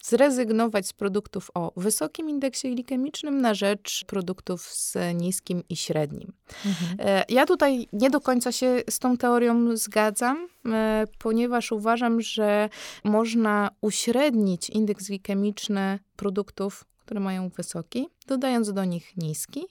zrezygnować 0.02 0.86
z 0.86 0.92
produktów 0.92 1.50
o 1.54 1.72
wysokim 1.76 2.28
indeksie 2.28 2.74
glikemicznym 2.74 3.40
na 3.40 3.54
rzecz 3.54 4.04
produktów 4.06 4.62
z 4.62 4.96
niskim 5.14 5.62
i 5.68 5.76
średnim. 5.76 6.32
Mhm. 6.66 6.96
E, 6.98 7.24
ja 7.28 7.46
tutaj 7.46 7.88
nie 7.92 8.10
do 8.10 8.20
końca 8.20 8.52
się 8.52 8.82
z 8.90 8.98
tą 8.98 9.16
teorią 9.16 9.76
zgadzam, 9.76 10.48
e, 10.66 11.04
ponieważ 11.18 11.72
uważam, 11.72 12.20
że 12.20 12.68
można 13.04 13.70
uśrednić 13.80 14.70
indeks 14.70 15.06
glikemiczny 15.06 15.98
produktów 16.16 16.84
które 17.04 17.20
mają 17.20 17.48
wysoki, 17.48 18.08
dodając 18.26 18.72
do 18.72 18.84
nich 18.84 19.16
niski 19.16 19.66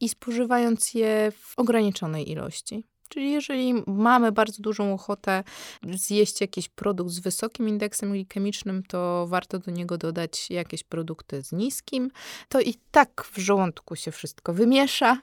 i 0.00 0.08
spożywając 0.08 0.94
je 0.94 1.32
w 1.38 1.58
ograniczonej 1.58 2.30
ilości. 2.30 2.84
Czyli 3.14 3.30
jeżeli 3.30 3.74
mamy 3.86 4.32
bardzo 4.32 4.62
dużą 4.62 4.94
ochotę 4.94 5.44
zjeść 5.92 6.40
jakiś 6.40 6.68
produkt 6.68 7.10
z 7.10 7.18
wysokim 7.18 7.68
indeksem 7.68 8.12
glikemicznym, 8.12 8.82
to 8.88 9.26
warto 9.28 9.58
do 9.58 9.70
niego 9.70 9.98
dodać 9.98 10.50
jakieś 10.50 10.84
produkty 10.84 11.42
z 11.42 11.52
niskim. 11.52 12.10
To 12.48 12.60
i 12.60 12.74
tak 12.90 13.24
w 13.32 13.38
żołądku 13.38 13.96
się 13.96 14.10
wszystko 14.10 14.52
wymiesza. 14.52 15.18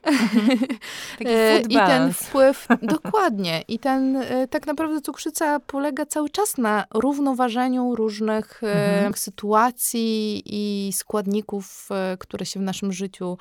Mhm. 1.19 1.61
I 1.69 1.75
ten 1.75 2.13
wpływ, 2.13 2.67
dokładnie. 2.81 3.63
I 3.67 3.79
ten, 3.79 4.15
e, 4.15 4.47
tak 4.47 4.67
naprawdę 4.67 5.01
cukrzyca 5.01 5.59
polega 5.59 6.05
cały 6.05 6.29
czas 6.29 6.57
na 6.57 6.85
równoważeniu 6.93 7.95
różnych 7.95 8.63
e, 8.63 8.95
mhm. 8.95 9.13
sytuacji 9.13 10.43
i 10.45 10.93
składników, 10.93 11.89
e, 11.91 12.17
które 12.17 12.45
się 12.45 12.59
w 12.59 12.63
naszym 12.63 12.93
życiu 12.93 13.37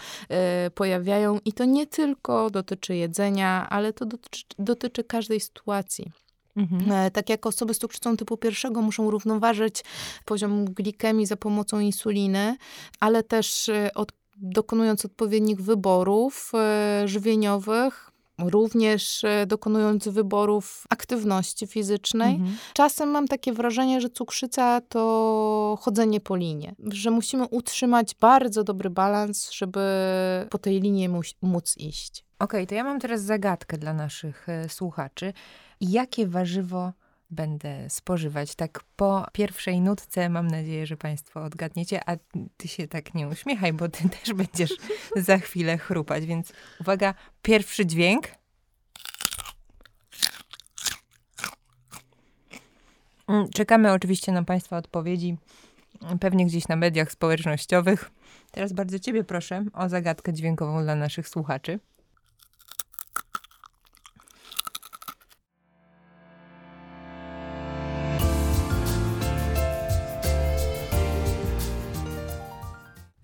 pojawiają. 0.74 1.38
I 1.44 1.52
to 1.52 1.64
nie 1.64 1.86
tylko 1.86 2.50
dotyczy 2.50 2.96
jedzenia, 2.96 3.66
ale 3.70 3.92
to 3.92 4.06
dotyczy 4.06 4.39
dotyczy 4.58 5.04
każdej 5.04 5.40
sytuacji. 5.40 6.12
Mhm. 6.56 6.92
E, 6.92 7.10
tak 7.10 7.28
jak 7.28 7.46
osoby 7.46 7.74
z 7.74 7.78
cukrzycą 7.78 8.16
typu 8.16 8.36
pierwszego 8.36 8.82
muszą 8.82 9.10
równoważyć 9.10 9.84
poziom 10.24 10.64
glikemii 10.64 11.26
za 11.26 11.36
pomocą 11.36 11.80
insuliny, 11.80 12.56
ale 13.00 13.22
też 13.22 13.68
e, 13.68 13.90
od, 13.94 14.12
dokonując 14.36 15.04
odpowiednich 15.04 15.60
wyborów 15.60 16.52
e, 16.54 17.02
żywieniowych, 17.08 18.09
również 18.44 19.22
dokonując 19.46 20.08
wyborów 20.08 20.84
aktywności 20.90 21.66
fizycznej. 21.66 22.34
Mhm. 22.34 22.56
Czasem 22.74 23.08
mam 23.08 23.28
takie 23.28 23.52
wrażenie, 23.52 24.00
że 24.00 24.10
cukrzyca 24.10 24.80
to 24.80 25.78
chodzenie 25.80 26.20
po 26.20 26.36
linie, 26.36 26.74
że 26.92 27.10
musimy 27.10 27.46
utrzymać 27.46 28.14
bardzo 28.20 28.64
dobry 28.64 28.90
balans, 28.90 29.50
żeby 29.50 29.80
po 30.50 30.58
tej 30.58 30.80
linie 30.80 31.08
móc 31.42 31.76
iść. 31.76 32.24
Okej, 32.38 32.60
okay, 32.60 32.66
to 32.66 32.74
ja 32.74 32.84
mam 32.84 33.00
teraz 33.00 33.22
zagadkę 33.22 33.78
dla 33.78 33.94
naszych 33.94 34.48
e, 34.48 34.68
słuchaczy. 34.68 35.32
Jakie 35.80 36.26
warzywo 36.26 36.92
będę 37.30 37.90
spożywać? 37.90 38.54
Tak 38.54 38.80
po 38.96 39.26
pierwszej 39.32 39.80
nutce 39.80 40.28
mam 40.28 40.46
nadzieję, 40.46 40.86
że 40.86 40.96
Państwo 40.96 41.42
odgadniecie, 41.42 42.00
a 42.06 42.16
ty 42.56 42.68
się 42.68 42.88
tak 42.88 43.14
nie 43.14 43.28
uśmiechaj, 43.28 43.72
bo 43.72 43.88
ty 43.88 44.08
też 44.18 44.34
będziesz 44.34 44.76
za 45.16 45.38
chwilę 45.38 45.78
chrupać, 45.78 46.26
więc 46.26 46.52
uwaga, 46.80 47.14
pierwszy 47.42 47.86
dźwięk. 47.86 48.28
Mm, 53.28 53.48
czekamy 53.48 53.92
oczywiście 53.92 54.32
na 54.32 54.44
Państwa 54.44 54.76
odpowiedzi 54.76 55.36
pewnie 56.20 56.46
gdzieś 56.46 56.68
na 56.68 56.76
mediach 56.76 57.12
społecznościowych. 57.12 58.10
Teraz 58.50 58.72
bardzo 58.72 58.98
Ciebie 58.98 59.24
proszę 59.24 59.64
o 59.72 59.88
zagadkę 59.88 60.32
dźwiękową 60.32 60.82
dla 60.82 60.94
naszych 60.94 61.28
słuchaczy. 61.28 61.80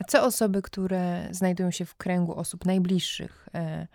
Co 0.08 0.24
osoby, 0.24 0.62
które 0.62 1.28
znajdują 1.30 1.70
się 1.70 1.84
w 1.84 1.94
kręgu 1.94 2.34
osób 2.38 2.64
najbliższych, 2.64 3.48
e, 3.54 3.86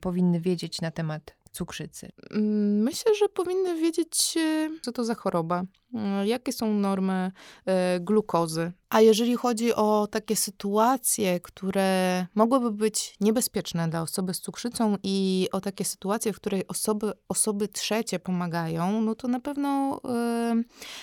powinny 0.00 0.40
wiedzieć 0.40 0.80
na 0.80 0.90
temat 0.90 1.36
cukrzycy? 1.52 2.12
Mm, 2.30 2.82
Myślę, 2.82 3.14
że 3.14 3.28
powinny 3.28 3.74
wiedzieć, 3.80 4.38
co 4.82 4.92
to 4.92 5.04
za 5.04 5.14
choroba, 5.14 5.62
jakie 6.24 6.52
są 6.52 6.74
normy 6.74 7.32
e, 7.66 8.00
glukozy. 8.00 8.72
A 8.90 9.00
jeżeli 9.00 9.36
chodzi 9.36 9.74
o 9.74 10.08
takie 10.10 10.36
sytuacje, 10.36 11.40
które 11.40 12.26
mogłyby 12.34 12.70
być 12.70 13.16
niebezpieczne 13.20 13.88
dla 13.88 14.02
osoby 14.02 14.34
z 14.34 14.40
cukrzycą 14.40 14.96
i 15.02 15.48
o 15.52 15.60
takie 15.60 15.84
sytuacje, 15.84 16.32
w 16.32 16.36
której 16.36 16.66
osoby, 16.68 17.12
osoby 17.28 17.68
trzecie 17.68 18.18
pomagają, 18.18 19.00
no 19.00 19.14
to 19.14 19.28
na 19.28 19.40
pewno 19.40 20.00
e, 20.08 20.62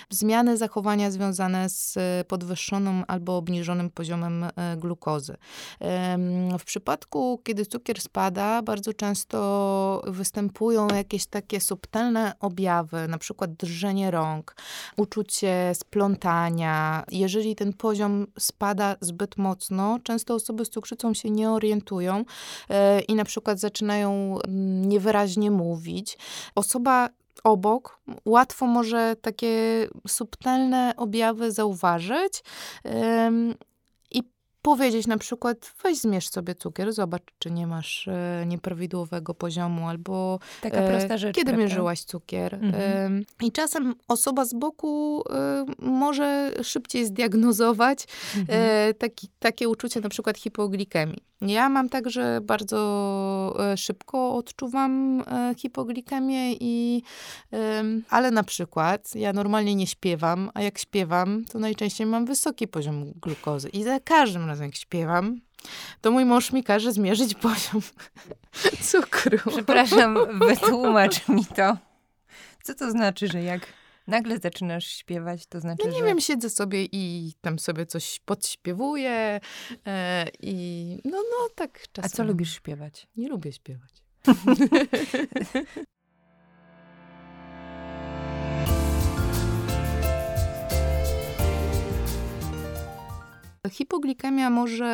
zmiany 0.10 0.58
zachowania 0.58 1.12
związane 1.12 1.70
z 1.70 1.98
podwyższonym 2.28 3.04
albo 3.08 3.38
obniżonym 3.38 3.89
poziomem 3.89 4.44
e, 4.44 4.78
glukozy. 4.78 5.36
Em, 5.80 6.60
W 6.60 6.64
przypadku, 6.64 7.42
kiedy 7.44 7.66
cukier 7.66 8.02
spada, 8.02 8.62
bardzo 8.62 8.94
często 8.94 10.02
występują 10.08 10.88
jakieś 10.88 11.26
takie 11.26 11.60
subtelne 11.62 12.34
objawy, 12.39 13.08
na 13.08 13.18
przykład 13.18 13.54
drżenie 13.54 14.12
rąk, 14.12 14.56
uczucie 14.98 15.72
splątania. 15.74 17.04
Jeżeli 17.12 17.56
ten 17.56 17.74
poziom 17.74 18.28
spada 18.40 18.96
zbyt 19.02 19.38
mocno, 19.38 20.00
często 20.04 20.34
osoby 20.34 20.66
z 20.66 20.70
cukrzycą 20.70 21.14
się 21.14 21.30
nie 21.30 21.50
orientują 21.50 22.26
e, 22.70 23.02
i 23.02 23.16
na 23.16 23.26
przykład 23.26 23.60
zaczynają 23.60 24.38
mm, 24.48 24.86
niewyraźnie 24.86 25.52
mówić. 25.52 26.18
Osoba 26.56 27.10
obok 27.44 28.00
łatwo 28.26 28.66
może 28.66 29.16
takie 29.22 29.88
subtelne 30.08 30.94
objawy 30.98 31.52
zauważyć 31.52 32.44
powiedzieć 34.62 35.07
na 35.07 35.18
przykład, 35.18 35.74
weź 35.84 35.97
zmierz 35.97 36.30
sobie 36.30 36.55
cukier, 36.55 36.93
zobacz, 36.93 37.24
czy 37.39 37.51
nie 37.51 37.68
masz 37.68 38.07
e, 38.07 38.43
nieprawidłowego 38.47 39.34
poziomu, 39.34 39.88
albo 39.88 40.39
Taka 40.62 40.78
e, 40.78 40.89
prosta 40.91 41.18
rzecz. 41.18 41.36
kiedy 41.36 41.51
prawda? 41.51 41.64
mierzyłaś 41.64 42.03
cukier. 42.03 42.53
Mhm. 42.55 42.74
Em, 42.76 43.26
I 43.41 43.51
czasem 43.51 43.95
osoba 44.07 44.45
z 44.45 44.53
boku 44.53 45.24
e, 45.30 45.66
może 45.80 46.51
szybciej 46.64 47.05
zdiagnozować 47.05 48.07
Mhm. 48.38 48.59
e, 48.89 48.93
taki, 48.93 49.28
takie 49.39 49.70
uczucie 49.70 50.01
na 50.01 50.09
przykład 50.09 50.38
hipoglikemii. 50.38 51.18
Ja 51.41 51.70
mam 51.70 51.89
tak, 51.89 52.09
że 52.09 52.39
bardzo 52.43 52.78
e, 53.74 53.78
szybko 53.78 54.36
odczuwam 54.36 55.24
e, 55.28 55.53
hipoglikemię 55.57 56.53
i 56.53 57.01
ale 58.09 58.32
na 58.32 58.43
przykład 58.43 59.16
ja 59.16 59.34
normalnie 59.34 59.76
nie 59.76 59.88
śpiewam, 59.88 60.49
a 60.53 60.62
jak 60.62 60.78
śpiewam, 60.80 61.45
to 61.51 61.59
najczęściej 61.59 62.07
mam 62.07 62.26
wysoki 62.26 62.68
poziom 62.68 63.12
glukozy 63.22 63.70
i 63.70 63.84
za 63.84 63.99
każdym 63.99 64.47
razem 64.52 64.66
jak 64.66 64.76
śpiewam, 64.76 65.41
to 66.02 66.12
mój 66.12 66.26
mąż 66.26 66.52
mi 66.52 66.64
każe 66.64 66.91
zmierzyć 66.93 67.36
poziom 67.36 67.82
cukru. 68.91 69.38
Przepraszam, 69.52 70.18
wytłumacz 70.47 71.28
mi 71.28 71.45
to. 71.45 71.78
Co 72.64 72.74
to 72.76 72.91
znaczy, 72.91 73.28
że 73.28 73.43
jak 73.43 73.62
nagle 74.08 74.38
zaczynasz 74.38 74.88
śpiewać, 74.88 75.45
to 75.47 75.60
znaczy, 75.60 75.88
No 75.88 75.93
nie 75.93 75.99
że... 75.99 76.06
wiem, 76.06 76.20
siedzę 76.22 76.49
sobie 76.49 76.86
i 76.91 77.34
tam 77.41 77.60
sobie 77.60 77.86
coś 77.86 78.20
podśpiewuję 78.26 79.39
e, 79.88 80.28
i 80.39 80.97
no, 81.06 81.18
no 81.18 81.49
tak 81.56 81.80
A 81.84 81.91
czasem. 81.91 82.12
co 82.12 82.24
lubisz 82.24 82.56
śpiewać? 82.56 83.08
Nie 83.16 83.30
lubię 83.30 83.52
śpiewać. 83.54 83.91
Hipoglikemia 93.70 94.49
może 94.49 94.86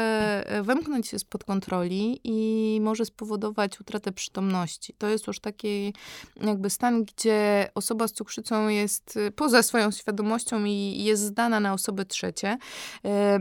e, 0.46 0.64
wymknąć 0.64 1.08
się 1.08 1.20
spod 1.20 1.44
kontroli 1.44 2.20
i 2.24 2.80
może 2.82 3.06
spowodować 3.06 3.80
utratę 3.82 4.12
przytomności. 4.12 4.94
To 4.98 5.08
jest 5.08 5.28
już 5.28 5.40
taki 5.40 5.94
jakby 6.42 6.70
stan, 6.70 7.04
gdzie 7.04 7.70
osoba 7.76 8.08
z 8.08 8.14
cukrzycą 8.14 8.68
jest 8.68 9.18
e, 9.18 9.32
poza 9.32 9.64
swoją 9.64 9.92
świadomością 9.92 10.66
i 10.66 11.04
jest 11.04 11.24
zdana 11.24 11.60
na 11.60 11.74
osoby 11.74 12.06
trzecie. 12.06 12.58
E, 13.06 13.40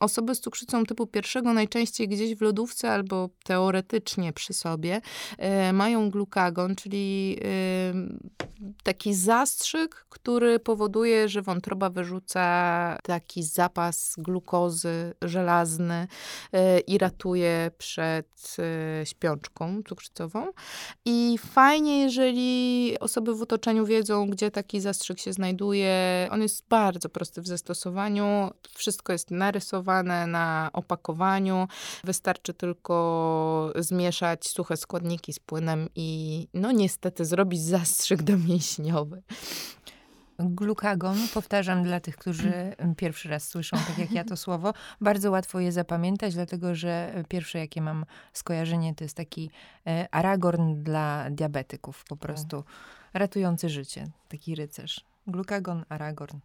Osoby 0.00 0.34
z 0.34 0.40
cukrzycą 0.40 0.84
typu 0.84 1.06
pierwszego 1.06 1.52
najczęściej 1.52 2.08
gdzieś 2.08 2.34
w 2.34 2.40
lodówce 2.40 2.90
albo 2.90 3.28
teoretycznie 3.44 4.32
przy 4.32 4.52
sobie 4.52 5.00
mają 5.72 6.10
glukagon, 6.10 6.76
czyli 6.76 7.38
taki 8.82 9.14
zastrzyk, 9.14 10.06
który 10.08 10.58
powoduje, 10.58 11.28
że 11.28 11.42
wątroba 11.42 11.90
wyrzuca 11.90 12.98
taki 13.02 13.42
zapas 13.42 14.17
glukozy 14.18 15.14
żelazny 15.22 16.08
e, 16.52 16.78
i 16.80 16.98
ratuje 16.98 17.70
przed 17.78 18.56
e, 18.58 19.06
śpiączką 19.06 19.82
cukrzycową. 19.88 20.46
I 21.04 21.38
fajnie, 21.38 22.02
jeżeli 22.02 22.96
osoby 23.00 23.34
w 23.34 23.42
otoczeniu 23.42 23.86
wiedzą, 23.86 24.30
gdzie 24.30 24.50
taki 24.50 24.80
zastrzyk 24.80 25.20
się 25.20 25.32
znajduje. 25.32 26.28
On 26.30 26.42
jest 26.42 26.64
bardzo 26.68 27.08
prosty 27.08 27.42
w 27.42 27.46
zastosowaniu. 27.46 28.50
Wszystko 28.74 29.12
jest 29.12 29.30
narysowane 29.30 30.26
na 30.26 30.70
opakowaniu. 30.72 31.68
Wystarczy 32.04 32.54
tylko 32.54 33.72
zmieszać 33.76 34.48
suche 34.48 34.76
składniki 34.76 35.32
z 35.32 35.38
płynem 35.38 35.88
i 35.94 36.48
no 36.54 36.72
niestety 36.72 37.24
zrobić 37.24 37.62
zastrzyk 37.62 38.22
domięśniowy. 38.32 39.22
Glukagon, 40.38 41.16
powtarzam 41.34 41.82
dla 41.82 42.00
tych, 42.00 42.16
którzy 42.16 42.52
pierwszy 42.96 43.28
raz 43.28 43.48
słyszą, 43.48 43.76
tak 43.76 43.98
jak 43.98 44.12
ja 44.12 44.24
to 44.24 44.36
słowo, 44.46 44.74
bardzo 45.00 45.30
łatwo 45.30 45.60
je 45.60 45.72
zapamiętać, 45.72 46.34
dlatego 46.34 46.74
że 46.74 47.24
pierwsze, 47.28 47.58
jakie 47.58 47.82
mam 47.82 48.04
skojarzenie, 48.32 48.94
to 48.94 49.04
jest 49.04 49.16
taki 49.16 49.50
e, 49.86 50.08
aragorn 50.10 50.82
dla 50.82 51.30
diabetyków, 51.30 52.04
po 52.08 52.16
prostu 52.16 52.64
ratujący 53.14 53.68
życie, 53.68 54.06
taki 54.28 54.54
rycerz. 54.54 55.04
Glukagon, 55.26 55.84
aragorn, 55.88 56.38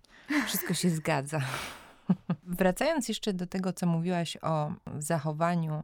wszystko 0.47 0.73
się 0.73 0.89
zgadza. 0.89 1.41
Wracając 2.43 3.07
jeszcze 3.07 3.33
do 3.33 3.47
tego, 3.47 3.73
co 3.73 3.85
mówiłaś 3.85 4.37
o 4.41 4.71
zachowaniu 4.97 5.83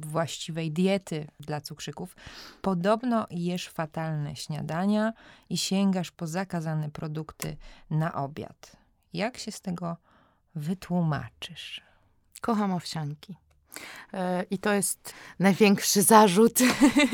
właściwej 0.00 0.72
diety 0.72 1.26
dla 1.40 1.60
cukrzyków, 1.60 2.16
podobno 2.62 3.26
jesz 3.30 3.68
fatalne 3.68 4.36
śniadania 4.36 5.12
i 5.50 5.56
sięgasz 5.56 6.10
po 6.10 6.26
zakazane 6.26 6.90
produkty 6.90 7.56
na 7.90 8.14
obiad. 8.14 8.76
Jak 9.12 9.38
się 9.38 9.52
z 9.52 9.60
tego 9.60 9.96
wytłumaczysz? 10.54 11.80
Kocham 12.40 12.72
owsianki. 12.72 13.36
E, 14.12 14.42
I 14.50 14.58
to 14.58 14.72
jest 14.72 15.14
największy 15.38 16.02
zarzut 16.02 16.58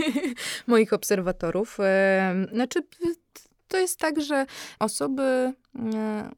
moich 0.67 0.93
obserwatorów. 0.93 1.81
E, 1.81 2.35
Znaczy, 2.53 2.87
to 3.69 3.79
jest 3.79 3.99
tak, 3.99 4.21
że 4.21 4.47
osoby, 4.79 5.55
e, 5.95 6.31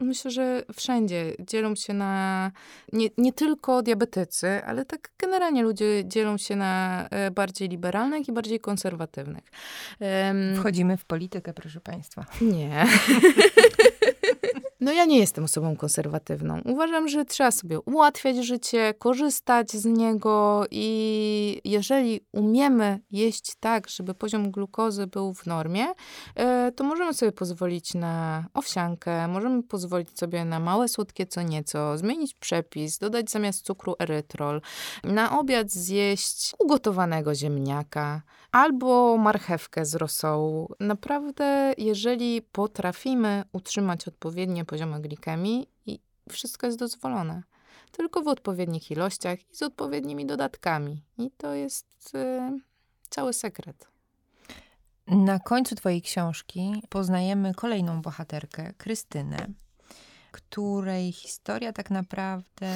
myślę, 0.00 0.30
że 0.30 0.62
wszędzie 0.74 1.32
dzielą 1.40 1.74
się 1.74 1.94
na, 1.94 2.52
nie, 2.92 3.08
nie 3.18 3.32
tylko 3.32 3.82
diabetycy, 3.82 4.64
ale 4.64 4.84
tak 4.84 5.10
generalnie 5.18 5.62
ludzie 5.62 6.02
dzielą 6.04 6.38
się 6.38 6.56
na 6.56 7.06
e, 7.10 7.30
bardziej 7.30 7.68
liberalnych 7.68 8.28
i 8.28 8.32
bardziej 8.32 8.60
konserwatywnych. 8.60 9.44
Em, 10.00 10.56
Wchodzimy 10.56 10.96
w 10.96 11.04
politykę, 11.04 11.52
proszę 11.54 11.80
Państwa. 11.80 12.24
nie. 12.40 12.86
No 14.80 14.92
ja 14.92 15.04
nie 15.04 15.18
jestem 15.18 15.44
osobą 15.44 15.76
konserwatywną. 15.76 16.60
Uważam, 16.64 17.08
że 17.08 17.24
trzeba 17.24 17.50
sobie 17.50 17.80
ułatwiać 17.80 18.36
życie, 18.36 18.94
korzystać 18.98 19.72
z 19.72 19.84
niego 19.84 20.64
i 20.70 21.60
jeżeli 21.64 22.20
umiemy 22.32 23.00
jeść 23.10 23.54
tak, 23.60 23.88
żeby 23.88 24.14
poziom 24.14 24.50
glukozy 24.50 25.06
był 25.06 25.34
w 25.34 25.46
normie, 25.46 25.86
e, 26.34 26.72
to 26.72 26.84
możemy 26.84 27.14
sobie 27.14 27.32
pozwolić 27.32 27.94
na 27.94 28.44
owsiankę, 28.54 29.28
możemy 29.28 29.62
pozwolić 29.62 30.18
sobie 30.18 30.44
na 30.44 30.60
małe 30.60 30.88
słodkie 30.88 31.26
co 31.26 31.42
nieco, 31.42 31.98
zmienić 31.98 32.34
przepis, 32.34 32.98
dodać 32.98 33.30
zamiast 33.30 33.64
cukru 33.64 33.94
erytrol, 33.98 34.60
na 35.04 35.38
obiad 35.38 35.70
zjeść 35.70 36.54
ugotowanego 36.58 37.34
ziemniaka 37.34 38.22
albo 38.52 39.16
marchewkę 39.16 39.84
z 39.84 39.94
rosołu. 39.94 40.74
Naprawdę, 40.80 41.74
jeżeli 41.78 42.42
potrafimy 42.42 43.44
utrzymać 43.52 44.08
odpowiednie 44.08 44.64
poziomy 44.68 45.00
glikemii 45.00 45.68
i 45.86 46.00
wszystko 46.30 46.66
jest 46.66 46.78
dozwolone. 46.78 47.42
Tylko 47.92 48.22
w 48.22 48.28
odpowiednich 48.28 48.90
ilościach 48.90 49.38
i 49.50 49.56
z 49.56 49.62
odpowiednimi 49.62 50.26
dodatkami. 50.26 51.02
I 51.18 51.30
to 51.30 51.54
jest 51.54 52.14
y, 52.14 52.60
cały 53.10 53.32
sekret. 53.32 53.88
Na 55.06 55.38
końcu 55.38 55.74
Twojej 55.74 56.02
książki 56.02 56.82
poznajemy 56.88 57.54
kolejną 57.54 58.02
bohaterkę, 58.02 58.72
Krystynę. 58.78 59.46
której 60.32 61.12
historia 61.12 61.72
tak 61.72 61.90
naprawdę 61.90 62.70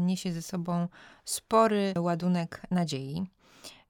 niesie 0.00 0.32
ze 0.32 0.42
sobą 0.42 0.88
spory 1.24 1.94
ładunek 1.98 2.62
nadziei. 2.70 3.26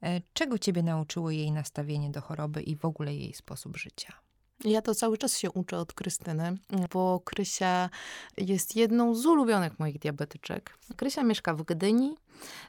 E, 0.02 0.20
czego 0.32 0.58
ciebie 0.58 0.82
nauczyło 0.82 1.30
jej 1.30 1.52
nastawienie 1.52 2.10
do 2.10 2.20
choroby 2.20 2.62
i 2.62 2.76
w 2.76 2.84
ogóle 2.84 3.14
jej 3.14 3.34
sposób 3.34 3.76
życia? 3.76 4.21
Ja 4.64 4.82
to 4.82 4.94
cały 4.94 5.18
czas 5.18 5.38
się 5.38 5.50
uczę 5.50 5.78
od 5.78 5.92
Krystyny, 5.92 6.58
bo 6.92 7.20
Krysia 7.24 7.90
jest 8.36 8.76
jedną 8.76 9.14
z 9.14 9.26
ulubionych 9.26 9.78
moich 9.78 9.98
diabetyczek. 9.98 10.78
Krysia 10.96 11.22
mieszka 11.22 11.54
w 11.54 11.62
Gdyni, 11.62 12.16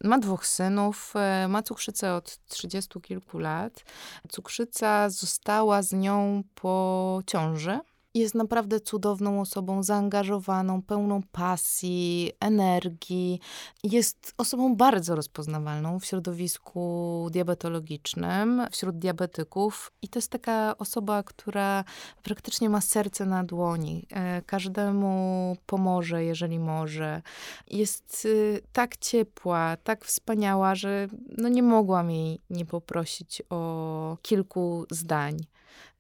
ma 0.04 0.20
dwóch 0.20 0.48
synów, 0.48 1.14
e, 1.16 1.48
ma 1.48 1.64
cukrzycę 1.64 2.16
od 2.16 2.38
trzydziestu 2.48 3.02
kilku 3.02 3.40
lat. 3.40 3.84
Cukrzyca 4.30 5.10
została 5.10 5.82
z 5.82 5.94
nią 5.94 6.44
po 6.56 7.22
ciąży 7.28 7.80
jest 8.14 8.36
naprawdę 8.36 8.80
cudowną 8.80 9.42
osobą, 9.42 9.84
zaangażowaną, 9.84 10.82
pełną 10.82 11.22
pasji, 11.32 12.32
energii. 12.40 13.40
Jest 13.84 14.34
osobą 14.38 14.76
bardzo 14.76 15.16
rozpoznawalną 15.16 16.00
w 16.00 16.06
środowisku 16.06 17.28
diabetologicznym, 17.32 18.62
wśród 18.72 18.98
diabetyków. 18.98 19.92
I 20.02 20.08
to 20.08 20.20
jest 20.20 20.32
taka 20.32 20.78
osoba, 20.78 21.24
która 21.24 21.84
praktycznie 22.24 22.70
ma 22.70 22.82
serce 22.82 23.26
na 23.26 23.44
dłoni. 23.44 24.06
E, 24.12 24.42
każdemu 24.42 25.58
pomoże, 25.66 26.24
jeżeli 26.24 26.60
może. 26.60 27.22
Jest 27.68 28.26
y, 28.26 28.62
tak 28.74 28.98
ciepła, 28.98 29.78
tak 29.84 30.06
wspaniała, 30.06 30.76
że 30.76 31.08
no 31.38 31.50
nie 31.50 31.64
mogłam 31.64 32.12
jej 32.12 32.40
nie 32.50 32.66
poprosić 32.66 33.42
o 33.50 34.18
kilku 34.22 34.86
zdań 34.92 35.38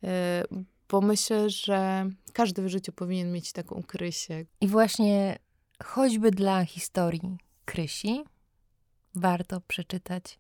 e, 0.04 0.44
bo 0.94 1.02
myślę, 1.02 1.50
że 1.50 2.10
każdy 2.34 2.62
w 2.62 2.68
życiu 2.68 2.92
powinien 2.92 3.32
mieć 3.32 3.52
taką 3.52 3.84
Krysię. 3.84 4.46
I 4.62 4.68
właśnie 4.68 5.40
choćby 5.84 6.32
dla 6.32 6.66
historii 6.66 7.38
Krysi 7.66 8.24
warto 9.16 9.62
przeczytać 9.62 10.40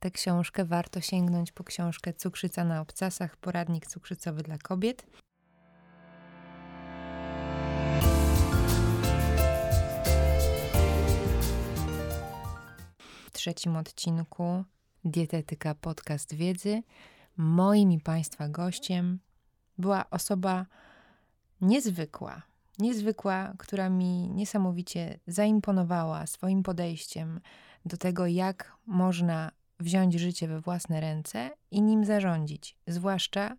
tę 0.00 0.10
książkę, 0.10 0.64
warto 0.64 1.00
sięgnąć 1.00 1.52
po 1.52 1.64
książkę 1.64 2.12
Cukrzyca 2.12 2.64
na 2.64 2.80
obcasach, 2.80 3.36
poradnik 3.36 3.86
cukrzycowy 3.86 4.42
dla 4.42 4.58
kobiet. 4.58 5.06
W 12.98 13.30
trzecim 13.32 13.76
odcinku 13.76 14.64
Dietetyka 15.04 15.74
Podcast 15.74 16.34
Wiedzy 16.34 16.82
moim 17.36 17.92
i 17.92 18.00
Państwa 18.00 18.48
gościem 18.48 19.18
była 19.78 20.10
osoba 20.10 20.66
niezwykła, 21.60 22.42
niezwykła, 22.78 23.54
która 23.58 23.88
mi 23.88 24.28
niesamowicie 24.28 25.18
zaimponowała 25.26 26.26
swoim 26.26 26.62
podejściem 26.62 27.40
do 27.84 27.96
tego, 27.96 28.26
jak 28.26 28.76
można 28.86 29.50
wziąć 29.80 30.14
życie 30.14 30.48
we 30.48 30.60
własne 30.60 31.00
ręce 31.00 31.50
i 31.70 31.82
nim 31.82 32.04
zarządzić, 32.04 32.76
zwłaszcza 32.86 33.56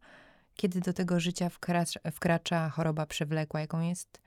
kiedy 0.56 0.82
do 0.82 0.94
tego 0.94 1.20
życia 1.20 1.50
wkracza, 1.50 2.00
wkracza 2.12 2.70
choroba 2.70 3.06
przewlekła, 3.06 3.60
jaką 3.60 3.82
jest 3.82 4.22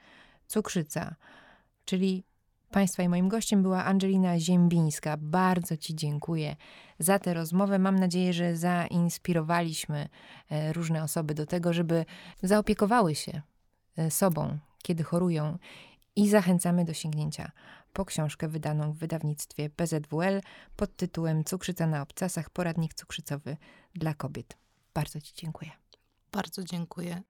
cukrzyca. 0.47 1.15
Czyli 1.85 2.25
Państwa 2.71 3.03
i 3.03 3.09
moim 3.09 3.29
gościem 3.29 3.63
była 3.63 3.85
Angelina 3.85 4.41
Ziembińska. 4.41 5.17
Bardzo 5.17 5.77
Ci 5.77 5.95
dziękuję 5.95 6.57
za 6.99 7.19
tę 7.19 7.35
rozmowę. 7.35 7.79
Mam 7.79 7.97
nadzieję, 7.99 8.33
że 8.33 8.57
zainspirowaliśmy 8.57 10.09
e, 10.51 10.73
różne 10.73 11.03
osoby 11.03 11.35
do 11.35 11.47
tego, 11.47 11.73
żeby 11.73 12.05
zaopiekowały 12.43 13.15
się 13.15 13.43
e, 13.97 14.11
sobą, 14.11 14.59
kiedy 14.83 15.05
chorują 15.05 15.59
i 16.17 16.29
zachęcamy 16.29 16.85
do 16.85 16.95
sięgnięcia 16.95 17.53
po 17.93 18.05
książkę 18.05 18.49
wydaną 18.49 18.93
w 18.93 18.97
wydawnictwie 18.97 19.71
PZWL 19.71 20.41
pod 20.77 20.97
tytułem 20.97 21.45
Cukrzyca 21.45 21.87
na 21.87 22.03
obcasach 22.03 22.51
poradnik 22.51 22.95
cukrzycowy 22.95 23.57
dla 23.95 24.15
kobiet. 24.15 24.57
Bardzo 24.95 25.21
Ci 25.21 25.33
dziękuję. 25.35 25.71
Bardzo 26.33 26.65
dziękuję. 26.65 27.23